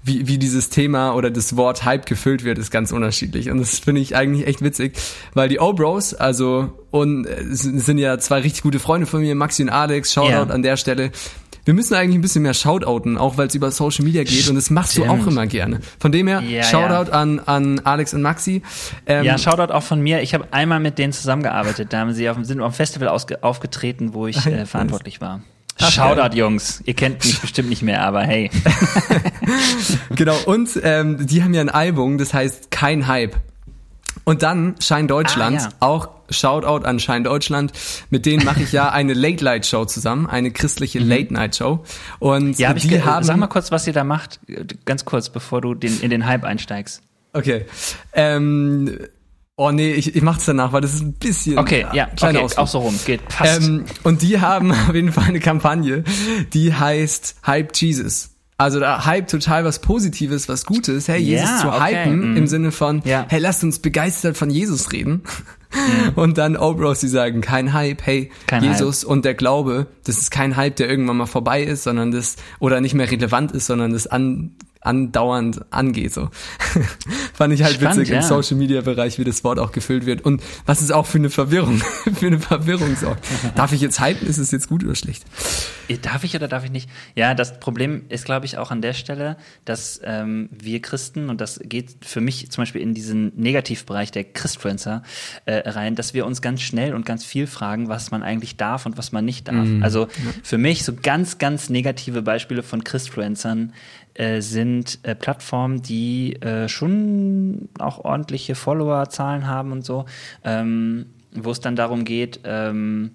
wie, 0.04 0.28
wie 0.28 0.38
dieses 0.38 0.70
Thema 0.70 1.14
oder 1.14 1.32
das 1.32 1.56
Wort 1.56 1.86
Hype 1.86 2.06
gefüllt 2.06 2.44
wird, 2.44 2.58
ist 2.58 2.72
ganz 2.72 2.92
unterschiedlich. 2.92 3.50
Und 3.50 3.60
das 3.60 3.80
finde 3.80 4.02
ich 4.02 4.16
eigentlich 4.16 4.48
echt 4.48 4.62
witzig, 4.62 4.98
weil 5.34 5.48
die 5.48 5.60
O-Bros, 5.60 6.14
also 6.14 6.78
und 6.92 7.26
äh, 7.26 7.46
sind 7.50 7.98
ja 7.98 8.18
zwei 8.20 8.40
richtig 8.40 8.64
gute 8.64 8.80
Freunde 8.80 9.08
von 9.08 9.22
mir, 9.22 9.36
Maxi 9.36 9.64
und 9.64 9.70
Alex, 9.70 10.14
Shoutout 10.14 10.30
yeah. 10.30 10.44
an 10.44 10.62
der 10.62 10.78
Stelle. 10.78 11.12
Wir 11.64 11.74
müssen 11.74 11.94
eigentlich 11.94 12.16
ein 12.16 12.22
bisschen 12.22 12.42
mehr 12.42 12.54
Shoutouten, 12.54 13.18
auch 13.18 13.38
weil 13.38 13.48
es 13.48 13.56
über 13.56 13.72
Social 13.72 14.04
Media 14.04 14.24
geht 14.24 14.50
und 14.50 14.56
das 14.56 14.70
machst 14.70 14.98
du 14.98 15.06
auch 15.06 15.28
immer 15.28 15.46
gerne. 15.46 15.80
Von 16.00 16.12
dem 16.12 16.28
her, 16.28 16.42
ja, 16.42 16.64
Shoutout 16.64 17.12
ja. 17.12 17.20
An, 17.20 17.40
an 17.40 17.80
Alex 17.80 18.14
und 18.14 18.22
Maxi. 18.22 18.64
Ähm, 19.06 19.26
ja, 19.26 19.38
Shoutout 19.38 19.72
auch 19.72 19.84
von 19.84 20.02
mir. 20.02 20.22
Ich 20.22 20.34
habe 20.34 20.48
einmal 20.52 20.80
mit 20.80 20.98
denen 20.98 21.14
zusammengearbeitet. 21.14 21.94
Da 21.94 22.00
haben 22.00 22.14
sie 22.14 22.30
auf, 22.30 22.38
sind 22.42 22.62
auf 22.62 22.74
dem 22.74 22.76
Festival 22.76 23.10
aufgetreten, 23.10 24.14
wo 24.14 24.28
ich 24.28 24.46
äh, 24.46 24.66
verantwortlich 24.66 25.22
war. 25.22 25.42
Ach, 25.80 25.92
Shoutout, 25.92 26.36
Jungs. 26.36 26.82
Ihr 26.86 26.94
kennt 26.94 27.24
mich 27.24 27.40
bestimmt 27.40 27.70
nicht 27.70 27.82
mehr, 27.82 28.04
aber 28.04 28.22
hey. 28.22 28.50
genau, 30.16 30.38
und 30.46 30.80
ähm, 30.84 31.26
die 31.26 31.44
haben 31.44 31.54
ja 31.54 31.62
ein 31.62 31.70
Album, 31.70 32.18
das 32.18 32.34
heißt 32.34 32.72
Kein 32.72 33.08
Hype. 33.08 33.36
Und 34.24 34.44
dann 34.44 34.76
Schein 34.80 35.08
Deutschland, 35.08 35.60
ah, 35.60 35.64
ja. 35.64 35.70
auch 35.80 36.10
Shoutout 36.30 36.86
an 36.86 37.00
Schein 37.00 37.24
Deutschland. 37.24 37.74
Mit 38.10 38.26
denen 38.26 38.46
mache 38.46 38.64
ich 38.64 38.72
ja 38.72 38.90
eine 38.90 39.14
Late 39.14 39.44
Night 39.44 39.66
Show 39.66 39.86
zusammen, 39.86 40.28
eine 40.28 40.52
christliche 40.52 41.00
mhm. 41.00 41.10
Late 41.10 41.34
Night 41.34 41.56
Show. 41.56 41.84
Und 42.20 42.58
ja, 42.58 42.70
hab 42.70 42.78
die 42.78 42.96
ich, 42.96 43.06
haben. 43.06 43.24
Sag 43.24 43.38
mal 43.38 43.48
kurz, 43.48 43.72
was 43.72 43.88
ihr 43.88 43.94
da 43.94 44.04
macht, 44.04 44.40
ganz 44.86 45.06
kurz, 45.06 45.30
bevor 45.30 45.62
du 45.62 45.74
den, 45.74 46.00
in 46.02 46.10
den 46.10 46.26
Hype 46.26 46.44
einsteigst. 46.44 47.02
Okay. 47.34 47.66
Ähm, 48.14 48.98
Oh 49.58 49.70
nee, 49.70 49.92
ich, 49.92 50.16
ich 50.16 50.24
mach's 50.24 50.46
danach, 50.46 50.74
weil 50.74 50.82
das 50.82 50.96
ist 50.96 51.02
ein 51.02 51.14
bisschen 51.14 51.60
okay, 51.60 51.86
ja, 51.94 52.08
kleiner 52.08 52.42
okay, 52.42 52.58
auch 52.58 52.68
so 52.68 52.80
rum, 52.80 52.98
geht, 53.06 53.28
passt. 53.28 53.62
Ähm, 53.62 53.86
und 54.02 54.24
die 54.24 54.40
haben 54.40 54.72
auf 54.90 54.96
jeden 54.96 55.12
Fall 55.12 55.26
eine 55.26 55.40
Kampagne, 55.40 56.04
die 56.52 56.74
heißt 56.74 57.36
Hype 57.46 57.76
Jesus. 57.76 58.31
Also 58.62 58.80
da 58.80 59.06
Hype 59.06 59.28
total 59.28 59.66
was 59.66 59.80
Positives, 59.80 60.48
was 60.48 60.68
Gutes. 60.68 61.08
Hey, 61.08 61.18
Jesus 61.18 61.50
yeah, 61.50 61.62
zu 61.62 61.68
okay. 61.70 62.06
hypen 62.06 62.34
mm. 62.34 62.38
im 62.38 62.46
Sinne 62.46 62.72
von, 62.72 63.02
yeah. 63.04 63.26
hey, 63.28 63.40
lasst 63.40 63.64
uns 63.64 63.80
begeistert 63.80 64.38
von 64.38 64.52
Jesus 64.52 64.92
reden. 64.92 65.24
Mm. 65.74 66.10
Und 66.20 66.38
dann 66.38 66.56
Obros, 66.56 67.00
die 67.00 67.08
sagen, 67.08 67.42
kein 67.42 67.74
Hype, 67.74 68.06
hey, 68.06 68.30
kein 68.46 68.64
Jesus 68.64 69.02
Hype. 69.02 69.10
und 69.10 69.26
der 69.26 69.34
Glaube, 69.34 69.88
das 70.04 70.20
ist 70.20 70.30
kein 70.30 70.58
Hype, 70.58 70.76
der 70.76 70.90
irgendwann 70.90 71.18
mal 71.18 71.26
vorbei 71.26 71.64
ist, 71.64 71.84
sondern 71.84 72.12
das, 72.12 72.36
oder 72.60 72.82
nicht 72.82 72.94
mehr 72.94 73.10
relevant 73.10 73.52
ist, 73.54 73.66
sondern 73.66 73.94
das 73.94 74.06
an, 74.06 74.52
andauernd 74.82 75.62
angeht. 75.72 76.14
So 76.14 76.30
fand 77.34 77.54
ich 77.54 77.64
halt 77.64 77.76
Spannend, 77.76 77.98
witzig 78.00 78.10
ja. 78.14 78.18
im 78.18 78.24
Social 78.24 78.58
Media 78.58 78.82
Bereich, 78.82 79.20
wie 79.20 79.24
das 79.24 79.44
Wort 79.44 79.60
auch 79.60 79.72
gefüllt 79.72 80.06
wird 80.06 80.24
und 80.24 80.42
was 80.66 80.82
es 80.82 80.92
auch 80.92 81.06
für 81.06 81.20
eine 81.20 81.30
Verwirrung, 81.30 81.78
für 82.14 82.28
eine 82.28 82.40
Verwirrung 82.40 82.96
sorgt. 82.96 83.26
darf 83.56 83.72
ich 83.72 83.82
jetzt 83.82 84.02
hypen? 84.02 84.28
Ist 84.28 84.38
es 84.38 84.52
jetzt 84.52 84.68
gut 84.68 84.84
oder 84.84 84.96
schlecht? 84.96 85.24
Darf 86.02 86.24
ich 86.24 86.36
oder 86.36 86.48
darf 86.48 86.64
ich 86.64 86.72
nicht? 86.72 86.90
Ja, 87.16 87.34
das 87.34 87.60
Problem 87.60 88.04
ist, 88.10 88.26
glaube 88.26 88.46
ich, 88.46 88.58
auch 88.58 88.72
an 88.72 88.82
der 88.82 88.94
Stelle, 88.94 89.38
dass 89.66 90.00
ähm, 90.04 90.50
wir 90.52 90.82
Christen 90.82 91.30
und 91.30 91.42
das 91.42 91.60
geht 91.64 91.98
für 92.02 92.22
mich 92.22 92.50
zum 92.50 92.62
Beispiel 92.62 92.82
in 92.82 92.94
diesen 92.94 93.34
Negativbereich 93.36 94.12
der 94.12 94.24
Christfluencer 94.24 95.04
äh, 95.46 95.70
rein, 95.70 95.96
dass 95.96 96.14
wir 96.14 96.26
uns 96.26 96.42
ganz 96.42 96.62
schnell 96.62 96.94
und 96.94 97.06
ganz 97.06 97.26
viel 97.26 97.46
fragen, 97.46 97.90
was 97.90 98.12
man 98.12 98.24
eigentlich 98.24 98.58
darf 98.58 98.86
und 98.86 98.98
was 98.98 99.12
man 99.12 99.26
nicht 99.26 99.48
darf. 99.48 99.68
Mhm. 99.68 99.84
Also 99.84 100.08
für 100.44 100.58
mich 100.58 100.84
so 100.84 100.94
ganz, 100.94 101.38
ganz 101.38 101.70
negative 101.70 102.22
Beispiele 102.22 102.64
von 102.64 102.84
Christfluencern 102.84 103.74
äh, 104.14 104.42
sind 104.42 105.00
äh, 105.04 105.16
Plattformen, 105.16 105.82
die 105.82 106.36
äh, 106.42 106.68
schon 106.68 107.70
auch 107.80 108.00
ordentliche 108.00 108.56
Followerzahlen 108.56 109.48
haben 109.48 109.72
und 109.72 109.86
so, 109.86 110.06
ähm, 110.44 111.08
wo 111.34 111.52
es 111.52 111.60
dann 111.60 111.76
darum 111.76 112.04
geht, 112.04 112.42
ähm, 112.44 113.12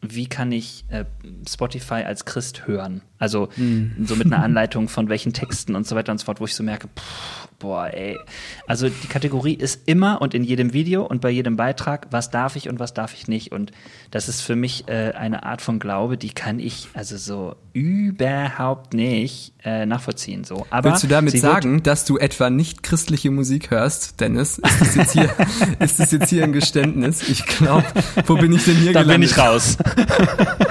wie 0.00 0.26
kann 0.26 0.50
ich 0.50 0.84
äh, 0.88 1.04
Spotify 1.48 2.02
als 2.04 2.24
Christ 2.24 2.66
hören? 2.66 3.02
Also 3.22 3.50
mhm. 3.54 3.92
so 4.02 4.16
mit 4.16 4.26
einer 4.26 4.42
Anleitung 4.42 4.88
von 4.88 5.08
welchen 5.08 5.32
Texten 5.32 5.76
und 5.76 5.86
so 5.86 5.94
weiter 5.94 6.10
und 6.10 6.18
so 6.18 6.24
fort, 6.24 6.40
wo 6.40 6.44
ich 6.44 6.56
so 6.56 6.64
merke, 6.64 6.88
pff, 6.88 7.48
boah, 7.60 7.86
ey. 7.86 8.18
Also 8.66 8.88
die 8.88 9.06
Kategorie 9.06 9.54
ist 9.54 9.82
immer 9.86 10.20
und 10.20 10.34
in 10.34 10.42
jedem 10.42 10.72
Video 10.72 11.06
und 11.06 11.20
bei 11.20 11.30
jedem 11.30 11.54
Beitrag, 11.54 12.08
was 12.10 12.32
darf 12.32 12.56
ich 12.56 12.68
und 12.68 12.80
was 12.80 12.94
darf 12.94 13.14
ich 13.14 13.28
nicht. 13.28 13.52
Und 13.52 13.70
das 14.10 14.28
ist 14.28 14.40
für 14.40 14.56
mich 14.56 14.88
äh, 14.88 15.12
eine 15.12 15.44
Art 15.44 15.62
von 15.62 15.78
Glaube, 15.78 16.18
die 16.18 16.30
kann 16.30 16.58
ich 16.58 16.88
also 16.94 17.16
so 17.16 17.54
überhaupt 17.72 18.92
nicht 18.92 19.52
äh, 19.64 19.86
nachvollziehen. 19.86 20.42
So. 20.42 20.66
Aber 20.70 20.90
Willst 20.90 21.04
du 21.04 21.06
damit 21.06 21.38
sagen, 21.38 21.84
dass 21.84 22.04
du 22.04 22.18
etwa 22.18 22.50
nicht 22.50 22.82
christliche 22.82 23.30
Musik 23.30 23.70
hörst, 23.70 24.20
Dennis? 24.20 24.58
Ist 24.58 24.80
das 24.80 24.94
jetzt 24.96 25.12
hier, 25.12 25.30
ist 25.78 26.00
das 26.00 26.10
jetzt 26.10 26.28
hier 26.28 26.42
ein 26.42 26.52
Geständnis? 26.52 27.28
Ich 27.28 27.46
glaube, 27.46 27.86
wo 28.26 28.34
bin 28.34 28.52
ich 28.52 28.64
denn 28.64 28.78
hier 28.78 28.92
da 28.92 29.02
gelandet? 29.04 29.36
Da 29.36 29.44
bin 29.44 29.54
ich 29.54 29.54
raus. 29.54 29.78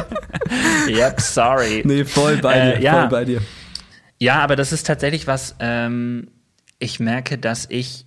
yep, 0.88 1.20
sorry. 1.22 1.82
Nee, 1.86 2.06
voll 2.06 2.38
bei 2.38 2.54
dir, 2.54 2.78
äh, 2.78 2.84
ja. 2.84 2.94
voll 3.02 3.10
bei 3.10 3.26
dir. 3.26 3.42
Ja, 4.20 4.40
aber 4.40 4.56
das 4.56 4.72
ist 4.72 4.86
tatsächlich 4.86 5.28
was, 5.28 5.56
ähm, 5.60 6.30
ich 6.80 7.00
merke, 7.00 7.38
dass 7.38 7.66
ich 7.70 8.06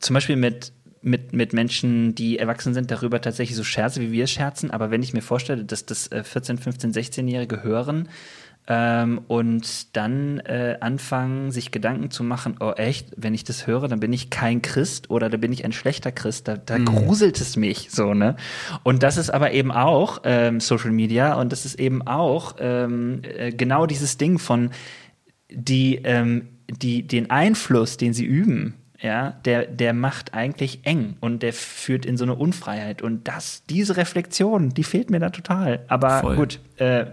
zum 0.00 0.14
Beispiel 0.14 0.36
mit, 0.36 0.72
mit, 1.02 1.32
mit 1.32 1.52
Menschen, 1.52 2.14
die 2.14 2.38
erwachsen 2.38 2.74
sind, 2.74 2.90
darüber 2.90 3.20
tatsächlich 3.20 3.56
so 3.56 3.64
scherze, 3.64 4.00
wie 4.00 4.12
wir 4.12 4.26
scherzen. 4.26 4.70
Aber 4.70 4.90
wenn 4.90 5.02
ich 5.02 5.14
mir 5.14 5.22
vorstelle, 5.22 5.64
dass 5.64 5.86
das 5.86 6.08
14, 6.08 6.58
15, 6.58 6.92
16-Jährige 6.92 7.62
hören 7.62 8.08
ähm, 8.68 9.22
und 9.26 9.96
dann 9.96 10.38
äh, 10.40 10.76
anfangen, 10.80 11.50
sich 11.50 11.70
Gedanken 11.70 12.10
zu 12.10 12.22
machen, 12.22 12.56
oh 12.60 12.72
echt, 12.76 13.12
wenn 13.16 13.34
ich 13.34 13.42
das 13.42 13.66
höre, 13.66 13.88
dann 13.88 13.98
bin 13.98 14.12
ich 14.12 14.30
kein 14.30 14.62
Christ 14.62 15.10
oder 15.10 15.30
da 15.30 15.38
bin 15.38 15.52
ich 15.52 15.64
ein 15.64 15.72
schlechter 15.72 16.12
Christ, 16.12 16.46
da, 16.46 16.56
da 16.56 16.78
mhm. 16.78 16.84
gruselt 16.84 17.40
es 17.40 17.56
mich 17.56 17.88
so, 17.90 18.14
ne? 18.14 18.36
Und 18.82 19.02
das 19.02 19.16
ist 19.16 19.30
aber 19.30 19.52
eben 19.52 19.72
auch 19.72 20.20
ähm, 20.24 20.60
Social 20.60 20.90
Media 20.90 21.34
und 21.34 21.50
das 21.50 21.64
ist 21.64 21.80
eben 21.80 22.06
auch 22.06 22.56
ähm, 22.60 23.22
äh, 23.22 23.52
genau 23.52 23.86
dieses 23.86 24.18
Ding 24.18 24.38
von 24.38 24.70
die 25.50 25.96
ähm, 26.04 26.48
die, 26.70 27.06
den 27.06 27.30
Einfluss, 27.30 27.96
den 27.96 28.12
sie 28.12 28.24
üben, 28.24 28.74
ja, 29.00 29.30
der, 29.44 29.66
der 29.66 29.92
macht 29.92 30.34
eigentlich 30.34 30.80
eng 30.82 31.16
und 31.20 31.42
der 31.42 31.52
führt 31.52 32.04
in 32.04 32.16
so 32.16 32.24
eine 32.24 32.34
Unfreiheit. 32.34 33.00
Und 33.00 33.28
das, 33.28 33.62
diese 33.70 33.96
Reflexion, 33.96 34.70
die 34.70 34.84
fehlt 34.84 35.10
mir 35.10 35.20
da 35.20 35.30
total. 35.30 35.84
Aber 35.88 36.20
voll. 36.20 36.36
gut, 36.36 36.60
äh, 36.76 37.06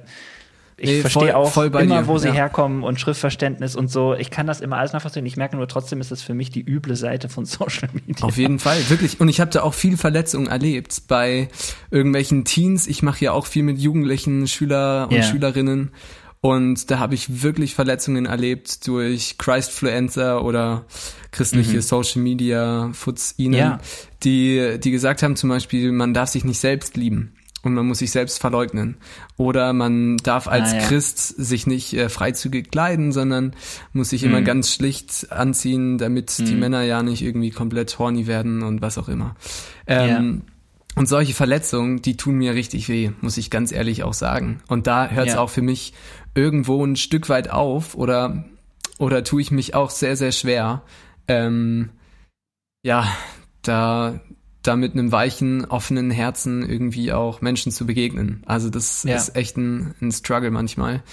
ich 0.77 0.89
nee, 0.89 1.01
verstehe 1.01 1.31
voll, 1.31 1.31
auch 1.31 1.51
voll 1.51 1.67
immer, 1.67 2.01
dir. 2.01 2.07
wo 2.07 2.17
sie 2.17 2.27
ja. 2.27 2.33
herkommen 2.33 2.83
und 2.83 2.99
Schriftverständnis 2.99 3.77
und 3.77 3.89
so. 3.89 4.13
Ich 4.13 4.29
kann 4.29 4.45
das 4.45 4.59
immer 4.59 4.77
alles 4.77 4.91
nachvollziehen. 4.91 5.25
Ich 5.25 5.37
merke 5.37 5.55
nur, 5.55 5.69
trotzdem 5.69 6.01
ist 6.01 6.11
es 6.11 6.21
für 6.21 6.33
mich 6.33 6.49
die 6.49 6.61
üble 6.61 6.97
Seite 6.97 7.29
von 7.29 7.45
Social 7.45 7.89
Media. 7.93 8.25
Auf 8.25 8.37
jeden 8.37 8.59
Fall, 8.59 8.77
wirklich. 8.89 9.21
Und 9.21 9.29
ich 9.29 9.39
habe 9.39 9.51
da 9.51 9.63
auch 9.63 9.73
viel 9.73 9.95
Verletzungen 9.95 10.47
erlebt 10.47 11.03
bei 11.07 11.47
irgendwelchen 11.91 12.43
Teens. 12.43 12.87
Ich 12.87 13.03
mache 13.03 13.23
ja 13.23 13.31
auch 13.31 13.45
viel 13.45 13.63
mit 13.63 13.79
Jugendlichen, 13.79 14.47
Schüler 14.47 15.07
und 15.09 15.15
ja. 15.15 15.23
Schülerinnen. 15.23 15.91
Und 16.41 16.91
da 16.91 16.99
habe 16.99 17.15
ich 17.15 17.41
wirklich 17.41 17.73
Verletzungen 17.73 18.25
erlebt 18.25 18.85
durch 18.85 19.37
Christfluencer 19.37 20.43
oder 20.43 20.85
christliche 21.31 21.77
mhm. 21.77 21.81
Social 21.81 22.21
Media 22.21 22.91
Futzinen, 22.93 23.57
ja. 23.57 23.79
die, 24.23 24.77
die 24.79 24.91
gesagt 24.91 25.23
haben 25.23 25.35
zum 25.37 25.49
Beispiel, 25.49 25.91
man 25.91 26.13
darf 26.13 26.29
sich 26.29 26.43
nicht 26.43 26.59
selbst 26.59 26.97
lieben 26.97 27.33
und 27.65 27.73
man 27.73 27.87
muss 27.87 27.99
sich 27.99 28.11
selbst 28.11 28.39
verleugnen. 28.39 28.97
Oder 29.37 29.73
man 29.73 30.17
darf 30.17 30.47
als 30.47 30.71
ah, 30.71 30.77
ja. 30.77 30.87
Christ 30.87 31.19
sich 31.19 31.67
nicht 31.67 31.93
äh, 31.93 32.09
freizügig 32.09 32.71
kleiden, 32.71 33.11
sondern 33.11 33.55
muss 33.91 34.09
sich 34.09 34.21
mhm. 34.21 34.29
immer 34.29 34.41
ganz 34.41 34.71
schlicht 34.71 35.31
anziehen, 35.31 35.97
damit 35.97 36.37
mhm. 36.39 36.45
die 36.45 36.55
Männer 36.55 36.83
ja 36.83 37.03
nicht 37.03 37.21
irgendwie 37.21 37.49
komplett 37.49 37.97
horny 37.99 38.27
werden 38.27 38.63
und 38.63 38.81
was 38.81 38.97
auch 38.97 39.09
immer. 39.09 39.35
Ähm, 39.87 40.43
ja. 40.45 40.51
Und 40.97 41.09
solche 41.09 41.33
Verletzungen, 41.33 42.01
die 42.01 42.15
tun 42.15 42.35
mir 42.35 42.53
richtig 42.53 42.87
weh, 42.87 43.11
muss 43.19 43.37
ich 43.37 43.49
ganz 43.49 43.73
ehrlich 43.73 44.03
auch 44.03 44.13
sagen. 44.13 44.61
Und 44.67 44.87
da 44.87 45.09
hört 45.09 45.27
es 45.27 45.33
ja. 45.33 45.39
auch 45.39 45.49
für 45.49 45.61
mich 45.61 45.93
irgendwo 46.35 46.85
ein 46.85 46.95
Stück 46.95 47.27
weit 47.27 47.49
auf 47.49 47.95
oder, 47.95 48.45
oder 48.97 49.23
tue 49.23 49.41
ich 49.41 49.51
mich 49.51 49.75
auch 49.75 49.89
sehr, 49.89 50.15
sehr 50.15 50.31
schwer, 50.31 50.83
ähm, 51.27 51.89
ja, 52.83 53.07
da, 53.63 54.19
da 54.67 54.75
mit 54.75 54.93
einem 54.93 55.11
weichen, 55.11 55.65
offenen 55.65 56.11
Herzen 56.11 56.67
irgendwie 56.67 57.13
auch 57.13 57.41
Menschen 57.41 57.71
zu 57.71 57.85
begegnen. 57.85 58.43
Also 58.45 58.69
das 58.69 59.03
ja. 59.03 59.15
ist 59.15 59.35
echt 59.35 59.57
ein, 59.57 59.95
ein 60.01 60.11
Struggle 60.11 60.51
manchmal. 60.51 61.03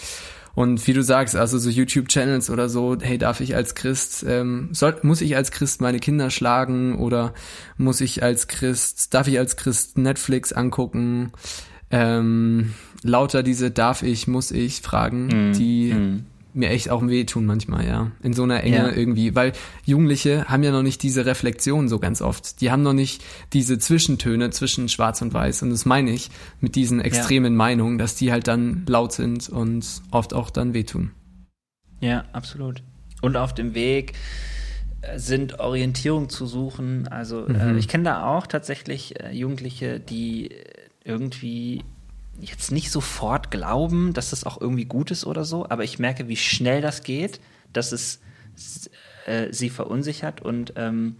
Und 0.54 0.86
wie 0.86 0.92
du 0.92 1.02
sagst, 1.02 1.34
also 1.34 1.58
so 1.58 1.70
YouTube-Channels 1.70 2.50
oder 2.50 2.68
so, 2.68 2.96
hey, 3.00 3.16
darf 3.16 3.40
ich 3.40 3.56
als 3.56 3.74
Christ, 3.74 4.24
ähm, 4.28 4.68
soll, 4.72 4.98
muss 5.02 5.22
ich 5.22 5.34
als 5.34 5.50
Christ 5.50 5.80
meine 5.80 5.98
Kinder 5.98 6.30
schlagen 6.30 6.98
oder 6.98 7.32
muss 7.78 8.00
ich 8.02 8.22
als 8.22 8.48
Christ, 8.48 9.14
darf 9.14 9.28
ich 9.28 9.38
als 9.38 9.56
Christ 9.56 9.96
Netflix 9.96 10.52
angucken? 10.52 11.32
Ähm, 11.90 12.74
lauter 13.02 13.42
diese 13.42 13.70
darf 13.70 14.02
ich, 14.02 14.26
muss 14.26 14.50
ich 14.50 14.82
Fragen, 14.82 15.50
mm, 15.50 15.52
die 15.54 15.94
mm. 15.94 16.26
Mir 16.54 16.70
echt 16.70 16.90
auch 16.90 17.06
wehtun 17.06 17.46
manchmal, 17.46 17.86
ja. 17.86 18.12
In 18.22 18.32
so 18.32 18.42
einer 18.42 18.62
Enge 18.62 18.76
ja. 18.76 18.92
irgendwie, 18.92 19.34
weil 19.34 19.52
Jugendliche 19.84 20.46
haben 20.46 20.62
ja 20.62 20.70
noch 20.70 20.82
nicht 20.82 21.02
diese 21.02 21.26
Reflexion 21.26 21.88
so 21.88 21.98
ganz 21.98 22.22
oft. 22.22 22.60
Die 22.60 22.70
haben 22.70 22.82
noch 22.82 22.92
nicht 22.92 23.24
diese 23.52 23.78
Zwischentöne 23.78 24.50
zwischen 24.50 24.88
Schwarz 24.88 25.22
und 25.22 25.32
Weiß. 25.32 25.62
Und 25.62 25.70
das 25.70 25.86
meine 25.86 26.10
ich 26.10 26.30
mit 26.60 26.74
diesen 26.74 27.00
extremen 27.00 27.52
ja. 27.52 27.56
Meinungen, 27.56 27.98
dass 27.98 28.14
die 28.14 28.32
halt 28.32 28.48
dann 28.48 28.84
laut 28.86 29.12
sind 29.12 29.48
und 29.48 29.86
oft 30.10 30.34
auch 30.34 30.50
dann 30.50 30.74
wehtun. 30.74 31.12
Ja, 32.00 32.24
absolut. 32.32 32.82
Und 33.22 33.36
auf 33.36 33.54
dem 33.54 33.74
Weg 33.74 34.14
äh, 35.02 35.18
sind 35.18 35.60
Orientierung 35.60 36.28
zu 36.28 36.46
suchen. 36.46 37.08
Also 37.08 37.46
äh, 37.46 37.52
mhm. 37.52 37.76
äh, 37.76 37.78
ich 37.78 37.88
kenne 37.88 38.04
da 38.04 38.26
auch 38.26 38.46
tatsächlich 38.46 39.20
äh, 39.20 39.32
Jugendliche, 39.32 40.00
die 40.00 40.50
irgendwie 41.04 41.82
jetzt 42.50 42.72
nicht 42.72 42.90
sofort 42.90 43.50
glauben, 43.50 44.12
dass 44.12 44.30
das 44.30 44.44
auch 44.44 44.60
irgendwie 44.60 44.84
gut 44.84 45.10
ist 45.10 45.24
oder 45.24 45.44
so, 45.44 45.68
aber 45.68 45.84
ich 45.84 45.98
merke, 45.98 46.28
wie 46.28 46.36
schnell 46.36 46.80
das 46.80 47.02
geht, 47.02 47.40
dass 47.72 47.92
es 47.92 48.20
äh, 49.26 49.52
sie 49.52 49.70
verunsichert 49.70 50.42
und 50.42 50.74
ähm, 50.76 51.16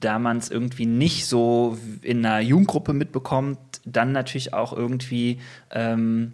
da 0.00 0.18
man 0.18 0.38
es 0.38 0.50
irgendwie 0.50 0.86
nicht 0.86 1.26
so 1.26 1.78
in 2.02 2.24
einer 2.24 2.40
Jugendgruppe 2.40 2.92
mitbekommt, 2.92 3.58
dann 3.84 4.12
natürlich 4.12 4.52
auch 4.52 4.72
irgendwie 4.72 5.40
ähm, 5.70 6.32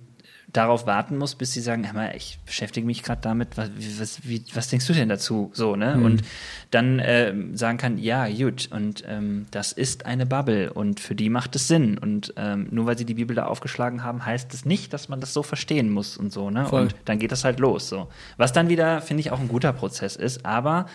darauf 0.52 0.86
warten 0.86 1.16
muss, 1.16 1.34
bis 1.34 1.52
sie 1.52 1.60
sagen, 1.60 1.86
hör 1.86 1.94
mal, 1.94 2.12
ich 2.14 2.38
beschäftige 2.44 2.86
mich 2.86 3.02
gerade 3.02 3.22
damit, 3.22 3.56
was, 3.56 3.70
was, 3.98 4.28
wie, 4.28 4.44
was 4.52 4.68
denkst 4.68 4.86
du 4.86 4.92
denn 4.92 5.08
dazu? 5.08 5.50
So, 5.54 5.76
ne? 5.76 5.96
Mhm. 5.96 6.04
Und 6.04 6.22
dann 6.70 6.98
äh, 6.98 7.34
sagen 7.54 7.78
kann, 7.78 7.98
ja, 7.98 8.28
gut, 8.28 8.68
und 8.70 9.02
ähm, 9.06 9.46
das 9.50 9.72
ist 9.72 10.04
eine 10.04 10.26
Bubble 10.26 10.72
und 10.72 11.00
für 11.00 11.14
die 11.14 11.30
macht 11.30 11.56
es 11.56 11.68
Sinn. 11.68 11.96
Und 11.96 12.34
ähm, 12.36 12.68
nur 12.70 12.86
weil 12.86 12.98
sie 12.98 13.06
die 13.06 13.14
Bibel 13.14 13.34
da 13.34 13.46
aufgeschlagen 13.46 14.04
haben, 14.04 14.26
heißt 14.26 14.52
es 14.52 14.64
nicht, 14.64 14.92
dass 14.92 15.08
man 15.08 15.20
das 15.20 15.32
so 15.32 15.42
verstehen 15.42 15.90
muss 15.90 16.16
und 16.18 16.32
so, 16.32 16.50
ne? 16.50 16.66
Voll. 16.66 16.82
Und 16.82 16.94
dann 17.06 17.18
geht 17.18 17.32
das 17.32 17.44
halt 17.44 17.58
los. 17.58 17.88
So. 17.88 18.08
Was 18.36 18.52
dann 18.52 18.68
wieder, 18.68 19.00
finde 19.00 19.22
ich, 19.22 19.30
auch 19.30 19.40
ein 19.40 19.48
guter 19.48 19.72
Prozess 19.72 20.16
ist, 20.16 20.44
aber 20.44 20.86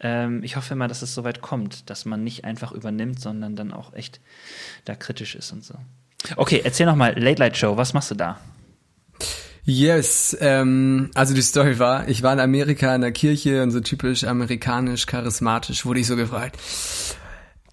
ähm, 0.00 0.42
ich 0.42 0.56
hoffe 0.56 0.74
immer, 0.74 0.88
dass 0.88 1.02
es 1.02 1.14
soweit 1.14 1.40
kommt, 1.40 1.88
dass 1.88 2.04
man 2.04 2.24
nicht 2.24 2.44
einfach 2.44 2.72
übernimmt, 2.72 3.20
sondern 3.20 3.54
dann 3.54 3.72
auch 3.72 3.94
echt 3.94 4.20
da 4.84 4.96
kritisch 4.96 5.36
ist 5.36 5.52
und 5.52 5.64
so. 5.64 5.74
Okay, 6.36 6.62
erzähl 6.64 6.86
noch 6.86 6.96
mal, 6.96 7.16
Late 7.18 7.38
Light 7.38 7.56
Show, 7.56 7.76
was 7.76 7.92
machst 7.92 8.10
du 8.10 8.14
da? 8.14 8.40
Yes, 9.66 10.36
ähm, 10.40 11.10
also 11.14 11.34
die 11.34 11.40
Story 11.40 11.78
war, 11.78 12.06
ich 12.08 12.22
war 12.22 12.32
in 12.34 12.40
Amerika 12.40 12.94
in 12.94 13.00
der 13.00 13.12
Kirche 13.12 13.62
und 13.62 13.70
so 13.70 13.80
typisch 13.80 14.24
amerikanisch, 14.24 15.06
charismatisch, 15.06 15.86
wurde 15.86 16.00
ich 16.00 16.06
so 16.06 16.16
gefragt. 16.16 16.58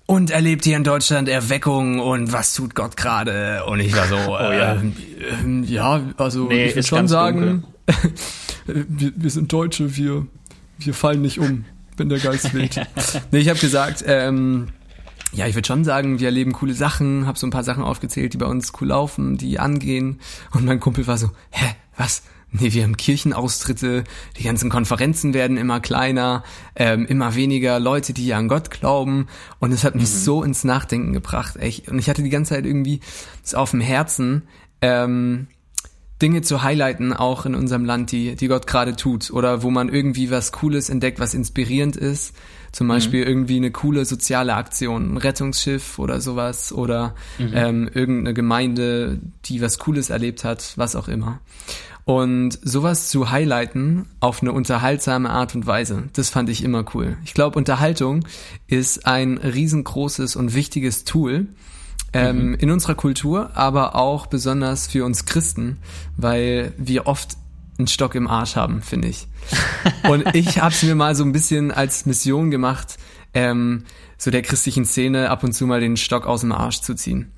Und 0.05 0.31
erlebt 0.31 0.65
ihr 0.65 0.77
in 0.77 0.83
Deutschland 0.83 1.27
Erweckung 1.27 1.99
und 1.99 2.31
was 2.33 2.53
tut 2.53 2.75
Gott 2.75 2.97
gerade? 2.97 3.65
Und 3.65 3.79
ich 3.79 3.95
war 3.95 4.07
so, 4.07 4.15
oh, 4.27 4.39
ja. 4.39 4.75
Äh, 4.75 5.61
ja, 5.65 6.01
also 6.17 6.47
nee, 6.47 6.65
ich 6.65 6.75
würde 6.75 6.87
schon 6.87 7.07
sagen, 7.07 7.65
wir, 8.65 9.11
wir, 9.15 9.29
sind 9.29 9.51
Deutsche, 9.51 9.95
wir, 9.97 10.27
wir 10.79 10.93
fallen 10.93 11.21
nicht 11.21 11.39
um, 11.39 11.65
wenn 11.97 12.07
der 12.07 12.19
Geist 12.19 12.53
weht. 12.53 12.75
nee, 13.31 13.39
ich 13.39 13.49
habe 13.49 13.59
gesagt, 13.59 14.03
ähm, 14.07 14.67
ja, 15.33 15.47
ich 15.47 15.55
würde 15.55 15.67
schon 15.67 15.83
sagen, 15.83 16.19
wir 16.19 16.27
erleben 16.27 16.51
coole 16.51 16.73
Sachen, 16.73 17.25
habe 17.25 17.39
so 17.39 17.47
ein 17.47 17.51
paar 17.51 17.63
Sachen 17.63 17.83
aufgezählt, 17.83 18.33
die 18.33 18.37
bei 18.37 18.45
uns 18.45 18.73
cool 18.81 18.89
laufen, 18.89 19.37
die 19.37 19.59
angehen. 19.59 20.19
Und 20.53 20.65
mein 20.65 20.79
Kumpel 20.79 21.07
war 21.07 21.17
so, 21.17 21.31
hä, 21.51 21.75
was? 21.95 22.23
Nee, 22.53 22.73
wir 22.73 22.83
haben 22.83 22.97
Kirchenaustritte, 22.97 24.03
die 24.37 24.43
ganzen 24.43 24.69
Konferenzen 24.69 25.33
werden 25.33 25.55
immer 25.55 25.79
kleiner, 25.79 26.43
ähm, 26.75 27.05
immer 27.05 27.33
weniger 27.35 27.79
Leute, 27.79 28.11
die 28.11 28.33
an 28.33 28.49
Gott 28.49 28.71
glauben. 28.71 29.27
Und 29.59 29.71
es 29.71 29.85
hat 29.85 29.95
mich 29.95 30.03
mhm. 30.03 30.17
so 30.17 30.43
ins 30.43 30.65
Nachdenken 30.65 31.13
gebracht. 31.13 31.55
Echt. 31.55 31.87
Und 31.87 31.97
ich 31.97 32.09
hatte 32.09 32.23
die 32.23 32.29
ganze 32.29 32.55
Zeit 32.55 32.65
irgendwie 32.65 32.99
es 33.41 33.55
auf 33.55 33.71
dem 33.71 33.79
Herzen, 33.79 34.43
ähm, 34.81 35.47
Dinge 36.21 36.41
zu 36.41 36.61
highlighten, 36.61 37.13
auch 37.13 37.45
in 37.45 37.55
unserem 37.55 37.85
Land, 37.85 38.11
die, 38.11 38.35
die 38.35 38.47
Gott 38.47 38.67
gerade 38.67 38.97
tut. 38.97 39.31
Oder 39.31 39.63
wo 39.63 39.71
man 39.71 39.87
irgendwie 39.87 40.29
was 40.29 40.51
Cooles 40.51 40.89
entdeckt, 40.89 41.21
was 41.21 41.33
inspirierend 41.33 41.95
ist 41.95 42.35
zum 42.71 42.87
mhm. 42.87 42.91
Beispiel 42.91 43.21
mhm. 43.21 43.27
irgendwie 43.27 43.57
eine 43.57 43.71
coole 43.71 44.05
soziale 44.05 44.55
Aktion, 44.55 45.13
ein 45.13 45.17
Rettungsschiff 45.17 45.99
oder 45.99 46.21
sowas 46.21 46.71
oder 46.71 47.15
mhm. 47.37 47.51
ähm, 47.53 47.89
irgendeine 47.93 48.33
Gemeinde, 48.33 49.19
die 49.45 49.61
was 49.61 49.79
Cooles 49.79 50.09
erlebt 50.09 50.43
hat, 50.43 50.73
was 50.75 50.95
auch 50.95 51.07
immer. 51.07 51.39
Und 52.03 52.57
sowas 52.63 53.09
zu 53.09 53.29
highlighten 53.29 54.07
auf 54.19 54.41
eine 54.41 54.51
unterhaltsame 54.53 55.29
Art 55.29 55.53
und 55.53 55.67
Weise, 55.67 56.09
das 56.13 56.29
fand 56.29 56.49
ich 56.49 56.63
immer 56.63 56.83
cool. 56.95 57.17
Ich 57.23 57.33
glaube, 57.33 57.57
Unterhaltung 57.57 58.25
ist 58.67 59.05
ein 59.05 59.37
riesengroßes 59.37 60.35
und 60.35 60.55
wichtiges 60.55 61.03
Tool, 61.03 61.47
ähm, 62.13 62.49
mhm. 62.49 62.53
in 62.55 62.71
unserer 62.71 62.95
Kultur, 62.95 63.51
aber 63.55 63.95
auch 63.95 64.25
besonders 64.25 64.87
für 64.87 65.05
uns 65.05 65.25
Christen, 65.25 65.77
weil 66.17 66.73
wir 66.77 67.07
oft 67.07 67.37
einen 67.81 67.87
Stock 67.87 68.15
im 68.15 68.27
Arsch 68.27 68.55
haben, 68.55 68.81
finde 68.81 69.09
ich. 69.09 69.27
Und 70.09 70.35
ich 70.35 70.59
habe 70.59 70.73
es 70.73 70.83
mir 70.83 70.95
mal 70.95 71.15
so 71.15 71.23
ein 71.23 71.31
bisschen 71.31 71.71
als 71.71 72.05
Mission 72.05 72.51
gemacht, 72.51 72.97
ähm, 73.33 73.83
so 74.17 74.31
der 74.31 74.41
christlichen 74.41 74.85
Szene 74.85 75.29
ab 75.29 75.43
und 75.43 75.53
zu 75.53 75.65
mal 75.65 75.81
den 75.81 75.97
Stock 75.97 76.25
aus 76.25 76.41
dem 76.41 76.51
Arsch 76.51 76.81
zu 76.81 76.95
ziehen. 76.95 77.31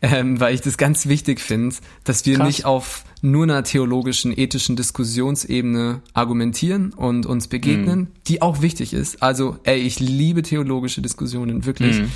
Ähm, 0.00 0.40
weil 0.40 0.54
ich 0.54 0.62
das 0.62 0.78
ganz 0.78 1.08
wichtig 1.08 1.40
finde, 1.40 1.76
dass 2.04 2.24
wir 2.24 2.36
Krass. 2.36 2.46
nicht 2.46 2.64
auf 2.64 3.04
nur 3.20 3.42
einer 3.42 3.64
theologischen, 3.64 4.32
ethischen 4.36 4.76
Diskussionsebene 4.76 6.00
argumentieren 6.14 6.92
und 6.94 7.26
uns 7.26 7.48
begegnen, 7.48 7.98
mhm. 7.98 8.08
die 8.28 8.40
auch 8.40 8.62
wichtig 8.62 8.94
ist. 8.94 9.22
Also, 9.22 9.58
ey, 9.64 9.78
ich 9.78 10.00
liebe 10.00 10.42
theologische 10.42 11.02
Diskussionen, 11.02 11.66
wirklich. 11.66 12.00
Mhm. 12.00 12.12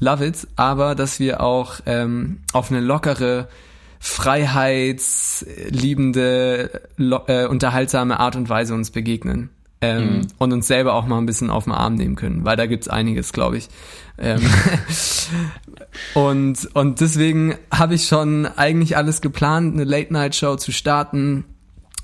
Love 0.00 0.26
it. 0.26 0.48
Aber 0.56 0.94
dass 0.94 1.20
wir 1.20 1.40
auch 1.40 1.80
ähm, 1.86 2.40
auf 2.52 2.70
eine 2.70 2.80
lockere, 2.80 3.48
freiheitsliebende, 4.00 6.80
äh, 6.98 7.46
unterhaltsame 7.46 8.18
Art 8.18 8.34
und 8.34 8.48
Weise 8.48 8.74
uns 8.74 8.90
begegnen. 8.90 9.50
Ähm, 9.82 10.04
mhm. 10.04 10.26
und 10.36 10.52
uns 10.52 10.66
selber 10.66 10.92
auch 10.92 11.06
mal 11.06 11.16
ein 11.16 11.24
bisschen 11.24 11.48
auf 11.48 11.64
den 11.64 11.72
Arm 11.72 11.94
nehmen 11.94 12.14
können, 12.14 12.44
weil 12.44 12.54
da 12.54 12.66
gibt's 12.66 12.86
einiges, 12.86 13.32
glaube 13.32 13.56
ich. 13.56 13.70
Ähm, 14.18 14.42
und, 16.14 16.68
und 16.74 17.00
deswegen 17.00 17.54
habe 17.72 17.94
ich 17.94 18.06
schon 18.06 18.44
eigentlich 18.44 18.98
alles 18.98 19.22
geplant, 19.22 19.72
eine 19.72 19.84
Late-Night-Show 19.84 20.56
zu 20.56 20.70
starten. 20.70 21.46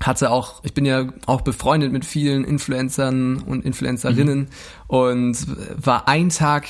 Hatte 0.01 0.31
auch, 0.31 0.63
ich 0.63 0.73
bin 0.73 0.85
ja 0.85 1.05
auch 1.27 1.41
befreundet 1.41 1.91
mit 1.91 2.03
vielen 2.03 2.45
Influencern 2.45 3.43
und 3.43 3.63
Influencerinnen 3.63 4.39
mhm. 4.39 4.47
und 4.87 5.37
war 5.77 6.07
ein 6.07 6.29
Tag 6.29 6.65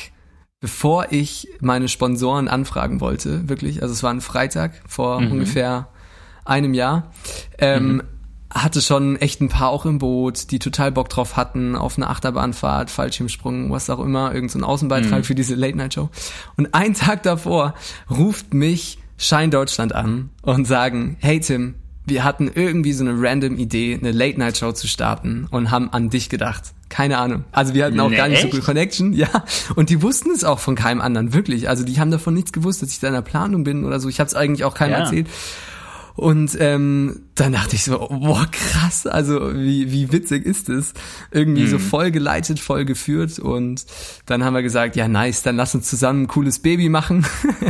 bevor 0.60 1.12
ich 1.12 1.48
meine 1.60 1.88
Sponsoren 1.88 2.48
anfragen 2.48 3.00
wollte, 3.00 3.48
wirklich, 3.48 3.82
also 3.82 3.94
es 3.94 4.04
war 4.04 4.12
ein 4.12 4.22
Freitag 4.22 4.82
vor 4.88 5.22
mhm. 5.22 5.32
ungefähr 5.34 5.90
einem 6.46 6.74
Jahr, 6.74 7.12
ähm, 7.60 7.88
mhm. 7.88 8.04
hatte 8.52 8.82
schon 8.82 9.18
echt 9.18 9.42
ein 9.42 9.50
paar 9.50 9.70
auch 9.70 9.86
im 9.86 10.00
Boot, 10.00 10.52
die 10.52 10.60
total 10.60 10.92
Bock 10.92 11.10
drauf 11.10 11.38
hatten, 11.38 11.76
auf 11.76 11.98
eine 11.98 12.10
Achterbahnfahrt, 12.10 12.90
Fallschirmsprung, 12.90 13.72
was 13.72 13.90
auch 13.90 14.00
immer, 14.00 14.34
irgendein 14.34 14.62
so 14.62 14.66
Außenbeitrag 14.66 15.20
mhm. 15.20 15.24
für 15.24 15.36
diese 15.36 15.56
Late-Night-Show. 15.56 16.10
Und 16.56 16.74
einen 16.74 16.96
Tag 16.96 17.24
davor 17.24 17.76
ruft 18.10 18.54
mich 18.54 19.00
Schein 19.18 19.52
Deutschland 19.52 19.94
an 19.94 20.30
und 20.42 20.66
sagen, 20.66 21.18
hey 21.20 21.40
Tim, 21.40 21.76
wir 22.06 22.24
hatten 22.24 22.50
irgendwie 22.54 22.94
so 22.94 23.04
eine 23.04 23.22
random 23.22 23.58
Idee, 23.58 23.96
eine 23.96 24.12
Late-Night-Show 24.12 24.72
zu 24.72 24.88
starten 24.88 25.48
und 25.52 25.70
haben 25.72 25.92
an 25.92 26.10
dich 26.10 26.30
gedacht. 26.30 26.74
Keine 26.90 27.18
Ahnung. 27.18 27.44
Also 27.52 27.74
wir 27.74 27.86
hatten 27.86 28.00
auch 28.00 28.10
nee, 28.10 28.16
gar 28.16 28.28
nicht 28.28 28.44
echt? 28.44 28.52
so 28.52 28.56
viel 28.56 28.64
Connection, 28.64 29.14
ja. 29.14 29.28
Und 29.76 29.90
die 29.90 30.02
wussten 30.02 30.32
es 30.32 30.44
auch 30.44 30.60
von 30.60 30.76
keinem 30.76 31.02
anderen, 31.02 31.34
wirklich. 31.34 31.70
Also 31.70 31.84
die 31.84 32.00
haben 32.00 32.12
davon 32.12 32.34
nichts 32.34 32.54
gewusst, 32.54 32.82
dass 32.82 32.90
ich 32.90 33.00
da 33.00 33.08
in 33.08 33.14
der 33.14 33.22
Planung 33.22 33.64
bin 33.64 33.86
oder 33.86 34.00
so. 34.00 34.10
Ich 34.10 34.20
habe 34.20 34.28
es 34.28 34.36
eigentlich 34.36 34.64
auch 34.64 34.74
keinem 34.74 34.92
ja. 34.92 35.00
erzählt. 35.00 35.28
Und 36.18 36.58
ähm, 36.60 37.28
dann 37.36 37.54
dachte 37.54 37.76
ich 37.76 37.84
so, 37.84 38.00
boah, 38.00 38.48
krass, 38.52 39.06
also 39.06 39.54
wie, 39.54 39.92
wie 39.92 40.12
witzig 40.12 40.48
ist 40.48 40.68
es? 40.68 40.94
Irgendwie 41.30 41.62
mhm. 41.62 41.68
so 41.68 41.78
voll 41.78 42.10
geleitet, 42.10 42.60
voll 42.60 42.86
geführt. 42.86 43.38
Und 43.38 43.86
dann 44.26 44.44
haben 44.44 44.56
wir 44.56 44.64
gesagt, 44.64 44.96
ja, 44.96 45.08
nice, 45.08 45.44
dann 45.44 45.56
lass 45.56 45.76
uns 45.76 45.88
zusammen 45.88 46.24
ein 46.24 46.28
cooles 46.28 46.58
Baby 46.58 46.90
machen 46.90 47.24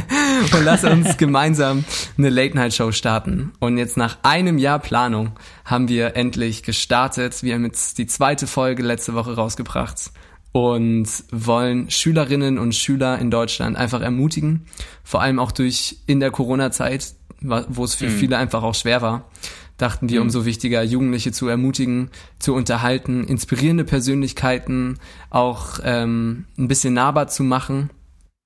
und 0.53 0.63
lass 0.63 0.85
uns 0.85 1.17
gemeinsam 1.17 1.83
eine 2.17 2.29
Late-Night-Show 2.29 2.93
starten. 2.93 3.51
Und 3.59 3.77
jetzt 3.77 3.97
nach 3.97 4.19
einem 4.23 4.57
Jahr 4.57 4.79
Planung 4.79 5.33
haben 5.67 5.87
wir 5.87 6.15
endlich 6.15 6.63
gestartet. 6.63 7.43
Wir 7.43 7.53
haben 7.53 7.65
jetzt 7.65 7.99
die 7.99 8.07
zweite 8.07 8.47
Folge 8.47 8.81
letzte 8.81 9.13
Woche 9.13 9.35
rausgebracht 9.35 10.09
und 10.51 11.07
wollen 11.31 11.91
Schülerinnen 11.91 12.57
und 12.57 12.73
Schüler 12.73 13.19
in 13.19 13.29
Deutschland 13.29 13.77
einfach 13.77 14.01
ermutigen, 14.01 14.65
vor 15.03 15.21
allem 15.21 15.37
auch 15.37 15.51
durch 15.51 15.97
in 16.07 16.19
der 16.19 16.31
Corona-Zeit 16.31 17.13
wo 17.41 17.83
es 17.83 17.95
für 17.95 18.07
mhm. 18.09 18.17
viele 18.17 18.37
einfach 18.37 18.63
auch 18.63 18.75
schwer 18.75 19.01
war, 19.01 19.29
dachten 19.77 20.09
wir, 20.09 20.19
mhm. 20.19 20.27
umso 20.27 20.45
wichtiger, 20.45 20.83
Jugendliche 20.83 21.31
zu 21.31 21.47
ermutigen, 21.47 22.09
zu 22.39 22.53
unterhalten, 22.53 23.23
inspirierende 23.23 23.83
Persönlichkeiten 23.83 24.99
auch 25.29 25.79
ähm, 25.83 26.45
ein 26.57 26.67
bisschen 26.67 26.93
nahbar 26.93 27.27
zu 27.27 27.43
machen. 27.43 27.91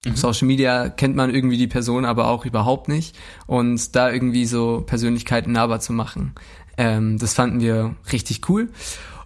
Mhm. 0.05 0.15
Social 0.15 0.47
Media 0.47 0.89
kennt 0.89 1.15
man 1.15 1.33
irgendwie 1.33 1.57
die 1.57 1.67
Person, 1.67 2.05
aber 2.05 2.27
auch 2.27 2.45
überhaupt 2.45 2.89
nicht. 2.89 3.17
Und 3.47 3.95
da 3.95 4.11
irgendwie 4.11 4.45
so 4.45 4.81
Persönlichkeiten 4.81 5.53
nahbar 5.53 5.79
zu 5.79 5.93
machen, 5.93 6.33
ähm, 6.81 7.19
das 7.19 7.35
fanden 7.35 7.61
wir 7.61 7.95
richtig 8.11 8.49
cool. 8.49 8.69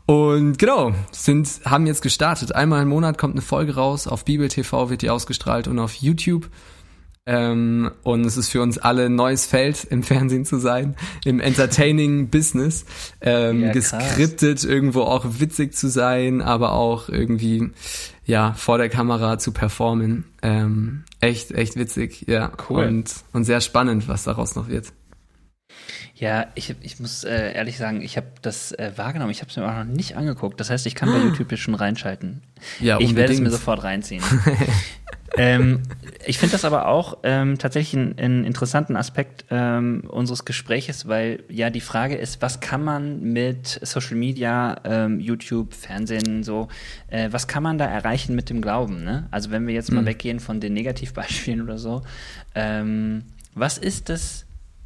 Und 0.05 0.59
genau, 0.59 0.93
sind, 1.11 1.61
haben 1.63 1.87
jetzt 1.87 2.01
gestartet. 2.01 2.53
Einmal 2.53 2.81
im 2.81 2.89
Monat 2.89 3.17
kommt 3.17 3.33
eine 3.33 3.41
Folge 3.41 3.75
raus. 3.75 4.07
Auf 4.07 4.25
Bibel 4.25 4.49
TV 4.49 4.89
wird 4.89 5.01
die 5.01 5.09
ausgestrahlt 5.09 5.69
und 5.69 5.79
auf 5.79 5.93
YouTube. 5.95 6.49
Ähm, 7.25 7.91
und 8.03 8.25
es 8.25 8.35
ist 8.35 8.49
für 8.49 8.61
uns 8.61 8.77
alle 8.77 9.05
ein 9.05 9.15
neues 9.15 9.45
Feld, 9.45 9.85
im 9.85 10.03
Fernsehen 10.03 10.43
zu 10.43 10.59
sein, 10.59 10.95
im 11.23 11.39
Entertaining-Business, 11.39 12.85
ähm, 13.21 13.61
ja, 13.61 13.71
geskriptet, 13.71 14.63
irgendwo 14.65 15.03
auch 15.03 15.25
witzig 15.39 15.73
zu 15.73 15.89
sein, 15.89 16.41
aber 16.41 16.73
auch 16.73 17.07
irgendwie, 17.07 17.71
ja, 18.25 18.53
vor 18.53 18.77
der 18.77 18.89
Kamera 18.89 19.39
zu 19.39 19.53
performen. 19.53 20.25
Ähm, 20.43 21.03
echt, 21.21 21.51
echt 21.51 21.77
witzig, 21.77 22.25
ja. 22.27 22.51
Cool. 22.69 22.85
Und, 22.85 23.11
und 23.31 23.45
sehr 23.45 23.61
spannend, 23.61 24.09
was 24.09 24.25
daraus 24.25 24.55
noch 24.55 24.67
wird. 24.67 24.91
Ja, 26.15 26.47
ich, 26.55 26.73
ich 26.81 26.99
muss 26.99 27.23
äh, 27.23 27.53
ehrlich 27.53 27.77
sagen, 27.77 28.01
ich 28.01 28.15
habe 28.17 28.27
das 28.41 28.71
äh, 28.71 28.91
wahrgenommen. 28.95 29.31
Ich 29.31 29.41
habe 29.41 29.49
es 29.49 29.57
mir 29.57 29.67
auch 29.67 29.75
noch 29.75 29.83
nicht 29.83 30.15
angeguckt. 30.15 30.59
Das 30.59 30.69
heißt, 30.69 30.85
ich 30.85 30.95
kann 30.95 31.11
bei 31.11 31.17
YouTube 31.17 31.51
jetzt 31.51 31.61
schon 31.61 31.75
reinschalten. 31.75 32.41
Ja, 32.79 32.99
ich 32.99 33.15
werde 33.15 33.33
es 33.33 33.41
mir 33.41 33.51
sofort 33.51 33.83
reinziehen. 33.83 34.23
ähm, 35.37 35.81
Ich 36.25 36.39
finde 36.39 36.53
das 36.53 36.65
aber 36.65 36.87
auch 36.87 37.19
ähm, 37.23 37.57
tatsächlich 37.57 38.01
einen, 38.01 38.17
einen, 38.17 38.45
interessanten 38.45 38.95
Aspekt 38.95 39.45
ähm, 39.51 40.03
unseres 40.07 40.45
Gespräches, 40.45 41.07
weil 41.07 41.43
ja 41.49 41.69
die 41.69 41.81
Frage 41.81 42.15
ist, 42.15 42.41
was 42.41 42.61
kann 42.61 42.83
man 42.83 43.21
mit 43.21 43.79
Social 43.83 44.15
Media, 44.15 44.77
ähm, 44.85 45.19
YouTube, 45.19 45.73
Fernsehen, 45.73 46.43
so, 46.43 46.69
äh, 47.09 47.29
was 47.31 47.47
kann 47.47 47.61
man 47.61 47.77
da 47.77 47.85
erreichen 47.85 48.35
mit 48.35 48.49
dem 48.49 48.61
Glauben? 48.61 49.03
Ne? 49.03 49.27
Also 49.31 49.51
wenn 49.51 49.67
wir 49.67 49.73
jetzt 49.73 49.91
mhm. 49.91 49.97
mal 49.97 50.05
weggehen 50.05 50.39
von 50.39 50.59
den 50.59 50.73
Negativbeispielen 50.73 51.61
oder 51.61 51.77
so, 51.77 52.03
ähm, 52.55 53.23
was 53.53 53.77
ist 53.77 54.09
das? 54.09 54.44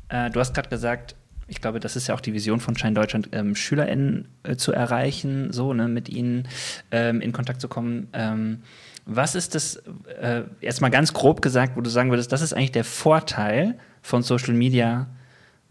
Äh, 0.09 0.29
du 0.29 0.39
hast 0.39 0.53
gerade 0.53 0.69
gesagt, 0.69 1.15
ich 1.47 1.61
glaube, 1.61 1.79
das 1.79 1.95
ist 1.95 2.07
ja 2.07 2.15
auch 2.15 2.21
die 2.21 2.33
Vision 2.33 2.59
von 2.59 2.77
Schein 2.77 2.93
Deutschland, 2.93 3.29
ähm, 3.31 3.55
SchülerInnen 3.55 4.27
äh, 4.43 4.55
zu 4.55 4.71
erreichen, 4.71 5.51
so, 5.51 5.73
ne, 5.73 5.87
mit 5.87 6.09
ihnen 6.09 6.47
ähm, 6.91 7.21
in 7.21 7.31
Kontakt 7.31 7.59
zu 7.59 7.67
kommen. 7.67 8.07
Ähm, 8.13 8.59
was 9.05 9.33
ist 9.33 9.55
das, 9.55 9.77
äh, 10.21 10.43
jetzt 10.61 10.81
mal 10.81 10.89
ganz 10.89 11.13
grob 11.13 11.41
gesagt, 11.41 11.75
wo 11.75 11.81
du 11.81 11.89
sagen 11.89 12.11
würdest, 12.11 12.31
das 12.31 12.41
ist 12.41 12.53
eigentlich 12.53 12.71
der 12.71 12.83
Vorteil 12.83 13.79
von 14.03 14.21
Social 14.21 14.53
Media 14.53 15.07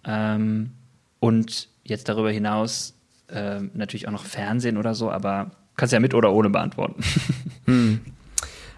ähm, 0.04 0.72
und 1.20 1.68
jetzt 1.84 2.08
darüber 2.08 2.32
hinaus 2.32 2.94
äh, 3.28 3.60
natürlich 3.74 4.08
auch 4.08 4.12
noch 4.12 4.24
Fernsehen 4.24 4.76
oder 4.76 4.94
so, 4.94 5.10
aber 5.10 5.52
kannst 5.76 5.92
ja 5.92 6.00
mit 6.00 6.14
oder 6.14 6.32
ohne 6.32 6.50
beantworten. 6.50 7.02
Hm. 7.66 8.00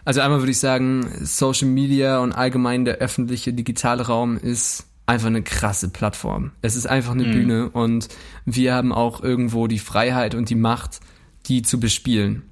Also 0.04 0.20
einmal 0.20 0.40
würde 0.40 0.50
ich 0.50 0.58
sagen, 0.58 1.08
Social 1.20 1.68
Media 1.68 2.18
und 2.18 2.32
allgemein 2.32 2.84
der 2.84 2.96
öffentliche 2.96 3.52
digitale 3.52 4.04
Raum 4.04 4.36
ist 4.36 4.89
einfach 5.10 5.26
eine 5.26 5.42
krasse 5.42 5.88
Plattform. 5.88 6.52
Es 6.62 6.76
ist 6.76 6.86
einfach 6.86 7.12
eine 7.12 7.24
mhm. 7.24 7.32
Bühne 7.32 7.68
und 7.70 8.08
wir 8.44 8.74
haben 8.74 8.92
auch 8.92 9.22
irgendwo 9.22 9.66
die 9.66 9.78
Freiheit 9.78 10.34
und 10.34 10.48
die 10.50 10.54
Macht, 10.54 11.00
die 11.46 11.62
zu 11.62 11.78
bespielen. 11.80 12.42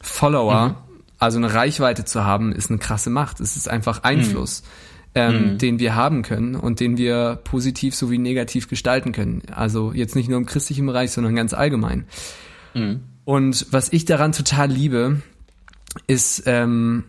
Follower 0.00 0.68
mhm 0.68 0.92
also 1.22 1.38
eine 1.38 1.54
Reichweite 1.54 2.04
zu 2.04 2.24
haben, 2.24 2.50
ist 2.50 2.68
eine 2.68 2.80
krasse 2.80 3.08
Macht. 3.08 3.38
Es 3.38 3.56
ist 3.56 3.70
einfach 3.70 4.02
Einfluss, 4.02 4.62
mhm. 4.62 4.68
Ähm, 5.14 5.52
mhm. 5.52 5.58
den 5.58 5.78
wir 5.78 5.94
haben 5.94 6.22
können 6.22 6.56
und 6.56 6.80
den 6.80 6.96
wir 6.96 7.38
positiv 7.44 7.94
sowie 7.94 8.18
negativ 8.18 8.66
gestalten 8.66 9.12
können. 9.12 9.42
Also 9.54 9.92
jetzt 9.92 10.16
nicht 10.16 10.28
nur 10.28 10.38
im 10.38 10.46
christlichen 10.46 10.86
Bereich, 10.86 11.12
sondern 11.12 11.36
ganz 11.36 11.52
allgemein. 11.52 12.06
Mhm. 12.74 13.02
Und 13.24 13.66
was 13.70 13.92
ich 13.92 14.04
daran 14.04 14.32
total 14.32 14.72
liebe, 14.72 15.22
ist, 16.08 16.42
ähm, 16.46 17.04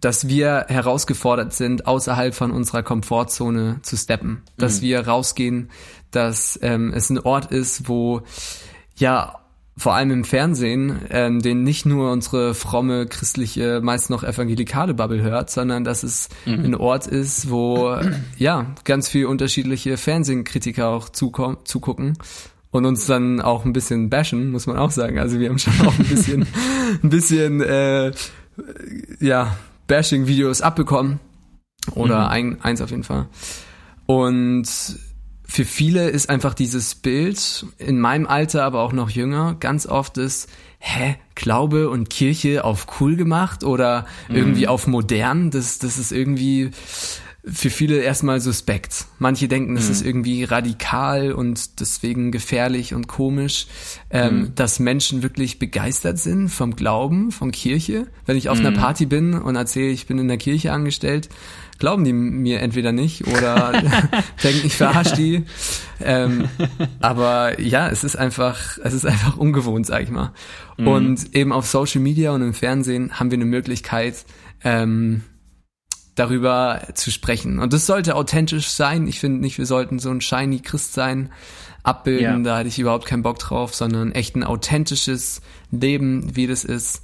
dass 0.00 0.28
wir 0.28 0.66
herausgefordert 0.68 1.52
sind, 1.52 1.86
außerhalb 1.86 2.34
von 2.34 2.50
unserer 2.50 2.82
Komfortzone 2.82 3.80
zu 3.82 3.96
steppen. 3.96 4.42
Dass 4.56 4.80
mhm. 4.80 4.86
wir 4.86 5.06
rausgehen, 5.06 5.70
dass 6.10 6.58
ähm, 6.62 6.92
es 6.94 7.10
ein 7.10 7.18
Ort 7.18 7.52
ist, 7.52 7.88
wo 7.88 8.22
ja 8.96 9.36
vor 9.76 9.94
allem 9.94 10.10
im 10.10 10.24
Fernsehen, 10.24 11.00
ähm, 11.08 11.40
den 11.40 11.62
nicht 11.62 11.86
nur 11.86 12.12
unsere 12.12 12.54
fromme 12.54 13.06
christliche, 13.06 13.80
meist 13.82 14.10
noch 14.10 14.22
evangelikale 14.22 14.92
Bubble 14.92 15.22
hört, 15.22 15.50
sondern 15.50 15.84
dass 15.84 16.02
es 16.02 16.28
mhm. 16.44 16.64
ein 16.64 16.74
Ort 16.74 17.06
ist, 17.06 17.50
wo 17.50 17.96
ja 18.36 18.66
ganz 18.84 19.08
viel 19.08 19.26
unterschiedliche 19.26 19.96
Fernsehkritiker 19.96 20.88
auch 20.88 21.08
zugucken 21.08 22.18
und 22.70 22.84
uns 22.84 23.06
dann 23.06 23.40
auch 23.40 23.64
ein 23.64 23.72
bisschen 23.72 24.10
bashen, 24.10 24.50
muss 24.50 24.66
man 24.66 24.76
auch 24.76 24.90
sagen. 24.90 25.18
Also 25.18 25.40
wir 25.40 25.48
haben 25.48 25.58
schon 25.58 25.72
auch 25.86 25.98
ein 25.98 26.06
bisschen, 26.06 26.46
ein 27.02 27.08
bisschen 27.08 27.62
äh, 27.62 28.12
ja 29.18 29.56
Bashing-Videos 29.90 30.62
abbekommen 30.62 31.18
oder 31.94 32.20
mhm. 32.20 32.30
ein, 32.30 32.62
eins 32.62 32.80
auf 32.80 32.90
jeden 32.90 33.02
Fall. 33.02 33.26
Und 34.06 34.64
für 35.44 35.64
viele 35.64 36.08
ist 36.10 36.30
einfach 36.30 36.54
dieses 36.54 36.94
Bild, 36.94 37.66
in 37.76 37.98
meinem 37.98 38.26
Alter, 38.28 38.62
aber 38.62 38.82
auch 38.82 38.92
noch 38.92 39.10
jünger, 39.10 39.56
ganz 39.58 39.86
oft 39.86 40.16
ist, 40.16 40.48
hä, 40.78 41.16
Glaube 41.34 41.90
und 41.90 42.08
Kirche 42.08 42.64
auf 42.64 42.86
cool 43.00 43.16
gemacht 43.16 43.64
oder 43.64 44.06
irgendwie 44.28 44.62
mhm. 44.62 44.68
auf 44.68 44.86
modern. 44.86 45.50
Das, 45.50 45.80
das 45.80 45.98
ist 45.98 46.12
irgendwie 46.12 46.70
für 47.44 47.70
viele 47.70 48.00
erstmal 48.00 48.40
suspekt. 48.40 49.06
Manche 49.18 49.48
denken, 49.48 49.76
es 49.76 49.86
mhm. 49.86 49.92
ist 49.92 50.04
irgendwie 50.04 50.44
radikal 50.44 51.32
und 51.32 51.80
deswegen 51.80 52.32
gefährlich 52.32 52.92
und 52.92 53.08
komisch, 53.08 53.66
ähm, 54.10 54.40
mhm. 54.40 54.54
dass 54.54 54.78
Menschen 54.78 55.22
wirklich 55.22 55.58
begeistert 55.58 56.18
sind 56.18 56.50
vom 56.50 56.76
Glauben, 56.76 57.30
von 57.30 57.50
Kirche. 57.50 58.08
Wenn 58.26 58.36
ich 58.36 58.50
auf 58.50 58.58
einer 58.58 58.72
mhm. 58.72 58.76
Party 58.76 59.06
bin 59.06 59.34
und 59.34 59.56
erzähle, 59.56 59.90
ich 59.90 60.06
bin 60.06 60.18
in 60.18 60.28
der 60.28 60.36
Kirche 60.36 60.72
angestellt, 60.72 61.30
glauben 61.78 62.04
die 62.04 62.12
mir 62.12 62.60
entweder 62.60 62.92
nicht 62.92 63.26
oder 63.26 63.72
denken, 64.44 64.66
ich 64.66 64.76
verarsche 64.76 65.16
die. 65.16 65.44
Ähm, 66.02 66.44
aber 67.00 67.58
ja, 67.58 67.88
es 67.88 68.04
ist 68.04 68.16
einfach, 68.16 68.76
es 68.84 68.92
ist 68.92 69.06
einfach 69.06 69.38
ungewohnt, 69.38 69.86
sag 69.86 70.02
ich 70.02 70.10
mal. 70.10 70.32
Mhm. 70.76 70.86
Und 70.86 71.34
eben 71.34 71.52
auf 71.52 71.66
Social 71.66 72.02
Media 72.02 72.32
und 72.32 72.42
im 72.42 72.52
Fernsehen 72.52 73.18
haben 73.18 73.30
wir 73.30 73.38
eine 73.38 73.46
Möglichkeit, 73.46 74.26
ähm, 74.62 75.22
darüber 76.20 76.82
zu 76.94 77.10
sprechen. 77.10 77.58
Und 77.58 77.72
das 77.72 77.86
sollte 77.86 78.14
authentisch 78.14 78.68
sein. 78.68 79.06
Ich 79.06 79.20
finde 79.20 79.40
nicht, 79.40 79.56
wir 79.56 79.64
sollten 79.64 79.98
so 79.98 80.10
ein 80.10 80.20
shiny 80.20 80.60
Christ 80.60 80.92
sein, 80.92 81.30
abbilden. 81.82 82.44
Ja. 82.44 82.50
Da 82.50 82.58
hatte 82.58 82.68
ich 82.68 82.78
überhaupt 82.78 83.06
keinen 83.06 83.22
Bock 83.22 83.38
drauf, 83.38 83.74
sondern 83.74 84.12
echt 84.12 84.36
ein 84.36 84.44
authentisches 84.44 85.40
Leben, 85.70 86.36
wie 86.36 86.46
das 86.46 86.64
ist. 86.64 87.02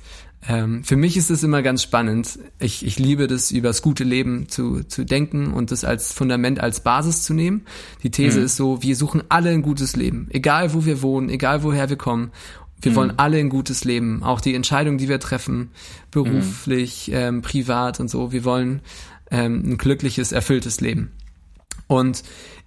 Ähm, 0.49 0.85
für 0.85 0.97
mich 0.97 1.17
ist 1.17 1.31
es 1.31 1.43
immer 1.43 1.63
ganz 1.63 1.83
spannend. 1.83 2.39
Ich, 2.59 2.85
ich 2.85 2.99
liebe 2.99 3.27
das, 3.27 3.51
über 3.51 3.69
das 3.69 3.81
gute 3.81 4.05
Leben 4.05 4.49
zu, 4.49 4.85
zu 4.85 5.05
denken 5.05 5.53
und 5.53 5.71
das 5.71 5.83
als 5.83 6.13
Fundament, 6.13 6.61
als 6.61 6.81
Basis 6.81 7.25
zu 7.25 7.33
nehmen. 7.33 7.63
Die 8.03 8.11
These 8.11 8.41
mhm. 8.41 8.45
ist 8.45 8.57
so, 8.57 8.83
wir 8.83 8.97
suchen 8.97 9.25
alle 9.31 9.51
ein 9.51 9.63
gutes 9.63 9.97
Leben. 9.97 10.29
Egal 10.31 10.75
wo 10.75 10.85
wir 10.85 11.01
wohnen, 11.01 11.31
egal 11.31 11.63
woher 11.63 11.89
wir 11.89 11.97
kommen. 11.97 12.33
Wir 12.81 12.93
mhm. 12.93 12.97
wollen 12.97 13.19
alle 13.19 13.39
ein 13.39 13.49
gutes 13.49 13.85
Leben. 13.85 14.23
Auch 14.23 14.41
die 14.41 14.55
Entscheidungen, 14.55 14.99
die 14.99 15.09
wir 15.09 15.21
treffen, 15.21 15.71
beruflich, 16.11 17.09
mhm. 17.09 17.15
ähm, 17.15 17.43
privat 17.43 18.01
und 18.01 18.09
so. 18.09 18.33
Wir 18.33 18.45
wollen 18.45 18.83
ähm, 19.31 19.63
ein 19.65 19.79
glückliches, 19.79 20.33
erfülltes 20.33 20.81
Leben. 20.81 21.13
Und 21.87 22.23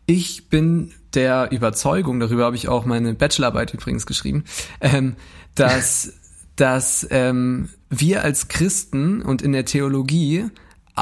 ich 0.06 0.50
bin 0.50 0.92
der 1.14 1.52
Überzeugung, 1.52 2.20
darüber 2.20 2.46
habe 2.46 2.56
ich 2.56 2.68
auch 2.68 2.86
meine 2.86 3.14
Bachelorarbeit 3.14 3.74
übrigens 3.74 4.06
geschrieben, 4.06 4.44
ähm, 4.82 5.16
dass 5.56 6.14
dass 6.60 7.08
ähm, 7.10 7.70
wir 7.90 8.24
als 8.24 8.50
Christen 8.50 9.22
und 9.22 9.42
in 9.42 9.54
der 9.54 9.64
Theologie 9.64 10.48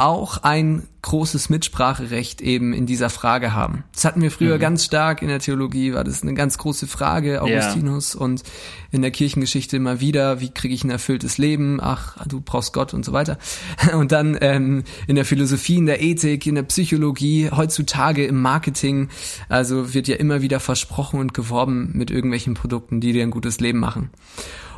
auch 0.04 0.44
ein 0.44 0.84
großes 1.02 1.50
Mitspracherecht 1.50 2.42
eben 2.42 2.74
in 2.74 2.86
dieser 2.86 3.10
Frage 3.10 3.54
haben. 3.54 3.86
Das 3.94 4.04
hatten 4.04 4.22
wir 4.22 4.30
früher 4.30 4.56
mhm. 4.56 4.62
ganz 4.62 4.84
stark 4.84 5.22
in 5.22 5.30
der 5.30 5.40
Theologie, 5.40 5.94
war 5.94 6.04
das 6.04 6.22
eine 6.22 6.34
ganz 6.34 6.58
große 6.58 6.88
Frage, 6.88 7.42
Augustinus 7.42 8.14
ja. 8.14 8.20
und 8.20 8.44
in 8.92 9.02
der 9.02 9.12
Kirchengeschichte 9.12 9.78
immer 9.78 10.02
wieder, 10.02 10.42
wie 10.42 10.50
kriege 10.50 10.74
ich 10.74 10.84
ein 10.84 10.90
erfülltes 10.90 11.38
Leben? 11.38 11.80
Ach, 11.82 12.18
du 12.26 12.42
brauchst 12.42 12.74
Gott 12.74 12.94
und 12.94 13.06
so 13.06 13.14
weiter. 13.14 13.38
Und 13.94 14.12
dann 14.12 14.38
ähm, 14.42 14.84
in 15.08 15.16
der 15.16 15.26
Philosophie, 15.26 15.78
in 15.78 15.86
der 15.86 16.02
Ethik, 16.02 16.46
in 16.46 16.56
der 16.56 16.64
Psychologie, 16.64 17.50
heutzutage 17.52 18.26
im 18.26 18.42
Marketing, 18.42 19.10
also 19.50 19.94
wird 19.94 20.08
ja 20.08 20.18
immer 20.18 20.42
wieder 20.42 20.60
versprochen 20.60 21.20
und 21.20 21.34
geworben 21.34 21.92
mit 21.94 22.12
irgendwelchen 22.12 22.54
Produkten, 22.54 23.00
die 23.00 23.14
dir 23.14 23.24
ein 23.24 23.32
gutes 23.32 23.60
Leben 23.60 23.80
machen. 23.80 24.10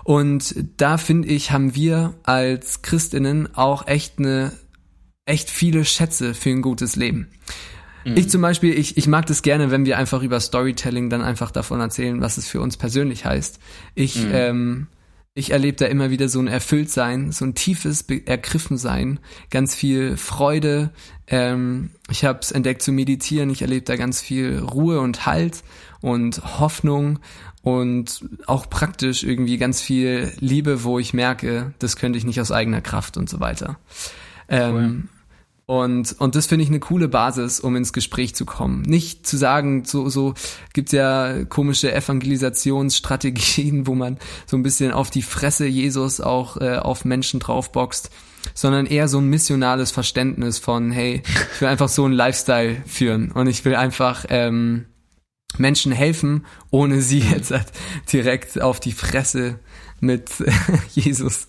Und 0.03 0.55
da 0.77 0.97
finde 0.97 1.27
ich, 1.27 1.51
haben 1.51 1.75
wir 1.75 2.15
als 2.23 2.81
Christinnen 2.81 3.55
auch 3.55 3.85
echt 3.85 4.17
eine, 4.17 4.51
echt 5.29 5.49
viele 5.49 5.85
Schätze 5.85 6.33
für 6.33 6.49
ein 6.49 6.61
gutes 6.61 6.95
Leben. 6.95 7.29
Mhm. 8.05 8.17
Ich 8.17 8.29
zum 8.29 8.41
Beispiel, 8.41 8.77
ich, 8.77 8.97
ich 8.97 9.07
mag 9.07 9.25
das 9.27 9.41
gerne, 9.41 9.71
wenn 9.71 9.85
wir 9.85 9.97
einfach 9.97 10.21
über 10.23 10.39
Storytelling 10.39 11.09
dann 11.09 11.21
einfach 11.21 11.51
davon 11.51 11.79
erzählen, 11.79 12.21
was 12.21 12.37
es 12.37 12.47
für 12.47 12.61
uns 12.61 12.77
persönlich 12.77 13.25
heißt. 13.25 13.59
Ich, 13.95 14.23
mhm. 14.23 14.31
ähm, 14.31 14.87
ich 15.33 15.51
erlebe 15.51 15.77
da 15.77 15.85
immer 15.85 16.09
wieder 16.09 16.27
so 16.29 16.39
ein 16.39 16.47
Erfülltsein, 16.47 17.31
so 17.31 17.45
ein 17.45 17.55
tiefes 17.55 18.01
Ergriffensein, 18.25 19.19
ganz 19.49 19.75
viel 19.75 20.17
Freude. 20.17 20.91
Ähm, 21.27 21.91
ich 22.09 22.25
habe 22.25 22.39
es 22.41 22.51
entdeckt 22.51 22.81
zu 22.81 22.91
meditieren, 22.91 23.49
ich 23.49 23.61
erlebe 23.61 23.85
da 23.85 23.95
ganz 23.95 24.21
viel 24.21 24.59
Ruhe 24.59 24.99
und 24.99 25.25
Halt 25.25 25.63
und 26.01 26.59
Hoffnung 26.59 27.19
und 27.61 28.25
auch 28.47 28.69
praktisch 28.69 29.23
irgendwie 29.23 29.57
ganz 29.57 29.81
viel 29.81 30.31
Liebe, 30.39 30.83
wo 30.83 30.97
ich 30.97 31.13
merke, 31.13 31.73
das 31.79 31.97
könnte 31.97 32.17
ich 32.17 32.25
nicht 32.25 32.41
aus 32.41 32.51
eigener 32.51 32.81
Kraft 32.81 33.17
und 33.17 33.29
so 33.29 33.39
weiter. 33.39 33.77
Ähm, 34.47 35.09
und, 35.69 36.15
und 36.17 36.33
das 36.33 36.47
finde 36.47 36.63
ich 36.63 36.69
eine 36.69 36.79
coole 36.79 37.07
Basis, 37.07 37.59
um 37.59 37.75
ins 37.75 37.93
Gespräch 37.93 38.33
zu 38.33 38.43
kommen. 38.43 38.81
Nicht 38.81 39.27
zu 39.27 39.37
sagen, 39.37 39.85
so, 39.85 40.09
so 40.09 40.33
gibt's 40.73 40.93
ja 40.93 41.43
komische 41.45 41.93
Evangelisationsstrategien, 41.93 43.85
wo 43.85 43.93
man 43.93 44.17
so 44.47 44.57
ein 44.57 44.63
bisschen 44.63 44.91
auf 44.91 45.11
die 45.11 45.21
Fresse 45.21 45.67
Jesus 45.67 46.21
auch 46.21 46.57
äh, 46.57 46.77
auf 46.77 47.05
Menschen 47.05 47.39
draufboxt, 47.39 48.09
sondern 48.55 48.87
eher 48.87 49.07
so 49.07 49.19
ein 49.19 49.27
missionales 49.27 49.91
Verständnis 49.91 50.57
von, 50.57 50.89
hey, 50.89 51.21
ich 51.53 51.61
will 51.61 51.67
einfach 51.67 51.87
so 51.87 52.03
einen 52.03 52.15
Lifestyle 52.15 52.77
führen 52.87 53.31
und 53.31 53.45
ich 53.45 53.63
will 53.63 53.75
einfach 53.75 54.25
ähm, 54.29 54.87
Menschen 55.59 55.91
helfen, 55.91 56.47
ohne 56.71 56.99
sie 57.03 57.19
jetzt 57.31 57.53
direkt 58.11 58.59
auf 58.59 58.79
die 58.79 58.93
Fresse 58.93 59.59
mit 59.99 60.31
Jesus, 60.95 61.47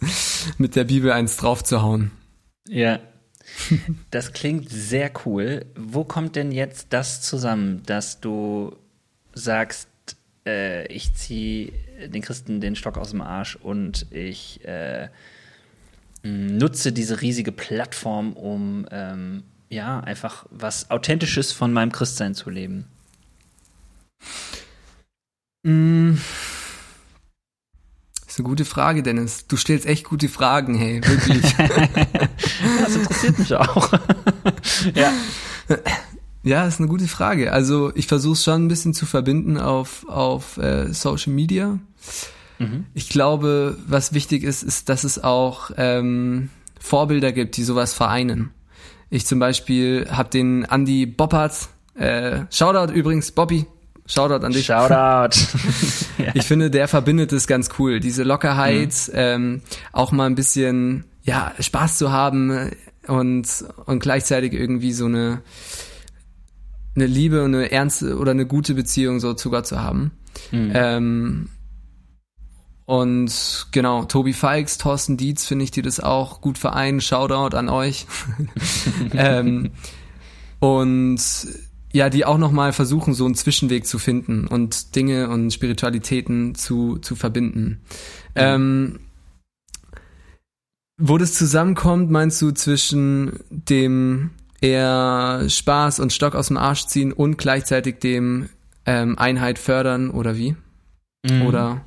mit 0.58 0.76
der 0.76 0.84
Bibel 0.84 1.10
eins 1.10 1.38
draufzuhauen. 1.38 2.10
Ja. 2.68 3.00
Das 4.10 4.32
klingt 4.32 4.68
sehr 4.70 5.10
cool. 5.24 5.66
Wo 5.76 6.04
kommt 6.04 6.36
denn 6.36 6.52
jetzt 6.52 6.88
das 6.90 7.22
zusammen, 7.22 7.82
dass 7.86 8.20
du 8.20 8.76
sagst, 9.32 9.88
äh, 10.46 10.86
ich 10.86 11.14
ziehe 11.14 11.72
den 12.08 12.22
Christen 12.22 12.60
den 12.60 12.76
Stock 12.76 12.98
aus 12.98 13.10
dem 13.10 13.20
Arsch 13.20 13.56
und 13.56 14.06
ich 14.10 14.64
äh, 14.64 15.08
nutze 16.22 16.92
diese 16.92 17.20
riesige 17.20 17.52
Plattform, 17.52 18.32
um 18.32 18.86
ähm, 18.90 19.42
ja 19.68 20.00
einfach 20.00 20.46
was 20.50 20.90
Authentisches 20.90 21.52
von 21.52 21.72
meinem 21.72 21.92
Christsein 21.92 22.34
zu 22.34 22.50
leben? 22.50 22.86
Mm. 25.62 26.14
Eine 28.40 28.48
gute 28.48 28.64
Frage, 28.64 29.02
Dennis. 29.02 29.46
Du 29.48 29.58
stellst 29.58 29.84
echt 29.84 30.06
gute 30.06 30.30
Fragen, 30.30 30.74
hey, 30.74 31.02
wirklich. 31.06 31.42
das 32.82 32.96
interessiert 32.96 33.38
mich 33.38 33.54
auch. 33.54 33.92
ja. 34.94 35.12
Ja, 36.42 36.64
ist 36.64 36.78
eine 36.78 36.88
gute 36.88 37.06
Frage. 37.06 37.52
Also 37.52 37.92
ich 37.94 38.06
versuche 38.06 38.32
es 38.32 38.42
schon 38.42 38.64
ein 38.64 38.68
bisschen 38.68 38.94
zu 38.94 39.04
verbinden 39.04 39.58
auf, 39.58 40.08
auf 40.08 40.56
äh, 40.56 40.90
Social 40.94 41.34
Media. 41.34 41.78
Mhm. 42.58 42.86
Ich 42.94 43.10
glaube, 43.10 43.76
was 43.86 44.14
wichtig 44.14 44.42
ist, 44.42 44.62
ist, 44.62 44.88
dass 44.88 45.04
es 45.04 45.22
auch 45.22 45.70
ähm, 45.76 46.48
Vorbilder 46.80 47.32
gibt, 47.32 47.58
die 47.58 47.64
sowas 47.64 47.92
vereinen. 47.92 48.52
Ich 49.10 49.26
zum 49.26 49.38
Beispiel 49.38 50.08
habe 50.10 50.30
den 50.30 50.62
Andy 50.62 51.04
Boppert, 51.04 51.68
äh, 51.94 52.44
Shoutout 52.50 52.90
übrigens, 52.90 53.32
Bobby, 53.32 53.66
Shoutout 54.10 54.44
an 54.44 54.52
dich. 54.52 54.66
Shoutout. 54.66 55.36
ja. 56.18 56.32
Ich 56.34 56.44
finde, 56.44 56.70
der 56.70 56.88
verbindet 56.88 57.32
es 57.32 57.46
ganz 57.46 57.68
cool. 57.78 58.00
Diese 58.00 58.24
Lockerheit, 58.24 58.92
mhm. 59.08 59.14
ähm, 59.14 59.62
auch 59.92 60.10
mal 60.10 60.26
ein 60.26 60.34
bisschen, 60.34 61.04
ja, 61.22 61.52
Spaß 61.58 61.96
zu 61.98 62.10
haben 62.10 62.70
und, 63.06 63.46
und 63.86 64.00
gleichzeitig 64.00 64.52
irgendwie 64.52 64.92
so 64.92 65.06
eine, 65.06 65.42
eine 66.96 67.06
Liebe 67.06 67.44
und 67.44 67.54
eine 67.54 67.70
ernste 67.70 68.18
oder 68.18 68.32
eine 68.32 68.46
gute 68.46 68.74
Beziehung 68.74 69.20
so 69.20 69.34
zu 69.34 69.48
Gott 69.50 69.68
zu 69.68 69.80
haben. 69.80 70.10
Mhm. 70.50 70.72
Ähm, 70.74 71.48
und 72.86 73.68
genau, 73.70 74.06
Tobi 74.06 74.32
Falks, 74.32 74.76
Thorsten 74.76 75.16
Dietz, 75.16 75.46
finde 75.46 75.62
ich, 75.62 75.70
die 75.70 75.82
das 75.82 76.00
auch 76.00 76.40
gut 76.40 76.58
vereinen. 76.58 77.00
Shoutout 77.00 77.56
an 77.56 77.68
euch. 77.68 78.06
ähm, 79.14 79.70
und 80.58 81.20
ja, 81.92 82.08
die 82.08 82.24
auch 82.24 82.38
nochmal 82.38 82.72
versuchen, 82.72 83.14
so 83.14 83.24
einen 83.24 83.34
Zwischenweg 83.34 83.86
zu 83.86 83.98
finden 83.98 84.46
und 84.46 84.94
Dinge 84.94 85.28
und 85.28 85.52
Spiritualitäten 85.52 86.54
zu, 86.54 86.98
zu 86.98 87.16
verbinden. 87.16 87.80
Mhm. 88.34 88.36
Ähm, 88.36 89.00
wo 90.98 91.18
das 91.18 91.32
zusammenkommt, 91.32 92.10
meinst 92.10 92.40
du 92.42 92.52
zwischen 92.52 93.40
dem 93.48 94.30
eher 94.60 95.44
Spaß 95.48 95.98
und 95.98 96.12
Stock 96.12 96.34
aus 96.34 96.48
dem 96.48 96.58
Arsch 96.58 96.86
ziehen 96.86 97.12
und 97.12 97.38
gleichzeitig 97.38 97.98
dem 98.00 98.50
ähm, 98.84 99.18
Einheit 99.18 99.58
fördern 99.58 100.10
oder 100.10 100.36
wie? 100.36 100.56
Mhm. 101.28 101.42
Oder? 101.46 101.80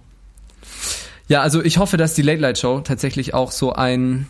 Ja, 1.28 1.42
also 1.42 1.64
ich 1.64 1.78
hoffe, 1.78 1.98
dass 1.98 2.16
die 2.16 2.22
Late 2.24 2.42
Light 2.42 2.58
Show 2.58 2.82
tatsächlich 2.82 3.34
auch 3.34 3.52
so 3.52 3.74
ein 3.74 4.28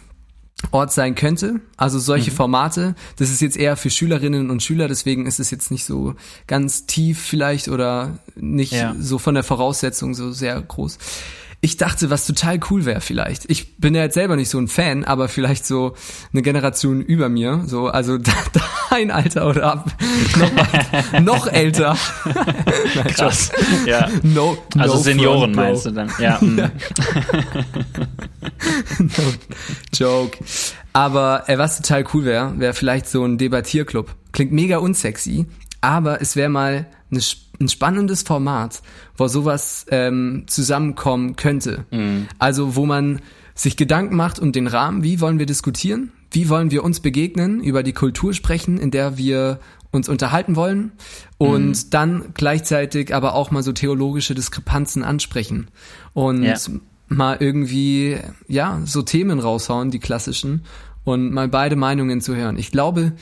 Ort 0.71 0.91
sein 0.91 1.15
könnte. 1.15 1.59
Also 1.77 1.99
solche 1.99 2.31
mhm. 2.31 2.35
Formate. 2.35 2.95
Das 3.17 3.29
ist 3.29 3.41
jetzt 3.41 3.57
eher 3.57 3.77
für 3.77 3.89
Schülerinnen 3.89 4.49
und 4.49 4.63
Schüler, 4.63 4.87
deswegen 4.87 5.25
ist 5.25 5.39
es 5.39 5.51
jetzt 5.51 5.71
nicht 5.71 5.85
so 5.85 6.15
ganz 6.47 6.85
tief 6.85 7.21
vielleicht 7.21 7.67
oder 7.67 8.19
nicht 8.35 8.73
ja. 8.73 8.95
so 8.99 9.17
von 9.19 9.35
der 9.35 9.43
Voraussetzung 9.43 10.13
so 10.13 10.31
sehr 10.31 10.61
groß. 10.61 10.97
Ich 11.63 11.77
dachte, 11.77 12.09
was 12.09 12.27
total 12.27 12.59
cool 12.69 12.83
wäre 12.83 12.99
vielleicht. 12.99 13.49
Ich 13.49 13.77
bin 13.77 13.95
ja 13.95 14.01
jetzt 14.01 14.15
selber 14.15 14.35
nicht 14.35 14.49
so 14.49 14.59
ein 14.59 14.67
Fan, 14.67 15.05
aber 15.05 15.29
vielleicht 15.29 15.65
so 15.65 15.93
eine 16.33 16.41
Generation 16.41 16.99
über 16.99 17.29
mir, 17.29 17.63
so 17.67 17.87
also 17.87 18.17
dein 18.89 19.11
Alter 19.11 19.47
oder 19.47 19.71
ab, 19.71 19.97
noch, 20.37 21.21
noch 21.21 21.47
älter. 21.47 21.95
Nein, 22.25 23.07
Krass. 23.07 23.49
Ja. 23.85 24.09
No, 24.23 24.57
also 24.77 24.95
no 24.95 24.99
Senioren 24.99 25.53
meinst 25.53 25.85
du 25.85 25.91
dann? 25.91 26.11
Ja. 26.19 26.37
Mm. 26.43 26.57
no, 28.99 29.23
joke. 29.93 30.37
Aber 30.91 31.43
äh, 31.47 31.57
was 31.57 31.77
total 31.77 32.03
cool 32.13 32.25
wäre, 32.25 32.59
wäre 32.59 32.73
vielleicht 32.73 33.07
so 33.07 33.23
ein 33.23 33.37
Debattierclub. 33.37 34.13
Klingt 34.33 34.51
mega 34.51 34.79
unsexy, 34.79 35.45
aber 35.79 36.21
es 36.21 36.35
wäre 36.35 36.49
mal 36.49 36.87
eine 37.09 37.21
ein 37.63 37.69
spannendes 37.69 38.23
Format, 38.23 38.81
wo 39.17 39.27
sowas 39.27 39.85
ähm, 39.89 40.43
zusammenkommen 40.47 41.35
könnte. 41.35 41.85
Mhm. 41.91 42.27
Also 42.39 42.75
wo 42.75 42.85
man 42.85 43.21
sich 43.55 43.77
Gedanken 43.77 44.15
macht 44.15 44.39
um 44.39 44.51
den 44.51 44.67
Rahmen, 44.67 45.03
wie 45.03 45.21
wollen 45.21 45.39
wir 45.39 45.45
diskutieren, 45.45 46.11
wie 46.31 46.49
wollen 46.49 46.71
wir 46.71 46.83
uns 46.83 46.99
begegnen, 46.99 47.61
über 47.61 47.83
die 47.83 47.93
Kultur 47.93 48.33
sprechen, 48.33 48.77
in 48.77 48.91
der 48.91 49.17
wir 49.17 49.59
uns 49.91 50.09
unterhalten 50.09 50.55
wollen 50.55 50.91
und 51.37 51.67
mhm. 51.67 51.89
dann 51.91 52.25
gleichzeitig 52.33 53.13
aber 53.13 53.35
auch 53.35 53.51
mal 53.51 53.61
so 53.61 53.71
theologische 53.71 54.33
Diskrepanzen 54.33 55.03
ansprechen 55.03 55.67
und 56.13 56.43
ja. 56.43 56.55
mal 57.07 57.37
irgendwie 57.39 58.17
ja 58.47 58.81
so 58.85 59.03
Themen 59.03 59.39
raushauen, 59.39 59.91
die 59.91 59.99
klassischen 59.99 60.63
und 61.03 61.31
mal 61.31 61.47
beide 61.47 61.75
Meinungen 61.75 62.21
zu 62.21 62.35
hören. 62.35 62.57
Ich 62.57 62.71
glaube, 62.71 63.13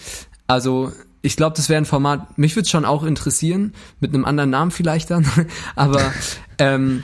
also 0.48 0.94
ich 1.22 1.36
glaube, 1.36 1.56
das 1.56 1.70
wäre 1.70 1.82
ein 1.82 1.86
Format, 1.86 2.38
mich 2.38 2.56
würde 2.56 2.64
es 2.64 2.70
schon 2.70 2.86
auch 2.86 3.04
interessieren, 3.04 3.74
mit 4.00 4.14
einem 4.14 4.26
anderen 4.26 4.50
Namen 4.50 4.72
vielleicht 4.72 5.12
dann, 5.12 5.26
aber 5.76 6.12
ähm, 6.58 7.04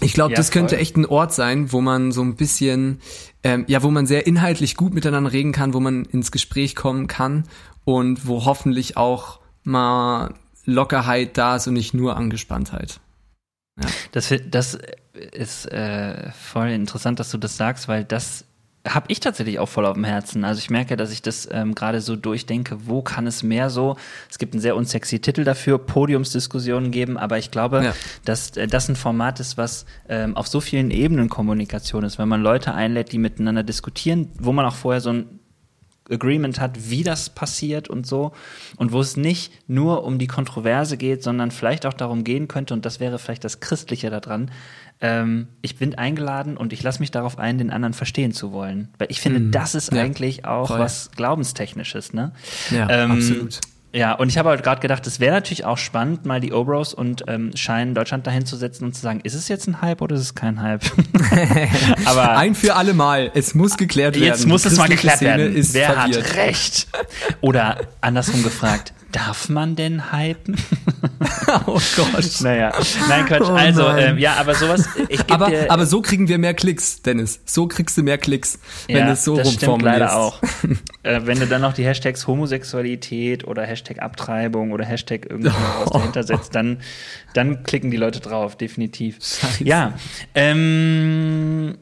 ich 0.00 0.12
glaube, 0.12 0.32
ja, 0.32 0.36
das 0.36 0.50
könnte 0.50 0.76
echt 0.76 0.96
ein 0.96 1.06
Ort 1.06 1.32
sein, 1.32 1.72
wo 1.72 1.80
man 1.80 2.12
so 2.12 2.22
ein 2.22 2.36
bisschen, 2.36 3.00
ähm, 3.42 3.64
ja, 3.66 3.82
wo 3.82 3.90
man 3.90 4.06
sehr 4.06 4.26
inhaltlich 4.26 4.76
gut 4.76 4.92
miteinander 4.92 5.32
reden 5.32 5.52
kann, 5.52 5.72
wo 5.72 5.80
man 5.80 6.04
ins 6.04 6.30
Gespräch 6.30 6.76
kommen 6.76 7.06
kann 7.06 7.44
und 7.84 8.26
wo 8.26 8.44
hoffentlich 8.44 8.96
auch 8.96 9.40
mal 9.62 10.34
Lockerheit 10.64 11.38
da 11.38 11.56
ist 11.56 11.66
und 11.66 11.74
nicht 11.74 11.94
nur 11.94 12.16
Angespanntheit. 12.16 13.00
Ja. 13.80 13.88
Das, 14.12 14.32
das 14.50 14.78
ist 15.32 15.66
äh, 15.66 16.30
voll 16.32 16.68
interessant, 16.68 17.20
dass 17.20 17.30
du 17.30 17.38
das 17.38 17.56
sagst, 17.56 17.88
weil 17.88 18.04
das 18.04 18.44
habe 18.86 19.06
ich 19.08 19.20
tatsächlich 19.20 19.58
auch 19.58 19.68
voll 19.68 19.86
auf 19.86 19.94
dem 19.94 20.04
Herzen. 20.04 20.44
Also 20.44 20.58
ich 20.58 20.70
merke, 20.70 20.96
dass 20.96 21.12
ich 21.12 21.22
das 21.22 21.48
ähm, 21.50 21.74
gerade 21.74 22.00
so 22.00 22.16
durchdenke, 22.16 22.86
wo 22.86 23.02
kann 23.02 23.26
es 23.26 23.42
mehr 23.42 23.70
so, 23.70 23.96
es 24.30 24.38
gibt 24.38 24.54
einen 24.54 24.60
sehr 24.60 24.76
unsexy 24.76 25.20
Titel 25.20 25.44
dafür, 25.44 25.78
Podiumsdiskussionen 25.78 26.90
geben, 26.90 27.18
aber 27.18 27.38
ich 27.38 27.50
glaube, 27.50 27.84
ja. 27.84 27.94
dass 28.24 28.56
äh, 28.56 28.66
das 28.66 28.88
ein 28.88 28.96
Format 28.96 29.40
ist, 29.40 29.56
was 29.56 29.86
ähm, 30.08 30.36
auf 30.36 30.46
so 30.46 30.60
vielen 30.60 30.90
Ebenen 30.90 31.28
Kommunikation 31.28 32.04
ist, 32.04 32.18
wenn 32.18 32.28
man 32.28 32.42
Leute 32.42 32.74
einlädt, 32.74 33.12
die 33.12 33.18
miteinander 33.18 33.62
diskutieren, 33.62 34.30
wo 34.38 34.52
man 34.52 34.64
auch 34.64 34.74
vorher 34.74 35.00
so 35.00 35.10
ein 35.10 35.40
Agreement 36.10 36.60
hat, 36.60 36.90
wie 36.90 37.02
das 37.02 37.30
passiert 37.30 37.88
und 37.88 38.06
so. 38.06 38.32
Und 38.76 38.92
wo 38.92 39.00
es 39.00 39.16
nicht 39.16 39.52
nur 39.68 40.04
um 40.04 40.18
die 40.18 40.26
Kontroverse 40.26 40.96
geht, 40.96 41.22
sondern 41.22 41.50
vielleicht 41.50 41.86
auch 41.86 41.94
darum 41.94 42.24
gehen 42.24 42.48
könnte, 42.48 42.74
und 42.74 42.84
das 42.84 43.00
wäre 43.00 43.18
vielleicht 43.18 43.44
das 43.44 43.60
Christliche 43.60 44.10
daran, 44.10 44.50
ähm, 45.00 45.48
ich 45.62 45.76
bin 45.76 45.94
eingeladen 45.94 46.56
und 46.56 46.72
ich 46.72 46.82
lasse 46.82 47.00
mich 47.00 47.10
darauf 47.10 47.38
ein, 47.38 47.58
den 47.58 47.70
anderen 47.70 47.92
verstehen 47.92 48.32
zu 48.32 48.52
wollen. 48.52 48.88
Weil 48.98 49.08
ich 49.10 49.20
finde, 49.20 49.40
mhm. 49.40 49.50
das 49.50 49.74
ist 49.74 49.92
ja, 49.92 50.02
eigentlich 50.02 50.44
auch 50.44 50.68
voll. 50.68 50.78
was 50.78 51.10
Glaubenstechnisches, 51.16 52.12
ne? 52.12 52.32
Ja, 52.70 52.88
ähm, 52.88 53.12
absolut. 53.12 53.60
Ja, 53.96 54.12
und 54.12 54.28
ich 54.28 54.36
habe 54.36 54.50
halt 54.50 54.62
gerade 54.62 54.82
gedacht, 54.82 55.06
es 55.06 55.20
wäre 55.20 55.34
natürlich 55.34 55.64
auch 55.64 55.78
spannend, 55.78 56.26
mal 56.26 56.38
die 56.38 56.52
Obros 56.52 56.92
und 56.92 57.24
ähm, 57.28 57.52
Schein 57.54 57.94
Deutschland 57.94 58.26
dahin 58.26 58.44
zu 58.44 58.56
setzen 58.56 58.84
und 58.84 58.94
zu 58.94 59.00
sagen, 59.00 59.20
ist 59.22 59.32
es 59.32 59.48
jetzt 59.48 59.66
ein 59.68 59.80
Hype 59.80 60.02
oder 60.02 60.16
ist 60.16 60.20
es 60.20 60.34
kein 60.34 60.60
Hype? 60.60 60.82
Aber 62.04 62.36
ein 62.36 62.54
für 62.54 62.74
alle 62.74 62.92
Mal, 62.92 63.30
es 63.32 63.54
muss 63.54 63.78
geklärt 63.78 64.16
werden. 64.16 64.24
Jetzt 64.24 64.46
muss 64.46 64.66
es 64.66 64.76
mal 64.76 64.88
geklärt 64.88 65.22
werden. 65.22 65.54
Wer 65.54 65.92
verwirrt. 65.92 66.24
hat 66.28 66.36
recht? 66.36 66.88
Oder 67.40 67.78
andersrum 68.02 68.42
gefragt, 68.42 68.92
Darf 69.16 69.48
man 69.48 69.76
denn 69.76 70.12
hypen? 70.12 70.56
oh 71.66 71.80
Gott. 71.96 72.40
Naja, 72.42 72.70
nein, 73.08 73.24
Quatsch. 73.24 73.48
Oh 73.48 73.54
also, 73.54 73.88
ähm, 73.88 74.18
ja, 74.18 74.34
aber 74.34 74.54
sowas. 74.54 74.86
Ich 75.08 75.20
aber, 75.30 75.46
dir, 75.46 75.70
aber 75.70 75.86
so 75.86 76.02
kriegen 76.02 76.28
wir 76.28 76.36
mehr 76.36 76.52
Klicks, 76.52 77.00
Dennis. 77.00 77.40
So 77.46 77.66
kriegst 77.66 77.96
du 77.96 78.02
mehr 78.02 78.18
Klicks, 78.18 78.58
wenn 78.88 78.98
ja, 78.98 79.12
es 79.12 79.24
so 79.24 79.38
das 79.38 79.54
stimmt 79.54 79.80
leider 79.80 80.14
auch. 80.14 80.42
äh, 81.02 81.22
wenn 81.24 81.40
du 81.40 81.46
dann 81.46 81.62
noch 81.62 81.72
die 81.72 81.86
Hashtags 81.86 82.26
Homosexualität 82.26 83.46
oder 83.46 83.64
Hashtag 83.64 84.02
Abtreibung 84.02 84.72
oder 84.72 84.84
Hashtag 84.84 85.30
irgendwas 85.30 85.54
oh. 85.86 85.94
dahinter 85.94 86.22
setzt, 86.22 86.54
dann, 86.54 86.82
dann 87.32 87.62
klicken 87.62 87.90
die 87.90 87.96
Leute 87.96 88.20
drauf, 88.20 88.56
definitiv. 88.56 89.16
Scheiße. 89.22 89.64
Ja. 89.64 89.94
Ähm, 90.34 91.78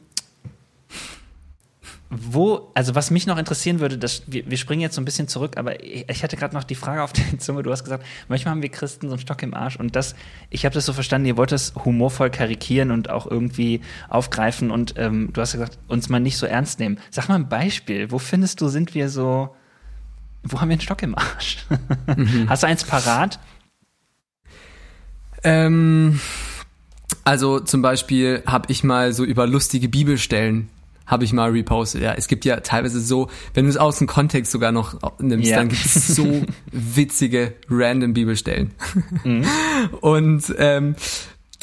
wo, 2.17 2.71
also 2.73 2.95
was 2.95 3.11
mich 3.11 3.27
noch 3.27 3.37
interessieren 3.37 3.79
würde, 3.79 3.97
das, 3.97 4.23
wir, 4.27 4.49
wir 4.49 4.57
springen 4.57 4.81
jetzt 4.81 4.95
so 4.95 5.01
ein 5.01 5.05
bisschen 5.05 5.27
zurück, 5.27 5.57
aber 5.57 5.83
ich, 5.83 6.09
ich 6.09 6.23
hatte 6.23 6.37
gerade 6.37 6.53
noch 6.53 6.63
die 6.63 6.75
Frage 6.75 7.03
auf 7.03 7.13
der 7.13 7.23
Zunge, 7.39 7.63
du 7.63 7.71
hast 7.71 7.83
gesagt, 7.83 8.05
manchmal 8.27 8.53
haben 8.53 8.61
wir 8.61 8.69
Christen 8.69 9.07
so 9.07 9.13
einen 9.13 9.21
Stock 9.21 9.41
im 9.43 9.53
Arsch 9.53 9.75
und 9.75 9.95
das, 9.95 10.15
ich 10.49 10.65
habe 10.65 10.73
das 10.73 10.85
so 10.85 10.93
verstanden, 10.93 11.27
ihr 11.27 11.37
wollt 11.37 11.51
das 11.51 11.73
humorvoll 11.83 12.29
karikieren 12.29 12.91
und 12.91 13.09
auch 13.09 13.29
irgendwie 13.29 13.81
aufgreifen 14.09 14.71
und 14.71 14.95
ähm, 14.97 15.29
du 15.33 15.41
hast 15.41 15.53
gesagt, 15.53 15.77
uns 15.87 16.09
mal 16.09 16.19
nicht 16.19 16.37
so 16.37 16.45
ernst 16.45 16.79
nehmen. 16.79 16.99
Sag 17.11 17.29
mal 17.29 17.35
ein 17.35 17.49
Beispiel, 17.49 18.11
wo 18.11 18.19
findest 18.19 18.61
du, 18.61 18.67
sind 18.67 18.95
wir 18.95 19.09
so, 19.09 19.55
wo 20.43 20.61
haben 20.61 20.69
wir 20.69 20.73
einen 20.73 20.81
Stock 20.81 21.01
im 21.03 21.17
Arsch? 21.17 21.65
Mhm. 22.15 22.45
Hast 22.49 22.63
du 22.63 22.67
eins 22.67 22.83
parat? 22.83 23.39
Ähm, 25.43 26.19
also 27.23 27.59
zum 27.59 27.81
Beispiel 27.81 28.43
habe 28.45 28.71
ich 28.71 28.83
mal 28.83 29.13
so 29.13 29.23
über 29.23 29.47
lustige 29.47 29.89
Bibelstellen 29.89 30.69
habe 31.05 31.23
ich 31.23 31.33
mal 31.33 31.51
repostet. 31.51 32.01
Ja, 32.01 32.13
es 32.13 32.27
gibt 32.27 32.45
ja 32.45 32.59
teilweise 32.61 32.99
so, 32.99 33.29
wenn 33.53 33.65
du 33.65 33.69
es 33.69 33.77
aus 33.77 33.97
dem 33.97 34.07
Kontext 34.07 34.51
sogar 34.51 34.71
noch 34.71 34.99
nimmst, 35.19 35.49
ja. 35.49 35.57
dann 35.57 35.69
gibt 35.69 35.85
es 35.85 36.07
so 36.07 36.43
witzige 36.71 37.53
random 37.69 38.13
Bibelstellen. 38.13 38.71
Mhm. 39.23 39.45
Und 40.01 40.53
ähm, 40.57 40.95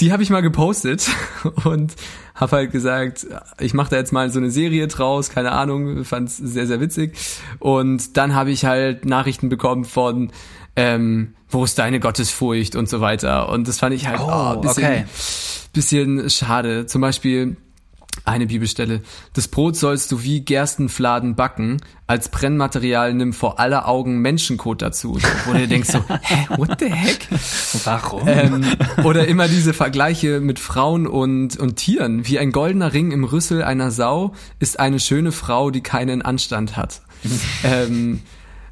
die 0.00 0.12
habe 0.12 0.22
ich 0.22 0.30
mal 0.30 0.40
gepostet 0.40 1.10
und 1.64 1.94
habe 2.34 2.56
halt 2.56 2.72
gesagt, 2.72 3.26
ich 3.60 3.74
mache 3.74 3.90
da 3.90 3.96
jetzt 3.96 4.12
mal 4.12 4.30
so 4.30 4.38
eine 4.38 4.50
Serie 4.50 4.88
draus, 4.88 5.30
keine 5.30 5.52
Ahnung, 5.52 6.04
fand 6.04 6.28
es 6.28 6.38
sehr, 6.38 6.66
sehr 6.66 6.80
witzig. 6.80 7.16
Und 7.58 8.16
dann 8.16 8.34
habe 8.34 8.50
ich 8.50 8.64
halt 8.64 9.04
Nachrichten 9.04 9.48
bekommen 9.48 9.84
von, 9.84 10.32
ähm, 10.76 11.34
wo 11.48 11.62
ist 11.62 11.78
deine 11.78 12.00
Gottesfurcht 12.00 12.74
und 12.74 12.88
so 12.88 13.00
weiter. 13.00 13.50
Und 13.50 13.68
das 13.68 13.78
fand 13.78 13.94
ich 13.94 14.06
halt 14.06 14.20
oh, 14.20 14.54
oh, 14.56 14.60
bisschen, 14.60 14.84
okay. 14.84 15.04
bisschen 15.72 16.30
schade. 16.30 16.86
Zum 16.86 17.00
Beispiel 17.00 17.56
eine 18.24 18.46
Bibelstelle. 18.46 19.02
Das 19.32 19.48
Brot 19.48 19.76
sollst 19.76 20.12
du 20.12 20.22
wie 20.22 20.44
Gerstenfladen 20.44 21.34
backen. 21.34 21.78
Als 22.06 22.28
Brennmaterial 22.28 23.14
nimm 23.14 23.32
vor 23.32 23.58
aller 23.58 23.88
Augen 23.88 24.18
Menschenkot 24.18 24.82
dazu. 24.82 25.18
wo 25.46 25.52
du 25.52 25.66
denkst 25.66 25.90
so, 25.90 25.98
hä, 26.22 26.46
what 26.56 26.78
the 26.78 26.92
heck? 26.92 27.26
Warum? 27.84 28.28
Ähm, 28.28 28.64
oder 29.02 29.26
immer 29.26 29.48
diese 29.48 29.74
Vergleiche 29.74 30.40
mit 30.40 30.58
Frauen 30.58 31.06
und, 31.06 31.56
und 31.58 31.76
Tieren. 31.76 32.26
Wie 32.26 32.38
ein 32.38 32.52
goldener 32.52 32.92
Ring 32.92 33.10
im 33.10 33.24
Rüssel 33.24 33.64
einer 33.64 33.90
Sau 33.90 34.34
ist 34.58 34.78
eine 34.78 35.00
schöne 35.00 35.32
Frau, 35.32 35.70
die 35.70 35.82
keinen 35.82 36.22
Anstand 36.22 36.76
hat. 36.76 37.02
ähm, 37.64 38.20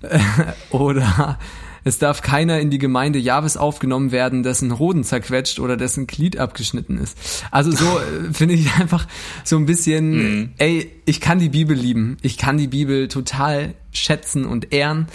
oder 0.70 1.38
es 1.84 1.98
darf 1.98 2.22
keiner 2.22 2.60
in 2.60 2.70
die 2.70 2.78
Gemeinde 2.78 3.18
Jahwes 3.18 3.56
aufgenommen 3.56 4.12
werden, 4.12 4.42
dessen 4.42 4.78
Hoden 4.78 5.04
zerquetscht 5.04 5.60
oder 5.60 5.76
dessen 5.76 6.06
Glied 6.06 6.38
abgeschnitten 6.38 6.98
ist. 6.98 7.16
Also 7.50 7.70
so 7.70 7.84
äh, 7.98 8.32
finde 8.32 8.54
ich 8.54 8.74
einfach 8.76 9.06
so 9.44 9.56
ein 9.56 9.66
bisschen, 9.66 10.10
mhm. 10.10 10.50
ey, 10.58 10.90
ich 11.06 11.20
kann 11.20 11.38
die 11.38 11.48
Bibel 11.48 11.76
lieben. 11.76 12.16
Ich 12.22 12.36
kann 12.36 12.58
die 12.58 12.68
Bibel 12.68 13.08
total 13.08 13.74
schätzen 13.92 14.44
und 14.44 14.72
ehren. 14.72 15.08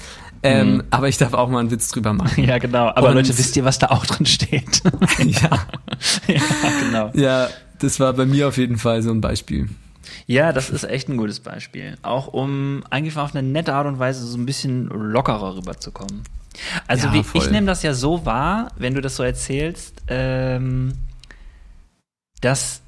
Ähm, 0.43 0.76
mhm. 0.76 0.84
Aber 0.91 1.07
ich 1.07 1.18
darf 1.18 1.34
auch 1.34 1.49
mal 1.49 1.59
einen 1.59 1.72
Witz 1.72 1.89
drüber 1.89 2.13
machen. 2.13 2.43
Ja, 2.43 2.59
genau. 2.59 2.89
Aber 2.89 3.09
und, 3.09 3.16
Leute, 3.16 3.36
wisst 3.36 3.55
ihr, 3.57 3.66
was 3.66 3.80
da 3.80 3.88
auch 3.88 4.05
drin 4.05 4.28
steht? 4.28 4.84
ja. 5.18 5.68
ja, 6.28 6.41
genau. 6.86 7.11
Ja, 7.16 7.49
das 7.80 7.99
war 7.99 8.13
bei 8.13 8.26
mir 8.26 8.47
auf 8.47 8.57
jeden 8.57 8.78
Fall 8.78 9.01
so 9.01 9.11
ein 9.11 9.22
Beispiel. 9.22 9.70
Ja, 10.28 10.53
das 10.53 10.70
ist 10.70 10.84
echt 10.84 11.09
ein 11.09 11.18
gutes 11.18 11.39
Beispiel. 11.39 11.97
Auch 12.03 12.28
um 12.28 12.84
eigentlich 12.89 13.18
auf 13.18 13.36
eine 13.36 13.47
nette 13.47 13.74
Art 13.74 13.88
und 13.88 13.99
Weise 13.99 14.26
so 14.26 14.38
ein 14.38 14.45
bisschen 14.45 14.88
lockerer 14.88 15.55
rüberzukommen. 15.55 16.24
Also 16.88 17.08
ja, 17.08 17.14
wie, 17.14 17.24
ich 17.34 17.51
nehme 17.51 17.68
das 17.68 17.84
ja 17.84 17.93
so 17.93 18.26
wahr, 18.26 18.72
wenn 18.78 18.93
du 18.93 19.01
das 19.01 19.16
so 19.16 19.24
erzählst, 19.24 20.01
ähm, 20.08 20.93
dass 22.41 22.82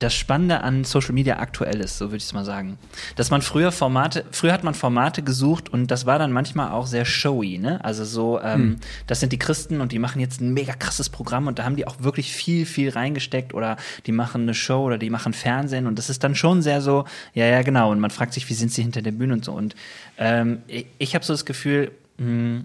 das 0.00 0.14
Spannende 0.14 0.60
an 0.60 0.84
Social 0.84 1.12
Media 1.12 1.38
aktuell 1.38 1.80
ist, 1.80 1.98
so 1.98 2.06
würde 2.06 2.18
ich 2.18 2.24
es 2.24 2.32
mal 2.32 2.44
sagen. 2.44 2.78
Dass 3.16 3.30
man 3.30 3.42
früher 3.42 3.72
Formate, 3.72 4.24
früher 4.32 4.52
hat 4.52 4.64
man 4.64 4.74
Formate 4.74 5.22
gesucht 5.22 5.72
und 5.72 5.90
das 5.90 6.04
war 6.04 6.18
dann 6.18 6.32
manchmal 6.32 6.72
auch 6.72 6.86
sehr 6.86 7.04
showy, 7.04 7.58
ne? 7.58 7.82
Also 7.84 8.04
so, 8.04 8.40
ähm, 8.40 8.60
hm. 8.60 8.76
das 9.06 9.20
sind 9.20 9.32
die 9.32 9.38
Christen 9.38 9.80
und 9.80 9.92
die 9.92 9.98
machen 9.98 10.20
jetzt 10.20 10.40
ein 10.40 10.52
mega 10.52 10.74
krasses 10.74 11.08
Programm 11.08 11.46
und 11.46 11.58
da 11.58 11.64
haben 11.64 11.76
die 11.76 11.86
auch 11.86 12.00
wirklich 12.00 12.32
viel, 12.32 12.66
viel 12.66 12.90
reingesteckt 12.90 13.54
oder 13.54 13.76
die 14.06 14.12
machen 14.12 14.42
eine 14.42 14.54
Show 14.54 14.82
oder 14.82 14.98
die 14.98 15.10
machen 15.10 15.32
Fernsehen 15.32 15.86
und 15.86 15.96
das 15.96 16.10
ist 16.10 16.22
dann 16.22 16.34
schon 16.34 16.60
sehr 16.60 16.80
so, 16.80 17.04
ja, 17.32 17.46
ja, 17.46 17.62
genau. 17.62 17.90
Und 17.90 18.00
man 18.00 18.10
fragt 18.10 18.34
sich, 18.34 18.48
wie 18.50 18.54
sind 18.54 18.72
sie 18.72 18.82
hinter 18.82 19.00
der 19.00 19.12
Bühne 19.12 19.32
und 19.34 19.44
so. 19.44 19.52
Und 19.52 19.74
ähm, 20.18 20.62
ich, 20.66 20.86
ich 20.98 21.14
habe 21.14 21.24
so 21.24 21.32
das 21.32 21.44
Gefühl, 21.44 21.92
mh, 22.18 22.26
hm, 22.26 22.64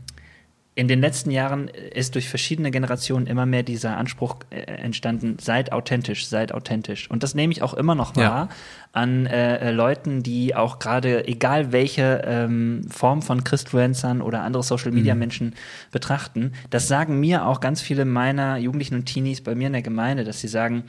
in 0.75 0.87
den 0.87 1.01
letzten 1.01 1.31
Jahren 1.31 1.67
ist 1.67 2.15
durch 2.15 2.29
verschiedene 2.29 2.71
Generationen 2.71 3.27
immer 3.27 3.45
mehr 3.45 3.63
dieser 3.63 3.97
Anspruch 3.97 4.37
äh, 4.49 4.61
entstanden, 4.61 5.37
seid 5.39 5.73
authentisch, 5.73 6.27
seid 6.27 6.53
authentisch. 6.53 7.09
Und 7.11 7.21
das 7.21 7.35
nehme 7.35 7.51
ich 7.51 7.61
auch 7.61 7.73
immer 7.73 7.95
noch 7.95 8.15
wahr 8.15 8.23
ja. 8.23 8.49
an 8.93 9.25
äh, 9.25 9.57
äh, 9.57 9.71
Leuten, 9.71 10.23
die 10.23 10.55
auch 10.55 10.79
gerade, 10.79 11.27
egal 11.27 11.73
welche 11.73 12.21
ähm, 12.23 12.83
Form 12.89 13.21
von 13.21 13.43
Christfluencern 13.43 14.21
oder 14.21 14.43
andere 14.43 14.63
Social-Media-Menschen 14.63 15.47
mhm. 15.47 15.91
betrachten, 15.91 16.53
das 16.69 16.87
sagen 16.87 17.19
mir 17.19 17.45
auch 17.45 17.59
ganz 17.59 17.81
viele 17.81 18.05
meiner 18.05 18.57
Jugendlichen 18.57 18.95
und 18.95 19.05
Teenies 19.05 19.41
bei 19.41 19.55
mir 19.55 19.67
in 19.67 19.73
der 19.73 19.81
Gemeinde, 19.81 20.23
dass 20.23 20.39
sie 20.39 20.47
sagen, 20.47 20.83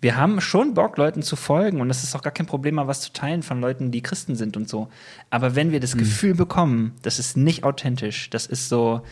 wir 0.00 0.16
haben 0.16 0.40
schon 0.40 0.74
Bock, 0.74 0.96
Leuten 0.96 1.22
zu 1.22 1.36
folgen 1.36 1.80
und 1.80 1.88
das 1.88 2.04
ist 2.04 2.14
auch 2.14 2.22
gar 2.22 2.32
kein 2.32 2.46
Problem, 2.46 2.76
mal 2.76 2.86
was 2.86 3.02
zu 3.02 3.12
teilen 3.12 3.42
von 3.42 3.60
Leuten, 3.60 3.90
die 3.90 4.02
Christen 4.02 4.34
sind 4.34 4.56
und 4.56 4.68
so. 4.68 4.88
Aber 5.28 5.54
wenn 5.54 5.72
wir 5.72 5.80
das 5.80 5.94
mhm. 5.94 6.00
Gefühl 6.00 6.34
bekommen, 6.34 6.94
das 7.02 7.18
ist 7.18 7.36
nicht 7.36 7.64
authentisch, 7.64 8.30
das 8.30 8.46
ist 8.46 8.68
so, 8.68 9.02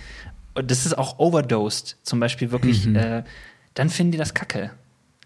das 0.55 0.87
ist 0.87 0.97
auch 0.97 1.19
overdosed, 1.19 1.99
zum 2.03 2.21
Beispiel 2.21 2.51
wirklich, 2.51 2.87
mhm. 2.87 2.97
äh, 2.97 3.23
dann 3.75 3.91
finden 3.91 4.13
die 4.13 4.19
das 4.19 4.35
kacke. 4.35 4.71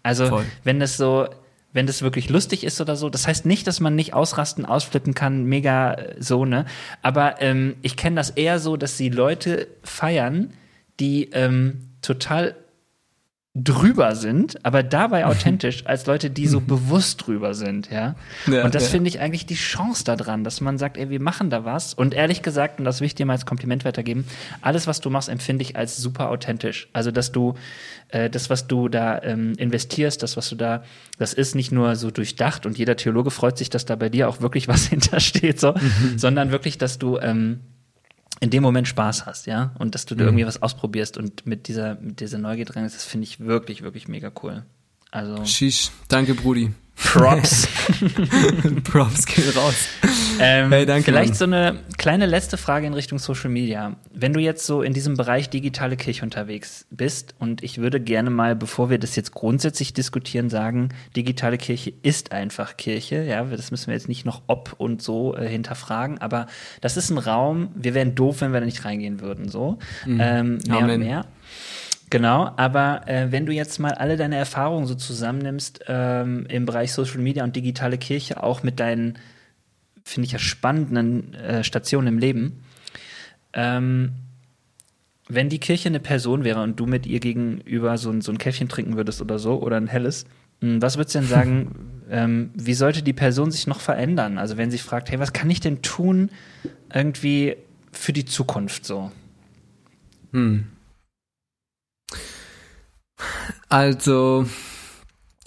Also, 0.03 0.27
Voll. 0.27 0.45
wenn 0.65 0.81
das 0.81 0.97
so, 0.97 1.27
wenn 1.71 1.87
das 1.87 2.01
wirklich 2.01 2.29
lustig 2.29 2.63
ist 2.63 2.79
oder 2.81 2.95
so. 2.95 3.09
Das 3.09 3.25
heißt 3.27 3.45
nicht, 3.45 3.65
dass 3.65 3.79
man 3.79 3.95
nicht 3.95 4.13
ausrasten, 4.13 4.65
ausflippen 4.65 5.13
kann, 5.13 5.45
mega 5.45 5.93
äh, 5.93 6.15
so, 6.19 6.45
ne? 6.45 6.65
Aber 7.01 7.41
ähm, 7.41 7.75
ich 7.81 7.97
kenne 7.97 8.17
das 8.17 8.29
eher 8.29 8.59
so, 8.59 8.77
dass 8.77 8.97
die 8.97 9.09
Leute 9.09 9.67
feiern, 9.81 10.53
die 10.99 11.31
ähm, 11.31 11.89
total 12.01 12.55
drüber 13.55 14.15
sind, 14.15 14.65
aber 14.65 14.81
dabei 14.81 15.27
authentisch, 15.27 15.85
als 15.85 16.07
Leute, 16.07 16.31
die 16.31 16.47
so 16.47 16.59
bewusst 16.59 17.27
drüber 17.27 17.53
sind, 17.53 17.91
ja. 17.91 18.15
ja 18.47 18.65
und 18.65 18.73
das 18.73 18.85
ja. 18.85 18.89
finde 18.89 19.09
ich 19.09 19.19
eigentlich 19.19 19.45
die 19.45 19.53
Chance 19.53 20.03
daran, 20.03 20.43
dass 20.43 20.59
man 20.59 20.79
sagt, 20.79 20.97
ey, 20.97 21.11
wir 21.11 21.21
machen 21.21 21.51
da 21.51 21.63
was. 21.63 21.93
Und 21.93 22.15
ehrlich 22.15 22.41
gesagt, 22.41 22.79
und 22.79 22.85
das 22.85 22.99
will 22.99 23.05
ich 23.05 23.13
dir 23.13 23.27
mal 23.27 23.33
als 23.33 23.45
Kompliment 23.45 23.85
weitergeben, 23.85 24.25
alles, 24.61 24.87
was 24.87 25.01
du 25.01 25.11
machst, 25.11 25.29
empfinde 25.29 25.61
ich 25.61 25.75
als 25.75 25.97
super 25.97 26.31
authentisch. 26.31 26.89
Also, 26.93 27.11
dass 27.11 27.31
du 27.31 27.53
äh, 28.07 28.27
das, 28.27 28.49
was 28.49 28.65
du 28.65 28.89
da 28.89 29.21
ähm, 29.21 29.53
investierst, 29.57 30.23
das, 30.23 30.35
was 30.35 30.49
du 30.49 30.55
da, 30.55 30.83
das 31.19 31.33
ist 31.33 31.53
nicht 31.53 31.71
nur 31.71 31.95
so 31.95 32.09
durchdacht 32.09 32.65
und 32.65 32.79
jeder 32.79 32.95
Theologe 32.95 33.29
freut 33.29 33.59
sich, 33.59 33.69
dass 33.69 33.85
da 33.85 33.95
bei 33.95 34.09
dir 34.09 34.29
auch 34.29 34.41
wirklich 34.41 34.67
was 34.67 34.85
hintersteht, 34.87 35.59
so, 35.59 35.73
mhm. 35.73 36.17
sondern 36.17 36.49
wirklich, 36.49 36.79
dass 36.79 36.97
du 36.97 37.19
ähm, 37.19 37.59
in 38.39 38.49
dem 38.49 38.63
Moment 38.63 38.87
Spaß 38.87 39.25
hast, 39.25 39.45
ja, 39.47 39.73
und 39.79 39.95
dass 39.95 40.05
du 40.05 40.15
mhm. 40.15 40.21
irgendwie 40.21 40.45
was 40.45 40.61
ausprobierst 40.61 41.17
und 41.17 41.45
mit 41.45 41.67
dieser, 41.67 41.95
mit 41.95 42.19
dieser 42.19 42.37
Neugier 42.37 42.65
drin 42.65 42.85
ist, 42.85 42.95
das 42.95 43.05
finde 43.05 43.25
ich 43.25 43.39
wirklich, 43.39 43.81
wirklich 43.83 44.07
mega 44.07 44.31
cool. 44.43 44.63
Also. 45.13 45.45
Sheesh. 45.45 45.91
Danke, 46.07 46.33
Brudi. 46.33 46.71
Props. 46.95 47.67
Props 48.83 49.25
gehen 49.25 49.49
raus. 49.55 49.87
Ähm, 50.39 50.71
hey, 50.71 50.85
danke. 50.85 51.05
Vielleicht 51.05 51.29
Mann. 51.29 51.37
so 51.37 51.45
eine 51.45 51.79
kleine 51.97 52.25
letzte 52.25 52.57
Frage 52.57 52.87
in 52.87 52.93
Richtung 52.93 53.19
Social 53.19 53.49
Media. 53.49 53.95
Wenn 54.13 54.33
du 54.33 54.39
jetzt 54.39 54.65
so 54.65 54.81
in 54.81 54.93
diesem 54.93 55.15
Bereich 55.15 55.49
digitale 55.49 55.97
Kirche 55.97 56.23
unterwegs 56.23 56.87
bist 56.89 57.35
und 57.37 57.63
ich 57.63 57.79
würde 57.79 57.99
gerne 57.99 58.29
mal, 58.29 58.55
bevor 58.55 58.89
wir 58.89 58.97
das 58.97 59.15
jetzt 59.15 59.33
grundsätzlich 59.33 59.93
diskutieren, 59.93 60.49
sagen, 60.49 60.89
digitale 61.15 61.57
Kirche 61.57 61.93
ist 62.01 62.31
einfach 62.31 62.77
Kirche. 62.77 63.23
Ja, 63.23 63.43
das 63.43 63.69
müssen 63.69 63.87
wir 63.87 63.93
jetzt 63.93 64.07
nicht 64.07 64.25
noch 64.25 64.41
ob 64.47 64.73
und 64.77 65.01
so 65.01 65.35
äh, 65.35 65.47
hinterfragen, 65.47 66.19
aber 66.19 66.47
das 66.81 66.97
ist 66.97 67.11
ein 67.11 67.19
Raum. 67.19 67.69
Wir 67.75 67.93
wären 67.93 68.15
doof, 68.15 68.41
wenn 68.41 68.53
wir 68.53 68.59
da 68.59 68.65
nicht 68.65 68.85
reingehen 68.85 69.19
würden. 69.19 69.49
So 69.49 69.77
mhm. 70.05 70.19
ähm, 70.19 70.59
mehr 70.67 70.77
Amen. 70.77 70.91
und 70.91 70.99
mehr. 70.99 71.25
Genau, 72.13 72.51
aber 72.57 73.07
äh, 73.07 73.31
wenn 73.31 73.47
du 73.47 73.51
jetzt 73.51 73.79
mal 73.79 73.91
alle 73.95 74.17
deine 74.17 74.35
Erfahrungen 74.35 74.85
so 74.85 74.93
zusammennimmst 74.93 75.85
ähm, 75.87 76.45
im 76.47 76.67
Bereich 76.67 76.93
Social 76.93 77.17
Media 77.17 77.43
und 77.43 77.55
digitale 77.55 77.97
Kirche, 77.97 78.43
auch 78.43 78.61
mit 78.61 78.79
deinen, 78.79 79.17
finde 80.03 80.27
ich 80.27 80.31
ja 80.31 80.37
spannenden 80.37 81.33
äh, 81.33 81.63
Stationen 81.63 82.09
im 82.09 82.19
Leben, 82.19 82.61
ähm, 83.53 84.11
wenn 85.27 85.49
die 85.49 85.57
Kirche 85.57 85.89
eine 85.89 85.99
Person 85.99 86.43
wäre 86.43 86.61
und 86.61 86.79
du 86.79 86.85
mit 86.85 87.07
ihr 87.07 87.19
gegenüber 87.19 87.97
so 87.97 88.11
ein, 88.11 88.21
so 88.21 88.31
ein 88.31 88.37
Käffchen 88.37 88.69
trinken 88.69 88.95
würdest 88.95 89.19
oder 89.19 89.39
so, 89.39 89.59
oder 89.59 89.77
ein 89.77 89.87
helles, 89.87 90.27
hm, 90.61 90.83
was 90.83 90.97
würdest 90.97 91.15
du 91.15 91.19
denn 91.21 91.27
sagen, 91.27 91.75
ähm, 92.11 92.51
wie 92.53 92.75
sollte 92.75 93.01
die 93.01 93.13
Person 93.13 93.49
sich 93.49 93.65
noch 93.65 93.79
verändern? 93.79 94.37
Also 94.37 94.55
wenn 94.57 94.69
sie 94.69 94.77
fragt, 94.77 95.09
hey, 95.09 95.17
was 95.17 95.33
kann 95.33 95.49
ich 95.49 95.61
denn 95.61 95.81
tun 95.81 96.29
irgendwie 96.93 97.55
für 97.91 98.13
die 98.13 98.25
Zukunft 98.25 98.85
so? 98.85 99.11
Hm. 100.31 100.67
Also, 103.69 104.45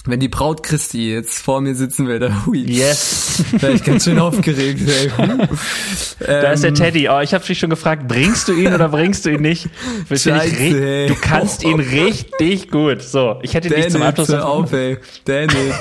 wenn 0.07 0.21
die 0.21 0.29
Braut 0.29 0.63
Christi 0.63 1.13
jetzt 1.13 1.41
vor 1.41 1.61
mir 1.61 1.75
sitzen 1.75 2.07
würde, 2.07 2.47
hui. 2.47 2.65
Yes. 2.65 3.43
Wäre 3.53 3.73
ich 3.73 3.83
ganz 3.83 4.05
schön 4.05 4.19
aufgeregt. 4.19 4.81
Ey. 4.89 5.11
da 6.21 6.53
ist 6.53 6.63
der 6.63 6.71
ähm, 6.71 6.75
Teddy. 6.77 7.09
Oh, 7.09 7.21
ich 7.21 7.35
habe 7.35 7.45
dich 7.45 7.59
schon 7.59 7.71
gefragt, 7.71 8.07
bringst 8.07 8.47
du 8.47 8.53
ihn 8.53 8.73
oder 8.73 8.89
bringst 8.89 9.27
du 9.27 9.31
ihn 9.31 9.43
nicht? 9.43 9.69
Scheiße. 10.09 11.07
Du 11.09 11.15
kannst 11.21 11.65
ihn 11.65 11.81
richtig 11.81 12.71
gut. 12.71 13.03
So, 13.03 13.41
ich 13.43 13.55
hätte 13.55 13.69
dich 13.69 13.89
zum 13.89 14.03
Abschluss... 14.03 14.29
Hör 14.29 14.47
auf, 14.47 14.73
ey. 14.73 14.99
Danny. 15.25 15.73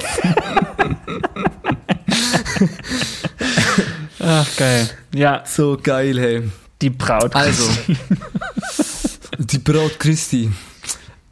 Ach, 4.19 4.47
geil. 4.57 4.89
Ja. 5.13 5.43
So 5.45 5.77
geil, 5.81 6.19
hey. 6.19 6.43
Die 6.81 6.89
Braut 6.89 7.31
Christi. 7.31 7.95
Also, 7.97 8.99
die 9.37 9.59
Braut 9.59 9.99
Christi. 9.99 10.51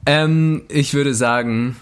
Ähm, 0.05 0.63
ich 0.69 0.93
würde 0.93 1.13
sagen, 1.13 1.75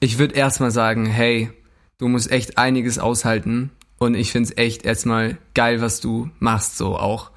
ich 0.00 0.18
würde 0.18 0.34
erstmal 0.34 0.70
sagen, 0.70 1.06
hey, 1.06 1.50
du 1.98 2.08
musst 2.08 2.30
echt 2.30 2.58
einiges 2.58 2.98
aushalten. 2.98 3.70
Und 3.98 4.14
ich 4.14 4.32
finde 4.32 4.50
es 4.50 4.58
echt 4.58 4.84
erstmal 4.84 5.38
geil, 5.54 5.80
was 5.80 6.00
du 6.00 6.30
machst, 6.38 6.76
so 6.76 6.96
auch. 6.96 7.30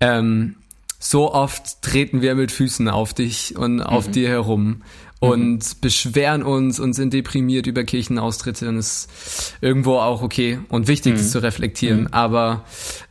Ähm, 0.00 0.54
so 1.00 1.32
oft 1.32 1.82
treten 1.82 2.22
wir 2.22 2.34
mit 2.34 2.52
Füßen 2.52 2.88
auf 2.88 3.14
dich 3.14 3.56
und 3.56 3.82
auf 3.82 4.08
mhm. 4.08 4.12
dir 4.12 4.28
herum 4.28 4.82
und 5.20 5.58
mhm. 5.58 5.80
beschweren 5.80 6.42
uns 6.42 6.78
und 6.78 6.92
sind 6.92 7.12
deprimiert 7.12 7.66
über 7.66 7.82
Kirchenaustritte 7.82 8.68
und 8.68 8.78
ist 8.78 9.54
irgendwo 9.60 9.96
auch 9.96 10.22
okay 10.22 10.60
und 10.68 10.86
wichtig, 10.86 11.14
mhm. 11.14 11.16
das 11.18 11.30
zu 11.32 11.42
reflektieren. 11.42 12.02
Mhm. 12.02 12.08
Aber 12.12 12.64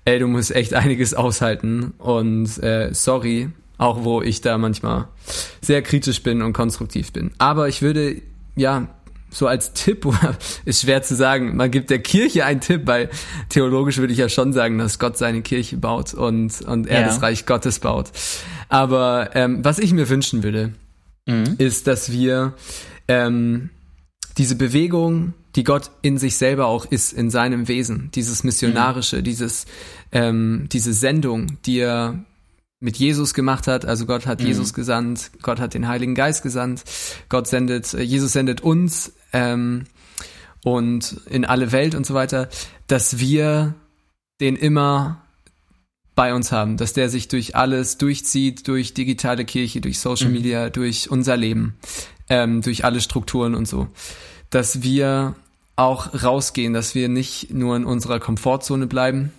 ey, 0.06 0.20
du 0.20 0.28
musst 0.28 0.52
echt 0.56 0.74
einiges 0.74 1.14
aushalten 1.14 1.94
und 1.98 2.58
äh, 2.64 2.94
sorry, 2.94 3.50
auch 3.78 4.04
wo 4.04 4.22
ich 4.22 4.42
da 4.42 4.58
manchmal 4.58 5.08
sehr 5.62 5.82
kritisch 5.82 6.24
bin 6.24 6.42
und 6.42 6.54
konstruktiv 6.54 7.12
bin. 7.12 7.32
Aber 7.38 7.68
ich 7.68 7.82
würde, 7.82 8.22
ja, 8.56 8.88
so 9.30 9.48
als 9.48 9.74
Tipp, 9.74 10.08
ist 10.66 10.82
schwer 10.82 11.04
zu 11.04 11.16
sagen, 11.16 11.56
man 11.56 11.70
gibt 11.70 11.90
der 11.90 12.00
Kirche 12.00 12.46
einen 12.46 12.62
Tipp, 12.62 12.84
weil 12.86 13.10
theologisch 13.50 13.98
würde 13.98 14.14
ich 14.14 14.20
ja 14.20 14.30
schon 14.30 14.54
sagen, 14.54 14.78
dass 14.78 15.00
Gott 15.00 15.18
seine 15.18 15.42
Kirche 15.42 15.78
baut 15.78 16.14
und, 16.14 16.62
und 16.62 16.88
er 16.88 17.02
ja. 17.02 17.08
das 17.08 17.22
Reich 17.22 17.46
Gottes 17.46 17.80
baut. 17.80 18.12
Aber 18.70 19.32
ähm, 19.36 19.64
was 19.64 19.80
ich 19.80 19.94
mir 19.94 20.10
wünschen 20.10 20.44
würde, 20.44 20.74
mhm. 21.26 21.56
ist, 21.58 21.88
dass 21.88 22.12
wir 22.12 22.54
ähm, 23.08 23.70
diese 24.38 24.56
Bewegung, 24.56 25.34
die 25.56 25.64
Gott 25.64 25.92
in 26.02 26.18
sich 26.18 26.38
selber 26.38 26.68
auch 26.68 26.86
ist, 26.86 27.14
in 27.14 27.30
seinem 27.30 27.68
Wesen, 27.68 28.12
dieses 28.14 28.44
Missionarische, 28.44 29.18
mhm. 29.18 29.24
dieses, 29.24 29.66
ähm, 30.12 30.68
diese 30.72 30.94
Sendung, 30.94 31.58
die 31.66 31.80
er 31.80 32.24
mit 32.80 32.98
Jesus 32.98 33.34
gemacht 33.34 33.68
hat. 33.68 33.86
Also 33.86 34.06
Gott 34.06 34.26
hat 34.26 34.42
mhm. 34.42 34.48
Jesus 34.48 34.74
gesandt, 34.74 35.32
Gott 35.42 35.60
hat 35.60 35.74
den 35.74 35.88
Heiligen 35.88 36.16
Geist 36.16 36.44
gesandt, 36.44 36.84
Gott 37.30 37.48
sendet, 37.48 37.94
äh, 37.94 38.02
Jesus 38.02 38.34
sendet 38.34 38.62
uns 38.62 39.14
ähm, 39.34 39.86
und 40.64 41.22
in 41.30 41.46
alle 41.46 41.72
Welt 41.72 41.96
und 41.96 42.06
so 42.06 42.14
weiter, 42.14 42.50
dass 42.88 43.20
wir 43.20 43.76
den 44.40 44.56
immer 44.56 45.22
bei 46.16 46.34
uns 46.34 46.52
haben, 46.52 46.78
dass 46.78 46.94
der 46.94 47.10
sich 47.10 47.28
durch 47.28 47.56
alles 47.56 47.98
durchzieht, 47.98 48.68
durch 48.68 48.94
digitale 48.94 49.46
Kirche, 49.46 49.82
durch 49.82 50.00
Social 50.00 50.30
mhm. 50.30 50.34
Media, 50.34 50.70
durch 50.70 51.10
unser 51.12 51.38
Leben, 51.38 51.78
ähm, 52.30 52.62
durch 52.62 52.86
alle 52.86 53.02
Strukturen 53.02 53.56
und 53.56 53.68
so, 53.68 53.88
dass 54.50 54.82
wir 54.82 55.36
auch 55.76 56.24
rausgehen, 56.24 56.74
dass 56.74 56.96
wir 56.96 57.08
nicht 57.08 57.54
nur 57.54 57.76
in 57.76 57.86
unserer 57.86 58.20
Komfortzone 58.20 58.88
bleiben, 58.88 59.32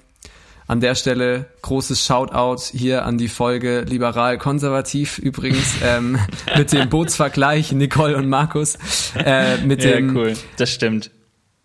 an 0.69 0.81
der 0.81 0.95
Stelle 0.95 1.47
großes 1.63 2.05
Shoutout 2.05 2.63
hier 2.71 3.05
an 3.05 3.19
die 3.19 3.29
Folge 3.29 3.81
Liberal-Konservativ 3.81 5.19
übrigens 5.19 5.75
ähm, 5.83 6.19
mit 6.57 6.73
dem 6.73 6.89
Bootsvergleich 6.89 7.73
Nicole 7.73 8.17
und 8.17 8.29
Markus. 8.29 8.79
Äh, 9.17 9.59
mit 9.59 9.83
ja, 9.83 9.93
dem, 9.93 10.15
cool. 10.17 10.35
Das 10.59 10.71
stimmt. 10.71 11.11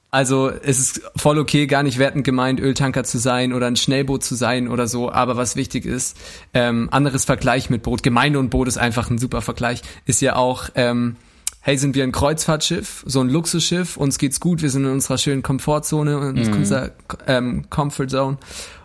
Also 0.09 0.49
es 0.49 0.79
ist 0.79 1.01
voll 1.15 1.37
okay, 1.39 1.67
gar 1.67 1.83
nicht 1.83 1.97
wertend 1.97 2.23
gemeint, 2.23 2.59
Öltanker 2.59 3.03
zu 3.03 3.17
sein 3.17 3.51
oder 3.51 3.67
ein 3.67 3.75
Schnellboot 3.75 4.23
zu 4.23 4.35
sein 4.35 4.67
oder 4.67 4.87
so. 4.87 5.11
Aber 5.11 5.37
was 5.37 5.55
wichtig 5.55 5.85
ist, 5.85 6.15
ähm, 6.53 6.87
anderes 6.91 7.25
Vergleich 7.25 7.69
mit 7.69 7.83
Boot, 7.83 8.03
Gemeinde 8.03 8.39
und 8.39 8.49
Boot 8.51 8.67
ist 8.67 8.77
einfach 8.77 9.09
ein 9.09 9.17
super 9.17 9.41
Vergleich, 9.41 9.81
ist 10.05 10.21
ja 10.21 10.35
auch, 10.35 10.69
ähm, 10.75 11.15
hey, 11.61 11.77
sind 11.77 11.95
wir 11.95 12.03
ein 12.03 12.11
Kreuzfahrtschiff, 12.11 13.03
so 13.07 13.21
ein 13.21 13.29
Luxusschiff, 13.29 13.97
uns 13.97 14.19
geht's 14.19 14.39
gut, 14.39 14.61
wir 14.61 14.69
sind 14.69 14.85
in 14.85 14.91
unserer 14.91 15.17
schönen 15.17 15.41
Komfortzone, 15.41 16.29
in 16.29 16.47
mhm. 16.47 16.57
unserer 16.57 16.91
ähm, 17.25 17.65
Comfort 17.71 18.09
Zone 18.09 18.37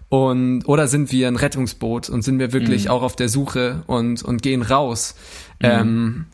und, 0.08 0.62
oder 0.66 0.88
sind 0.88 1.12
wir 1.12 1.28
ein 1.28 1.36
Rettungsboot 1.36 2.08
und 2.08 2.22
sind 2.22 2.38
wir 2.38 2.52
wirklich 2.52 2.86
mhm. 2.86 2.90
auch 2.90 3.02
auf 3.02 3.16
der 3.16 3.28
Suche 3.28 3.82
und, 3.86 4.22
und 4.22 4.42
gehen 4.42 4.62
raus? 4.62 5.14
Mhm. 5.60 5.68
Ähm, 5.68 6.26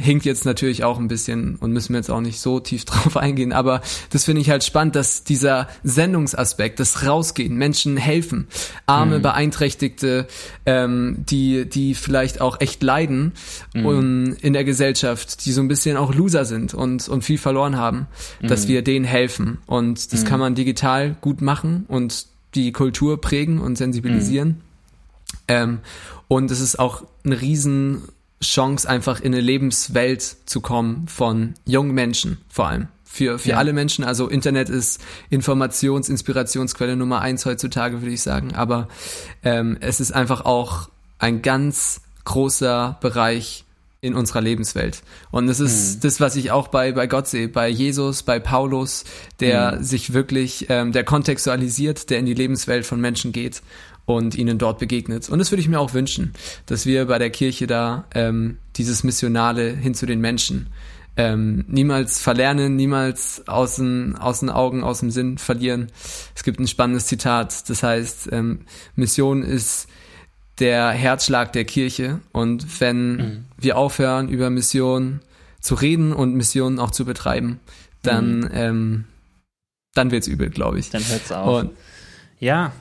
hinkt 0.00 0.24
jetzt 0.24 0.46
natürlich 0.46 0.82
auch 0.82 0.98
ein 0.98 1.08
bisschen 1.08 1.56
und 1.56 1.72
müssen 1.72 1.92
wir 1.92 1.98
jetzt 1.98 2.10
auch 2.10 2.22
nicht 2.22 2.40
so 2.40 2.58
tief 2.58 2.84
drauf 2.86 3.16
eingehen, 3.16 3.52
aber 3.52 3.82
das 4.10 4.24
finde 4.24 4.40
ich 4.40 4.50
halt 4.50 4.64
spannend, 4.64 4.96
dass 4.96 5.24
dieser 5.24 5.68
Sendungsaspekt, 5.84 6.80
das 6.80 7.06
Rausgehen, 7.06 7.54
Menschen 7.54 7.96
helfen, 7.96 8.48
arme, 8.86 9.18
mhm. 9.18 9.22
Beeinträchtigte, 9.22 10.26
ähm, 10.66 11.24
die, 11.28 11.68
die 11.68 11.94
vielleicht 11.94 12.40
auch 12.40 12.60
echt 12.60 12.82
leiden 12.82 13.32
mhm. 13.74 13.86
und 13.86 14.32
in 14.40 14.54
der 14.54 14.64
Gesellschaft, 14.64 15.44
die 15.44 15.52
so 15.52 15.60
ein 15.60 15.68
bisschen 15.68 15.96
auch 15.96 16.14
Loser 16.14 16.44
sind 16.44 16.72
und, 16.72 17.08
und 17.08 17.22
viel 17.22 17.38
verloren 17.38 17.76
haben, 17.76 18.06
mhm. 18.40 18.48
dass 18.48 18.68
wir 18.68 18.82
denen 18.82 19.04
helfen. 19.04 19.58
Und 19.66 20.12
das 20.12 20.22
mhm. 20.22 20.26
kann 20.26 20.40
man 20.40 20.54
digital 20.54 21.16
gut 21.20 21.42
machen 21.42 21.84
und 21.88 22.29
die 22.54 22.72
Kultur 22.72 23.20
prägen 23.20 23.60
und 23.60 23.76
sensibilisieren. 23.76 24.48
Mhm. 24.48 24.54
Ähm, 25.48 25.78
und 26.28 26.50
es 26.50 26.60
ist 26.60 26.78
auch 26.78 27.04
eine 27.24 27.40
Riesenchance, 27.40 28.88
einfach 28.88 29.20
in 29.20 29.32
eine 29.32 29.40
Lebenswelt 29.40 30.22
zu 30.46 30.60
kommen 30.60 31.08
von 31.08 31.54
jungen 31.64 31.92
Menschen 31.92 32.38
vor 32.48 32.68
allem. 32.68 32.88
Für, 33.04 33.40
für 33.40 33.50
ja. 33.50 33.56
alle 33.56 33.72
Menschen. 33.72 34.04
Also 34.04 34.28
Internet 34.28 34.68
ist 34.68 35.02
Informations-, 35.30 36.08
Inspirationsquelle 36.08 36.94
Nummer 36.94 37.20
eins 37.20 37.44
heutzutage, 37.44 38.02
würde 38.02 38.14
ich 38.14 38.22
sagen. 38.22 38.54
Aber 38.54 38.86
ähm, 39.42 39.76
es 39.80 39.98
ist 39.98 40.12
einfach 40.12 40.44
auch 40.44 40.88
ein 41.18 41.42
ganz 41.42 42.02
großer 42.24 42.98
Bereich 43.00 43.64
in 44.02 44.14
unserer 44.14 44.40
Lebenswelt. 44.40 45.02
Und 45.30 45.46
das 45.46 45.60
ist 45.60 45.96
mhm. 45.96 46.00
das, 46.00 46.20
was 46.20 46.36
ich 46.36 46.50
auch 46.50 46.68
bei, 46.68 46.92
bei 46.92 47.06
Gott 47.06 47.28
sehe, 47.28 47.48
bei 47.48 47.68
Jesus, 47.68 48.22
bei 48.22 48.38
Paulus, 48.40 49.04
der 49.40 49.76
mhm. 49.76 49.84
sich 49.84 50.12
wirklich, 50.12 50.66
ähm, 50.70 50.92
der 50.92 51.04
kontextualisiert, 51.04 52.08
der 52.10 52.18
in 52.18 52.26
die 52.26 52.34
Lebenswelt 52.34 52.86
von 52.86 53.00
Menschen 53.00 53.32
geht 53.32 53.62
und 54.06 54.34
ihnen 54.34 54.58
dort 54.58 54.78
begegnet. 54.78 55.28
Und 55.28 55.38
das 55.38 55.52
würde 55.52 55.60
ich 55.60 55.68
mir 55.68 55.78
auch 55.78 55.92
wünschen, 55.92 56.32
dass 56.66 56.86
wir 56.86 57.06
bei 57.06 57.18
der 57.18 57.30
Kirche 57.30 57.66
da 57.66 58.06
ähm, 58.14 58.56
dieses 58.76 59.04
Missionale 59.04 59.70
hin 59.70 59.94
zu 59.94 60.06
den 60.06 60.20
Menschen 60.20 60.70
ähm, 61.16 61.64
niemals 61.68 62.20
verlernen, 62.20 62.76
niemals 62.76 63.46
aus 63.46 63.76
den, 63.76 64.16
aus 64.16 64.40
den 64.40 64.48
Augen, 64.48 64.82
aus 64.82 65.00
dem 65.00 65.10
Sinn 65.10 65.36
verlieren. 65.36 65.92
Es 66.34 66.44
gibt 66.44 66.58
ein 66.58 66.68
spannendes 66.68 67.06
Zitat, 67.06 67.68
das 67.68 67.82
heißt, 67.82 68.30
ähm, 68.32 68.60
Mission 68.94 69.42
ist 69.42 69.88
der 70.60 70.90
Herzschlag 70.90 71.52
der 71.52 71.64
Kirche. 71.64 72.20
Und 72.32 72.80
wenn 72.80 73.16
mhm. 73.16 73.44
wir 73.56 73.76
aufhören, 73.76 74.28
über 74.28 74.50
Mission 74.50 75.20
zu 75.60 75.74
reden 75.74 76.12
und 76.12 76.34
Missionen 76.34 76.78
auch 76.78 76.90
zu 76.90 77.04
betreiben, 77.04 77.60
dann, 78.02 78.40
mhm. 78.40 78.50
ähm, 78.52 79.04
dann 79.94 80.10
wird's 80.10 80.26
übel, 80.26 80.50
glaube 80.50 80.78
ich. 80.78 80.90
Dann 80.90 81.06
hört's 81.06 81.32
auf. 81.32 81.64
Und, 81.64 81.70
ja. 82.38 82.72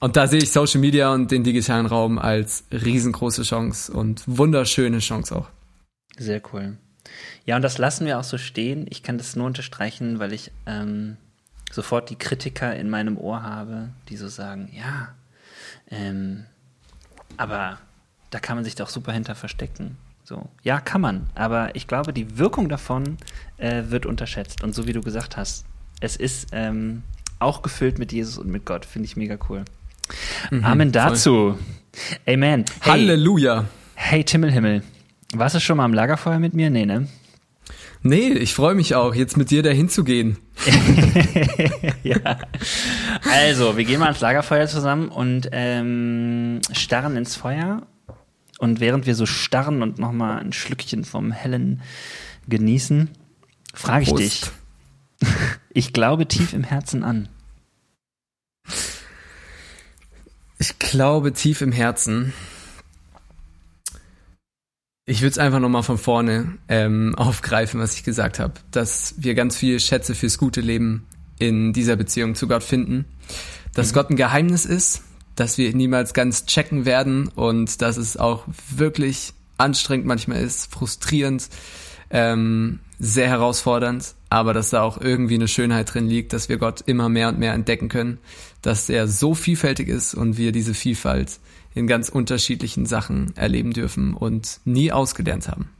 Und 0.00 0.16
da 0.16 0.26
sehe 0.26 0.42
ich 0.42 0.50
Social 0.50 0.80
Media 0.80 1.12
und 1.12 1.30
den 1.30 1.44
digitalen 1.44 1.86
Raum 1.86 2.18
als 2.18 2.64
riesengroße 2.72 3.42
Chance 3.42 3.92
und 3.92 4.22
wunderschöne 4.26 4.98
Chance 4.98 5.36
auch. 5.36 5.48
Sehr 6.16 6.42
cool. 6.52 6.76
Ja, 7.44 7.56
und 7.56 7.62
das 7.62 7.78
lassen 7.78 8.06
wir 8.06 8.18
auch 8.18 8.24
so 8.24 8.38
stehen. 8.38 8.86
Ich 8.90 9.02
kann 9.02 9.18
das 9.18 9.36
nur 9.36 9.46
unterstreichen, 9.46 10.18
weil 10.18 10.32
ich 10.32 10.52
ähm, 10.66 11.16
sofort 11.70 12.10
die 12.10 12.16
Kritiker 12.16 12.74
in 12.76 12.88
meinem 12.88 13.18
Ohr 13.18 13.42
habe, 13.42 13.90
die 14.08 14.16
so 14.16 14.28
sagen, 14.28 14.70
ja, 14.72 15.14
ähm, 15.90 16.44
aber 17.40 17.78
da 18.28 18.38
kann 18.38 18.56
man 18.56 18.64
sich 18.64 18.74
doch 18.74 18.90
super 18.90 19.12
hinter 19.12 19.34
verstecken. 19.34 19.96
So, 20.24 20.48
ja, 20.62 20.78
kann 20.78 21.00
man. 21.00 21.26
Aber 21.34 21.74
ich 21.74 21.86
glaube, 21.86 22.12
die 22.12 22.38
Wirkung 22.38 22.68
davon 22.68 23.16
äh, 23.56 23.84
wird 23.86 24.04
unterschätzt. 24.04 24.62
Und 24.62 24.74
so 24.74 24.86
wie 24.86 24.92
du 24.92 25.00
gesagt 25.00 25.38
hast, 25.38 25.64
es 26.00 26.16
ist 26.16 26.48
ähm, 26.52 27.02
auch 27.38 27.62
gefüllt 27.62 27.98
mit 27.98 28.12
Jesus 28.12 28.36
und 28.36 28.48
mit 28.48 28.66
Gott. 28.66 28.84
Finde 28.84 29.06
ich 29.06 29.16
mega 29.16 29.38
cool. 29.48 29.64
Mhm, 30.50 30.64
Amen 30.64 30.92
dazu. 30.92 31.56
Voll. 31.56 32.34
Amen. 32.34 32.66
Hey, 32.80 32.92
Halleluja. 32.92 33.64
Hey, 33.94 34.22
Timmelhimmel. 34.22 34.82
Warst 35.32 35.54
du 35.54 35.60
schon 35.60 35.78
mal 35.78 35.86
am 35.86 35.94
Lagerfeuer 35.94 36.38
mit 36.38 36.52
mir? 36.52 36.68
Nee, 36.68 36.84
ne? 36.84 37.08
Nee, 38.02 38.28
ich 38.28 38.54
freue 38.54 38.74
mich 38.74 38.94
auch, 38.94 39.14
jetzt 39.14 39.36
mit 39.36 39.50
dir 39.50 39.62
dahin 39.62 39.90
zu 39.90 40.04
gehen. 40.04 40.38
ja. 42.02 42.38
Also, 43.30 43.76
wir 43.76 43.84
gehen 43.84 44.00
mal 44.00 44.06
ans 44.06 44.20
Lagerfeuer 44.20 44.66
zusammen 44.66 45.08
und 45.08 45.50
ähm, 45.52 46.60
starren 46.72 47.16
ins 47.16 47.36
Feuer. 47.36 47.86
Und 48.58 48.80
während 48.80 49.06
wir 49.06 49.14
so 49.14 49.26
starren 49.26 49.82
und 49.82 49.98
nochmal 49.98 50.38
ein 50.38 50.52
Schlückchen 50.52 51.04
vom 51.04 51.30
Hellen 51.30 51.82
genießen, 52.48 53.10
frage 53.74 54.02
ich 54.04 54.08
Prost. 54.10 54.22
dich. 54.22 54.42
Ich 55.72 55.92
glaube 55.92 56.26
tief 56.26 56.52
im 56.52 56.64
Herzen 56.64 57.04
an. 57.04 57.28
Ich 60.58 60.78
glaube 60.78 61.32
tief 61.32 61.60
im 61.60 61.70
Herzen, 61.70 62.32
ich 65.10 65.22
würde 65.22 65.32
es 65.32 65.38
einfach 65.38 65.58
nochmal 65.58 65.82
von 65.82 65.98
vorne 65.98 66.56
ähm, 66.68 67.16
aufgreifen, 67.16 67.80
was 67.80 67.96
ich 67.96 68.04
gesagt 68.04 68.38
habe, 68.38 68.54
dass 68.70 69.16
wir 69.18 69.34
ganz 69.34 69.56
viele 69.56 69.80
Schätze 69.80 70.14
fürs 70.14 70.38
gute 70.38 70.60
Leben 70.60 71.04
in 71.40 71.72
dieser 71.72 71.96
Beziehung 71.96 72.36
zu 72.36 72.46
Gott 72.46 72.62
finden, 72.62 73.06
dass 73.74 73.90
mhm. 73.90 73.94
Gott 73.94 74.10
ein 74.10 74.16
Geheimnis 74.16 74.64
ist, 74.64 75.02
dass 75.34 75.58
wir 75.58 75.74
niemals 75.74 76.14
ganz 76.14 76.46
checken 76.46 76.84
werden 76.84 77.26
und 77.26 77.82
dass 77.82 77.96
es 77.96 78.18
auch 78.18 78.44
wirklich 78.70 79.32
anstrengend 79.58 80.06
manchmal 80.06 80.42
ist, 80.42 80.72
frustrierend, 80.72 81.48
ähm, 82.10 82.78
sehr 83.00 83.26
herausfordernd, 83.26 84.14
aber 84.28 84.54
dass 84.54 84.70
da 84.70 84.82
auch 84.82 85.00
irgendwie 85.00 85.34
eine 85.34 85.48
Schönheit 85.48 85.92
drin 85.92 86.06
liegt, 86.06 86.32
dass 86.32 86.48
wir 86.48 86.58
Gott 86.58 86.82
immer 86.86 87.08
mehr 87.08 87.30
und 87.30 87.38
mehr 87.40 87.54
entdecken 87.54 87.88
können, 87.88 88.18
dass 88.62 88.88
er 88.88 89.08
so 89.08 89.34
vielfältig 89.34 89.88
ist 89.88 90.14
und 90.14 90.38
wir 90.38 90.52
diese 90.52 90.74
Vielfalt 90.74 91.40
in 91.74 91.86
ganz 91.86 92.08
unterschiedlichen 92.08 92.86
Sachen 92.86 93.36
erleben 93.36 93.72
dürfen 93.72 94.14
und 94.14 94.60
nie 94.64 94.92
ausgelernt 94.92 95.48
haben. 95.48 95.70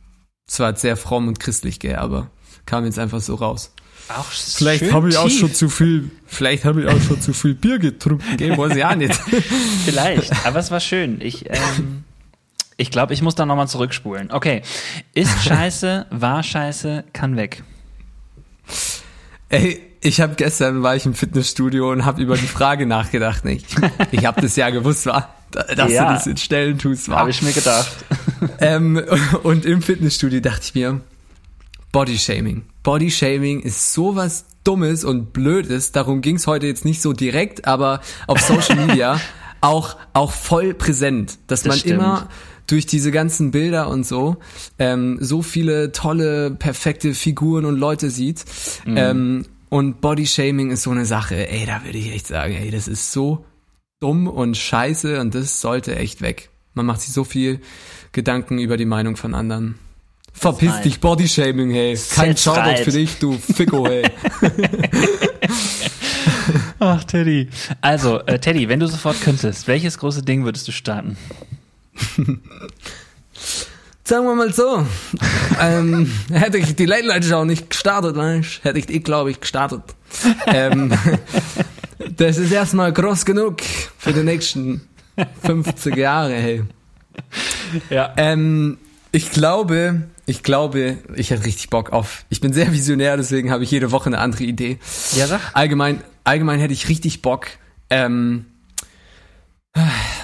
Zwar 0.46 0.76
sehr 0.76 0.96
fromm 0.96 1.28
und 1.28 1.40
christlich, 1.40 1.80
gell, 1.80 1.96
aber 1.96 2.30
kam 2.66 2.84
jetzt 2.84 2.98
einfach 2.98 3.20
so 3.20 3.34
raus. 3.34 3.72
Auch 4.08 4.24
vielleicht 4.24 4.92
habe 4.92 5.08
ich 5.08 5.16
auch 5.16 5.30
schon 5.30 5.54
zu 5.54 5.68
viel, 5.68 6.10
vielleicht 6.26 6.64
habe 6.64 6.82
ich 6.82 6.88
auch 6.88 7.00
schon 7.00 7.20
zu 7.20 7.32
viel 7.32 7.54
Bier 7.54 7.78
getrunken, 7.78 8.36
gell, 8.36 8.56
weiß 8.58 8.76
ich 8.76 8.84
auch 8.84 8.94
nicht. 8.94 9.14
vielleicht, 9.84 10.46
aber 10.46 10.58
es 10.58 10.70
war 10.70 10.80
schön. 10.80 11.20
Ich, 11.20 11.48
ähm, 11.48 12.04
ich 12.76 12.90
glaube, 12.90 13.14
ich 13.14 13.22
muss 13.22 13.34
da 13.34 13.46
nochmal 13.46 13.68
zurückspulen. 13.68 14.32
Okay, 14.32 14.62
ist 15.14 15.44
scheiße, 15.44 16.06
war 16.10 16.42
scheiße, 16.42 17.04
kann 17.12 17.36
weg. 17.36 17.62
Ey, 19.48 19.80
ich 20.00 20.20
habe 20.20 20.34
gestern 20.34 20.82
war 20.82 20.96
ich 20.96 21.04
im 21.06 21.14
Fitnessstudio 21.14 21.90
und 21.90 22.04
habe 22.04 22.22
über 22.22 22.36
die 22.36 22.46
Frage 22.46 22.86
nachgedacht. 22.86 23.44
Nicht? 23.44 23.66
Ich 24.12 24.24
habe 24.24 24.40
das 24.40 24.56
ja 24.56 24.70
gewusst, 24.70 25.06
war 25.06 25.34
dass 25.50 25.90
ja, 25.90 26.06
du 26.06 26.14
das 26.14 26.26
in 26.26 26.36
Stellen 26.36 26.78
tust. 26.78 27.08
Habe 27.08 27.30
ich 27.30 27.42
mir 27.42 27.52
gedacht. 27.52 27.90
ähm, 28.60 29.02
und 29.42 29.64
im 29.64 29.82
Fitnessstudio 29.82 30.40
dachte 30.40 30.60
ich 30.64 30.74
mir, 30.74 31.00
Bodyshaming. 31.92 32.62
Bodyshaming 32.82 33.60
ist 33.60 33.92
sowas 33.92 34.44
Dummes 34.64 35.04
und 35.04 35.32
Blödes. 35.32 35.92
Darum 35.92 36.20
ging's 36.20 36.46
heute 36.46 36.66
jetzt 36.66 36.84
nicht 36.84 37.02
so 37.02 37.12
direkt, 37.12 37.66
aber 37.66 38.00
auf 38.26 38.40
Social 38.40 38.86
Media 38.86 39.20
auch, 39.60 39.96
auch 40.12 40.32
voll 40.32 40.74
präsent, 40.74 41.38
dass 41.46 41.62
das 41.62 41.68
man 41.68 41.78
stimmt. 41.78 41.94
immer 41.94 42.28
durch 42.66 42.86
diese 42.86 43.10
ganzen 43.10 43.50
Bilder 43.50 43.88
und 43.88 44.06
so 44.06 44.36
ähm, 44.78 45.18
so 45.20 45.42
viele 45.42 45.90
tolle, 45.92 46.52
perfekte 46.52 47.14
Figuren 47.14 47.64
und 47.64 47.76
Leute 47.76 48.10
sieht. 48.10 48.44
Mhm. 48.84 48.96
Ähm, 48.96 49.46
und 49.68 50.00
Bodyshaming 50.00 50.70
ist 50.70 50.82
so 50.82 50.90
eine 50.90 51.04
Sache, 51.04 51.48
ey, 51.48 51.66
da 51.66 51.84
würde 51.84 51.98
ich 51.98 52.12
echt 52.12 52.26
sagen, 52.26 52.54
ey, 52.54 52.70
das 52.70 52.88
ist 52.88 53.12
so 53.12 53.44
dumm 54.00 54.26
und 54.26 54.56
scheiße 54.56 55.20
und 55.20 55.34
das 55.34 55.60
sollte 55.60 55.94
echt 55.94 56.22
weg. 56.22 56.48
Man 56.72 56.86
macht 56.86 57.02
sich 57.02 57.12
so 57.12 57.22
viel 57.24 57.60
Gedanken 58.12 58.58
über 58.58 58.78
die 58.78 58.86
Meinung 58.86 59.16
von 59.16 59.34
anderen. 59.34 59.78
Verpiss 60.32 60.70
Nein. 60.70 60.82
dich, 60.84 61.00
Bodyshaming, 61.00 61.70
hey. 61.70 61.98
Kein 62.14 62.36
Shoutout 62.36 62.84
für 62.84 62.92
dich, 62.92 63.18
du 63.18 63.32
Ficko, 63.32 63.86
hey. 63.86 64.04
Ach, 66.78 67.04
Teddy. 67.04 67.48
Also, 67.82 68.20
äh, 68.20 68.38
Teddy, 68.38 68.68
wenn 68.70 68.80
du 68.80 68.86
sofort 68.86 69.20
könntest, 69.20 69.68
welches 69.68 69.98
große 69.98 70.22
Ding 70.22 70.44
würdest 70.44 70.66
du 70.66 70.72
starten? 70.72 71.18
Sagen 74.04 74.24
wir 74.24 74.34
mal 74.34 74.52
so, 74.52 74.86
ähm, 75.60 76.10
hätte 76.32 76.58
ich 76.58 76.74
die 76.74 76.86
Late 76.86 77.06
Night 77.06 77.24
Show 77.24 77.44
nicht 77.44 77.70
gestartet, 77.70 78.16
weißt, 78.16 78.64
hätte 78.64 78.78
ich 78.78 78.86
die, 78.86 79.00
glaube 79.00 79.30
ich, 79.30 79.40
gestartet. 79.40 79.82
ähm, 80.46 80.92
das 82.16 82.38
ist 82.38 82.52
erstmal 82.52 82.92
groß 82.92 83.24
genug 83.24 83.58
für 83.98 84.12
die 84.12 84.22
nächsten 84.22 84.88
50 85.42 85.96
Jahre, 85.96 86.34
hey. 86.34 86.62
Ja. 87.90 88.14
Ähm, 88.16 88.78
ich 89.12 89.30
glaube, 89.30 90.02
ich 90.26 90.42
glaube, 90.42 90.98
ich 91.14 91.30
hätte 91.30 91.44
richtig 91.44 91.70
Bock 91.70 91.92
auf. 91.92 92.24
Ich 92.28 92.40
bin 92.40 92.52
sehr 92.52 92.72
visionär, 92.72 93.16
deswegen 93.16 93.50
habe 93.50 93.64
ich 93.64 93.70
jede 93.70 93.90
Woche 93.92 94.06
eine 94.06 94.18
andere 94.18 94.44
Idee. 94.44 94.78
Ja, 95.12 95.26
sag. 95.26 95.40
Allgemein, 95.52 96.02
allgemein 96.24 96.60
hätte 96.60 96.72
ich 96.72 96.88
richtig 96.88 97.22
Bock. 97.22 97.48
Ähm, 97.90 98.46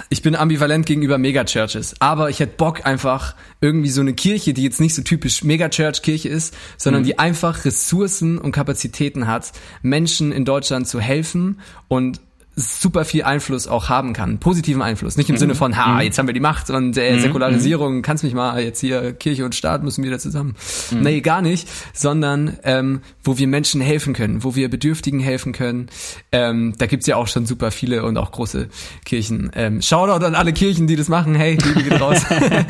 ich 0.09 0.23
bin 0.23 0.35
ambivalent 0.35 0.87
gegenüber 0.87 1.19
Megachurches, 1.19 2.01
aber 2.01 2.31
ich 2.31 2.41
hätte 2.41 2.57
Bock 2.57 2.87
einfach 2.87 3.35
irgendwie 3.61 3.91
so 3.91 4.01
eine 4.01 4.15
Kirche, 4.15 4.55
die 4.55 4.63
jetzt 4.63 4.81
nicht 4.81 4.95
so 4.95 5.03
typisch 5.03 5.45
Megachurch-Kirche 5.45 6.29
ist, 6.29 6.55
sondern 6.77 7.03
mhm. 7.03 7.07
die 7.07 7.19
einfach 7.19 7.65
Ressourcen 7.65 8.39
und 8.39 8.53
Kapazitäten 8.53 9.27
hat, 9.27 9.53
Menschen 9.83 10.33
in 10.33 10.45
Deutschland 10.45 10.89
zu 10.89 11.01
helfen 11.01 11.61
und 11.89 12.21
super 12.59 13.05
viel 13.05 13.23
Einfluss 13.23 13.69
auch 13.69 13.91
haben 13.91 14.15
kann, 14.15 14.39
positiven 14.39 14.81
Einfluss, 14.81 15.19
nicht 15.19 15.29
im 15.29 15.35
mhm. 15.35 15.41
Sinne 15.41 15.55
von, 15.55 15.77
ha, 15.77 15.97
mhm. 15.97 16.01
jetzt 16.01 16.19
haben 16.19 16.27
wir 16.27 16.33
die 16.33 16.41
Macht 16.41 16.71
und 16.71 16.97
äh, 16.97 17.13
mhm. 17.13 17.21
Säkularisierung, 17.21 17.97
mhm. 17.97 18.03
kannst 18.03 18.25
mich 18.25 18.33
mal, 18.33 18.59
jetzt 18.63 18.81
hier 18.81 19.13
Kirche 19.13 19.45
und 19.45 19.55
Staat 19.55 19.83
müssen 19.83 20.03
wieder 20.03 20.19
zusammen. 20.19 20.57
Mhm. 20.91 21.01
Nee, 21.03 21.21
gar 21.21 21.43
nicht, 21.43 21.69
sondern 21.93 22.57
ähm, 22.65 23.03
wo 23.23 23.37
wir 23.37 23.47
Menschen 23.47 23.83
helfen 23.83 24.15
können, 24.15 24.43
wo 24.43 24.55
wir 24.55 24.71
Bedürftigen 24.71 25.21
helfen 25.21 25.53
können. 25.53 25.89
Ähm, 26.33 26.73
da 26.79 26.87
gibt's 26.87 27.07
ja 27.07 27.17
auch 27.17 27.29
schon 27.29 27.45
super 27.45 27.71
viele 27.71 28.05
und 28.05 28.17
auch 28.17 28.33
große 28.33 28.69
Kirchen. 29.05 29.51
Ähm, 29.55 29.83
Shoutout 29.83 30.25
an 30.25 30.35
alle 30.35 30.55
Kirchen, 30.55 30.87
die 30.87 30.97
das 30.97 31.09
machen, 31.09 31.35
hey, 31.35 31.59
Liebe 31.63 31.83
geht 31.83 32.01
raus. 32.01 32.25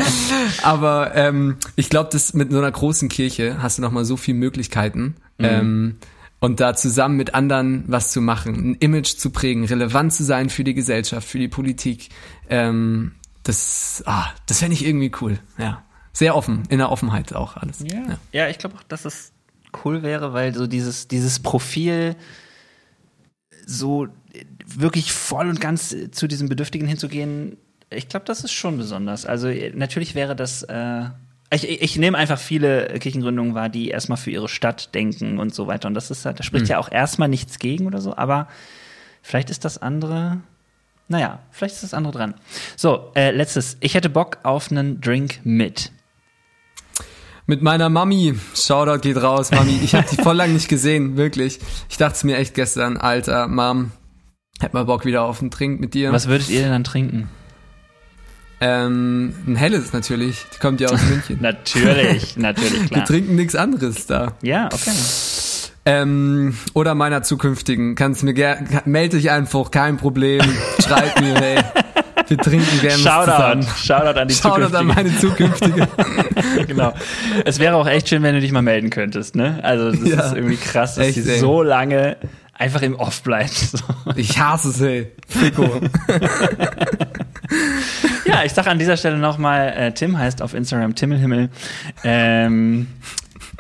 Aber 0.64 1.14
ähm, 1.14 1.58
ich 1.76 1.90
glaube, 1.90 2.10
dass 2.10 2.34
mit 2.34 2.50
so 2.50 2.58
einer 2.58 2.72
großen 2.72 3.08
Kirche 3.08 3.62
hast 3.62 3.78
du 3.78 3.82
nochmal 3.82 4.04
so 4.04 4.16
viele 4.16 4.38
Möglichkeiten. 4.38 5.14
Mhm. 5.38 5.44
Ähm, 5.44 5.96
und 6.40 6.60
da 6.60 6.74
zusammen 6.74 7.16
mit 7.16 7.34
anderen 7.34 7.84
was 7.86 8.12
zu 8.12 8.20
machen, 8.20 8.72
ein 8.72 8.74
Image 8.74 9.16
zu 9.16 9.30
prägen, 9.30 9.64
relevant 9.64 10.12
zu 10.12 10.24
sein 10.24 10.50
für 10.50 10.64
die 10.64 10.74
Gesellschaft, 10.74 11.26
für 11.26 11.38
die 11.38 11.48
Politik, 11.48 12.10
ähm, 12.48 13.12
das, 13.42 14.02
ah, 14.06 14.26
das 14.46 14.58
fände 14.58 14.74
ich 14.74 14.84
irgendwie 14.84 15.12
cool, 15.20 15.38
ja. 15.58 15.82
Sehr 16.12 16.34
offen, 16.34 16.62
in 16.70 16.78
der 16.78 16.90
Offenheit 16.90 17.34
auch 17.34 17.56
alles. 17.56 17.80
Ja, 17.80 17.98
ja. 17.98 18.18
ja 18.32 18.48
ich 18.48 18.58
glaube 18.58 18.76
auch, 18.76 18.82
dass 18.84 19.04
es 19.04 19.32
cool 19.84 20.02
wäre, 20.02 20.32
weil 20.32 20.54
so 20.54 20.66
dieses, 20.66 21.08
dieses 21.08 21.40
Profil 21.40 22.16
so 23.66 24.08
wirklich 24.66 25.12
voll 25.12 25.48
und 25.48 25.60
ganz 25.60 25.94
zu 26.12 26.26
diesem 26.26 26.48
Bedürftigen 26.48 26.88
hinzugehen, 26.88 27.58
ich 27.90 28.08
glaube, 28.08 28.26
das 28.26 28.44
ist 28.44 28.52
schon 28.52 28.78
besonders. 28.78 29.26
Also 29.26 29.48
natürlich 29.74 30.14
wäre 30.14 30.34
das 30.34 30.62
äh, 30.64 31.04
ich, 31.50 31.82
ich 31.82 31.96
nehme 31.96 32.18
einfach 32.18 32.38
viele 32.38 32.98
Kirchengründungen 32.98 33.54
wahr, 33.54 33.68
die 33.68 33.88
erstmal 33.88 34.18
für 34.18 34.30
ihre 34.30 34.48
Stadt 34.48 34.94
denken 34.94 35.38
und 35.38 35.54
so 35.54 35.66
weiter. 35.66 35.88
Und 35.88 35.94
das 35.94 36.10
ist 36.10 36.24
halt, 36.24 36.38
da 36.38 36.42
spricht 36.42 36.64
mhm. 36.64 36.70
ja 36.70 36.78
auch 36.78 36.90
erstmal 36.90 37.28
nichts 37.28 37.58
gegen 37.58 37.86
oder 37.86 38.00
so, 38.00 38.16
aber 38.16 38.48
vielleicht 39.22 39.50
ist 39.50 39.64
das 39.64 39.78
andere. 39.78 40.40
Naja, 41.08 41.38
vielleicht 41.52 41.76
ist 41.76 41.84
das 41.84 41.94
andere 41.94 42.12
dran. 42.12 42.34
So, 42.76 43.12
äh, 43.14 43.30
letztes. 43.30 43.76
Ich 43.80 43.94
hätte 43.94 44.08
Bock 44.08 44.38
auf 44.42 44.70
einen 44.70 45.00
Drink 45.00 45.40
mit. 45.44 45.92
Mit 47.46 47.62
meiner 47.62 47.88
Mami. 47.88 48.34
Shoutout 48.56 49.02
geht 49.02 49.22
raus, 49.22 49.52
Mami. 49.52 49.78
Ich 49.84 49.94
habe 49.94 50.06
die 50.10 50.20
voll 50.20 50.34
lang 50.34 50.52
nicht 50.52 50.68
gesehen, 50.68 51.16
wirklich. 51.16 51.60
Ich 51.88 51.96
dachte 51.96 52.16
es 52.16 52.24
mir 52.24 52.38
echt 52.38 52.54
gestern, 52.54 52.96
alter 52.96 53.46
Mom, 53.46 53.92
hätte 54.58 54.74
mal 54.74 54.84
Bock 54.84 55.04
wieder 55.04 55.22
auf 55.22 55.40
einen 55.40 55.50
Drink 55.50 55.78
mit 55.78 55.94
dir. 55.94 56.10
Was 56.10 56.26
würdet 56.26 56.48
ihr 56.48 56.62
denn 56.62 56.72
dann 56.72 56.84
trinken? 56.84 57.28
Ähm, 58.60 59.34
ein 59.46 59.56
helles 59.56 59.92
natürlich. 59.92 60.46
Die 60.54 60.58
kommt 60.58 60.80
ja 60.80 60.88
aus 60.88 61.02
München. 61.08 61.38
natürlich, 61.40 62.36
natürlich, 62.36 62.86
klar. 62.86 63.00
Wir 63.00 63.04
trinken 63.04 63.34
nichts 63.34 63.54
anderes 63.54 64.06
da. 64.06 64.32
Ja, 64.42 64.66
okay. 64.72 64.90
Ähm, 65.84 66.56
oder 66.74 66.94
meiner 66.94 67.22
zukünftigen. 67.22 67.94
Kannst 67.94 68.22
mir 68.24 68.34
gerne, 68.34 68.82
melde 68.86 69.16
dich 69.16 69.30
einfach, 69.30 69.70
kein 69.70 69.98
Problem. 69.98 70.42
Schreib 70.80 71.20
mir, 71.20 71.34
hey. 71.34 71.58
Wir 72.28 72.38
trinken 72.38 72.80
gerne 72.80 72.98
Shoutout, 72.98 73.30
zusammen. 73.30 73.66
Shoutout 73.76 74.18
an 74.18 74.28
die 74.28 74.34
Shoutout 74.34 74.62
zukünftige. 74.62 74.78
an 74.78 74.86
meine 74.86 75.18
zukünftige. 75.18 75.88
genau. 76.66 76.92
Es 77.44 77.60
wäre 77.60 77.76
auch 77.76 77.86
echt 77.86 78.08
schön, 78.08 78.24
wenn 78.24 78.34
du 78.34 78.40
dich 78.40 78.50
mal 78.50 78.62
melden 78.62 78.90
könntest, 78.90 79.36
ne? 79.36 79.60
Also, 79.62 79.92
das 79.92 80.08
ja, 80.08 80.20
ist 80.22 80.34
irgendwie 80.34 80.56
krass, 80.56 80.96
dass 80.96 81.14
sie 81.14 81.22
so 81.22 81.62
lange 81.62 82.16
einfach 82.52 82.82
im 82.82 82.96
Off 82.96 83.22
bleibt. 83.22 83.54
So. 83.54 83.78
Ich 84.16 84.40
hasse 84.40 84.70
es, 84.70 84.80
ey. 84.80 85.12
Fico. 85.28 85.80
ja, 88.24 88.44
ich 88.44 88.52
sage 88.52 88.70
an 88.70 88.78
dieser 88.78 88.96
Stelle 88.96 89.18
nochmal, 89.18 89.68
äh, 89.76 89.92
Tim 89.92 90.18
heißt 90.18 90.42
auf 90.42 90.54
Instagram 90.54 90.94
Timmelhimmel. 90.94 91.50
Ähm, 92.04 92.88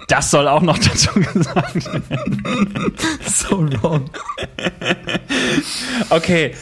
das 0.08 0.30
soll 0.30 0.48
auch 0.48 0.62
noch 0.62 0.78
dazu 0.78 1.10
gesagt 1.14 1.86
werden. 1.86 2.94
so 3.24 3.68
wrong. 3.82 4.10
Okay. 6.10 6.54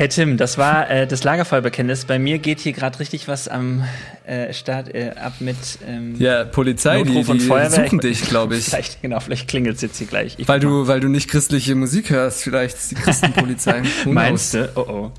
Hey 0.00 0.08
Tim, 0.08 0.38
das 0.38 0.56
war 0.56 0.88
äh, 0.88 1.06
das 1.06 1.24
Lagerfeuerbekenntnis. 1.24 2.06
Bei 2.06 2.18
mir 2.18 2.38
geht 2.38 2.58
hier 2.60 2.72
gerade 2.72 2.98
richtig 3.00 3.28
was 3.28 3.48
am 3.48 3.84
äh, 4.24 4.50
Start 4.54 4.94
äh, 4.94 5.10
ab 5.10 5.34
mit 5.40 5.58
ähm, 5.86 6.14
ja 6.18 6.44
Polizei, 6.44 7.02
Notruf 7.02 7.26
die, 7.26 7.32
die 7.34 7.40
Feuerwehr. 7.40 7.84
suchen 7.84 7.98
dich, 7.98 8.22
glaube 8.30 8.56
ich. 8.56 8.64
Vielleicht 8.64 9.02
genau, 9.02 9.20
vielleicht 9.20 9.46
klingelt 9.46 9.76
es 9.76 9.82
jetzt 9.82 9.98
hier 9.98 10.06
gleich. 10.06 10.36
Ich 10.38 10.48
weil 10.48 10.58
du, 10.58 10.88
weil 10.88 11.00
du 11.00 11.08
nicht 11.08 11.28
christliche 11.28 11.74
Musik 11.74 12.08
hörst, 12.08 12.42
vielleicht 12.42 12.78
ist 12.78 12.92
die 12.92 12.94
Christenpolizei. 12.94 13.82
Meinst 14.06 14.54
du? 14.54 14.72
Oh 14.74 14.86
oh. 14.88 15.12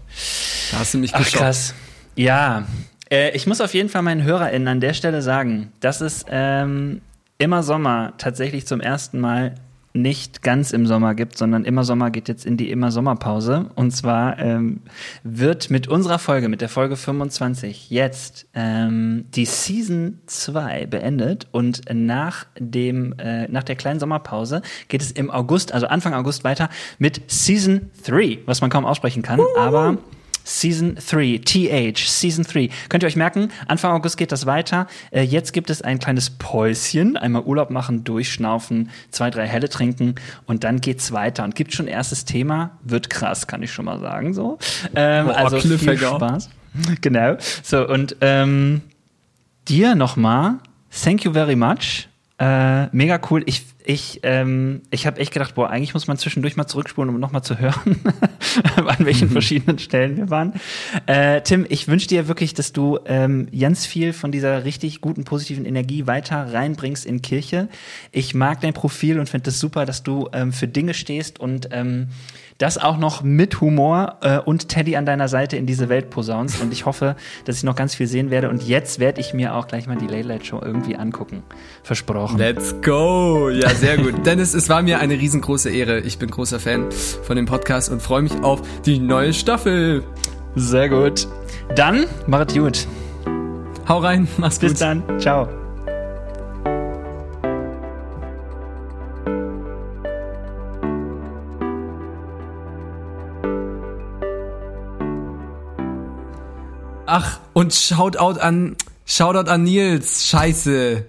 Da 0.72 0.80
hast 0.80 0.96
du 0.96 0.98
mich 0.98 1.12
geschockt. 1.12 1.36
Ach, 1.36 1.42
krass. 1.42 1.76
Ja, 2.16 2.66
äh, 3.12 3.36
ich 3.36 3.46
muss 3.46 3.62
auf 3.62 3.76
jeden 3.76 3.90
Fall 3.90 4.02
meinen 4.02 4.24
HörerInnen 4.24 4.68
an 4.68 4.80
der 4.80 4.96
Stelle 4.96 5.22
sagen, 5.22 5.72
dass 5.80 6.02
es 6.02 6.26
ähm, 6.28 7.02
immer 7.38 7.62
Sommer 7.62 8.14
tatsächlich 8.18 8.66
zum 8.66 8.82
ersten 8.82 9.20
Mal 9.20 9.54
nicht 9.94 10.42
ganz 10.42 10.72
im 10.72 10.88
Sommer 10.88 11.16
gibt, 11.16 11.38
sondern 11.38 11.66
immer 11.66 11.84
Sommer 11.84 12.12
geht 12.12 12.28
jetzt 12.28 12.46
in 12.46 12.58
die 12.58 12.72
immer 12.72 12.92
Sommerpause. 12.92 13.70
Und 13.76 13.92
zwar 13.92 14.40
ähm, 14.40 14.82
wird 15.24 15.70
mit 15.70 15.88
unserer 15.88 16.20
Folge, 16.20 16.50
mit 16.50 16.62
der 16.62 16.70
Folge 16.70 16.96
25, 16.96 17.90
jetzt 17.90 18.48
ähm, 18.54 19.26
die 19.36 19.46
Season 19.46 20.20
2 20.26 20.86
beendet 20.88 21.48
und 21.52 21.82
nach 21.94 22.46
dem, 22.60 23.14
äh, 23.20 23.48
nach 23.48 23.64
der 23.64 23.76
kleinen 23.76 24.00
Sommerpause 24.00 24.62
geht 24.88 25.02
es 25.02 25.12
im 25.12 25.30
August, 25.30 25.74
also 25.74 25.88
Anfang 25.88 26.14
August 26.14 26.44
weiter 26.44 26.70
mit 26.98 27.22
Season 27.28 27.92
3, 28.06 28.40
was 28.46 28.62
man 28.62 28.70
kaum 28.70 28.86
aussprechen 28.86 29.22
kann, 29.22 29.40
uh. 29.40 29.58
aber 29.58 29.98
Season 30.44 30.96
3, 30.96 31.42
TH, 31.44 31.98
Season 31.98 32.44
3. 32.44 32.70
Könnt 32.90 33.04
ihr 33.04 33.08
euch 33.08 33.16
merken, 33.16 33.52
Anfang 33.68 33.92
August 33.92 34.18
geht 34.18 34.32
das 34.32 34.46
weiter. 34.46 34.88
Äh, 35.12 35.24
jetzt 35.24 35.54
gibt 35.54 35.70
es 35.70 35.82
ein 35.82 36.00
kleines 36.00 36.30
Päuschen, 36.30 37.18
einmal 37.18 37.44
Urlaub 37.44 37.70
machen, 37.70 38.04
durchschnaufen, 38.04 38.90
zwei, 39.12 39.30
drei 39.30 39.48
Helle 39.48 39.70
trinken 39.70 40.16
und 40.46 40.64
dann 40.64 40.82
geht's 40.82 41.12
weiter. 41.12 41.44
Und 41.44 41.56
gibt 41.56 41.74
schon 41.74 41.88
erstes 41.88 42.26
Thema, 42.26 42.72
wird 42.84 43.10
krass, 43.10 43.48
kann 43.48 43.64
ich 43.64 43.72
schon 43.72 43.86
mal 43.86 44.00
sagen. 44.00 44.34
So. 44.34 44.58
Ähm, 44.96 45.28
oh, 45.28 45.32
also 45.32 45.60
viel 45.60 45.98
Spaß. 45.98 46.50
Genau. 47.02 47.36
So, 47.64 47.86
und 47.86 48.16
ähm, 48.22 48.82
dir 49.68 49.94
nochmal, 49.96 50.60
thank 51.04 51.26
you 51.26 51.34
very 51.34 51.58
much. 51.58 52.08
Äh, 52.42 52.88
mega 52.96 53.22
cool. 53.30 53.44
Ich 53.46 53.66
ich, 53.86 54.20
ähm, 54.24 54.82
ich 54.92 55.08
habe 55.08 55.20
echt 55.20 55.34
gedacht, 55.34 55.56
boah, 55.56 55.70
eigentlich 55.70 55.94
muss 55.94 56.08
man 56.08 56.18
zwischendurch 56.18 56.56
mal 56.56 56.68
zurückspulen, 56.68 57.14
um 57.14 57.20
nochmal 57.20 57.44
zu 57.44 57.60
hören, 57.60 58.00
an 58.76 59.06
welchen 59.06 59.30
mhm. 59.30 59.34
verschiedenen 59.34 59.80
Stellen 59.80 60.18
wir 60.18 60.30
waren. 60.30 60.54
Äh, 61.06 61.42
Tim, 61.42 61.66
ich 61.70 61.88
wünsche 61.88 62.08
dir 62.08 62.28
wirklich, 62.28 62.54
dass 62.54 62.74
du 62.74 63.00
ähm, 63.06 63.48
ganz 63.58 63.86
viel 63.86 64.14
von 64.14 64.32
dieser 64.32 64.66
richtig 64.66 65.02
guten, 65.02 65.24
positiven 65.24 65.66
Energie 65.66 66.08
weiter 66.08 66.54
reinbringst 66.54 67.06
in 67.06 67.22
Kirche. 67.22 67.70
Ich 68.12 68.34
mag 68.34 68.62
dein 68.62 68.74
Profil 68.74 69.20
und 69.20 69.30
finde 69.30 69.50
es 69.50 69.56
das 69.56 69.60
super, 69.60 69.86
dass 69.86 70.04
du 70.04 70.30
ähm, 70.34 70.54
für 70.54 70.68
Dinge 70.68 70.94
stehst 70.94 71.40
und 71.40 71.70
ähm, 71.72 72.10
das 72.58 72.78
auch 72.78 72.98
noch 72.98 73.24
mit 73.24 73.62
Humor 73.62 74.18
äh, 74.22 74.40
und 74.40 74.70
Teddy 74.70 74.96
an 74.96 75.06
deiner 75.06 75.28
Seite 75.28 75.58
in 75.58 75.66
diese 75.66 75.90
Welt 75.90 76.10
posaunst. 76.10 76.62
Und 76.62 76.72
ich 76.72 76.86
hoffe, 76.86 77.16
dass 77.46 77.58
ich 77.58 77.64
noch 77.64 77.76
ganz 77.76 77.96
viel 77.96 78.08
sehen 78.08 78.30
werde. 78.32 78.50
Und 78.50 78.68
jetzt 78.68 79.00
werde 79.00 79.22
ich 79.22 79.34
mir 79.34 79.56
auch 79.56 79.68
gleich 79.68 79.88
mal 79.88 79.98
die 79.98 80.08
Late 80.08 80.28
Light 80.28 80.46
Show 80.46 80.62
irgendwie 80.64 80.96
angucken. 80.96 81.44
Versprochen. 81.84 82.38
Let's 82.38 82.76
go! 82.82 83.50
Ja, 83.50 83.70
sehr 83.70 83.98
gut. 83.98 84.14
Dennis, 84.26 84.54
es 84.54 84.70
war 84.70 84.82
mir 84.82 85.00
eine 85.00 85.16
riesengroße 85.16 85.70
Ehre. 85.70 86.00
Ich 86.02 86.18
bin 86.18 86.30
großer 86.30 86.60
Fan 86.60 86.92
von 87.24 87.36
dem 87.36 87.46
Podcast 87.46 87.92
und 87.92 88.02
freue 88.02 88.22
mich 88.22 88.34
auf 88.44 88.62
die 88.86 89.00
neue 89.00 89.34
Staffel. 89.34 90.04
Sehr 90.56 90.90
gut. 90.90 91.28
Dann, 91.76 92.06
macht 92.28 92.54
gut. 92.54 92.88
Hau 93.88 94.00
rein, 94.00 94.28
mach's 94.38 94.60
Bis 94.60 94.70
gut. 94.70 94.72
Bis 94.72 94.80
dann. 94.80 95.20
Ciao. 95.20 95.61
Ach, 107.14 107.42
und 107.52 107.74
Shoutout 107.74 108.40
an, 108.40 108.78
Shoutout 109.06 109.50
an 109.50 109.64
Nils. 109.64 110.28
Scheiße. 110.28 111.04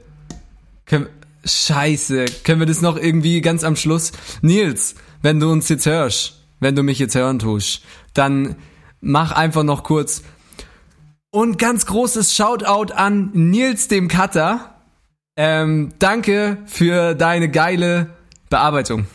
Können, 0.84 1.06
Scheiße. 1.44 2.24
Können 2.42 2.58
wir 2.58 2.66
das 2.66 2.80
noch 2.80 2.96
irgendwie 2.96 3.40
ganz 3.40 3.62
am 3.62 3.76
Schluss? 3.76 4.10
Nils, 4.40 4.96
wenn 5.22 5.38
du 5.38 5.52
uns 5.52 5.68
jetzt 5.68 5.86
hörst, 5.86 6.42
wenn 6.58 6.74
du 6.74 6.82
mich 6.82 6.98
jetzt 6.98 7.14
hören 7.14 7.38
tust, 7.38 7.84
dann 8.14 8.56
mach 9.00 9.30
einfach 9.30 9.62
noch 9.62 9.84
kurz. 9.84 10.24
Und 11.30 11.56
ganz 11.56 11.86
großes 11.86 12.34
Shoutout 12.34 12.92
an 12.92 13.30
Nils 13.32 13.86
dem 13.86 14.08
Cutter. 14.08 14.74
Ähm, 15.36 15.90
danke 16.00 16.58
für 16.66 17.14
deine 17.14 17.48
geile 17.48 18.10
Bearbeitung. 18.50 19.06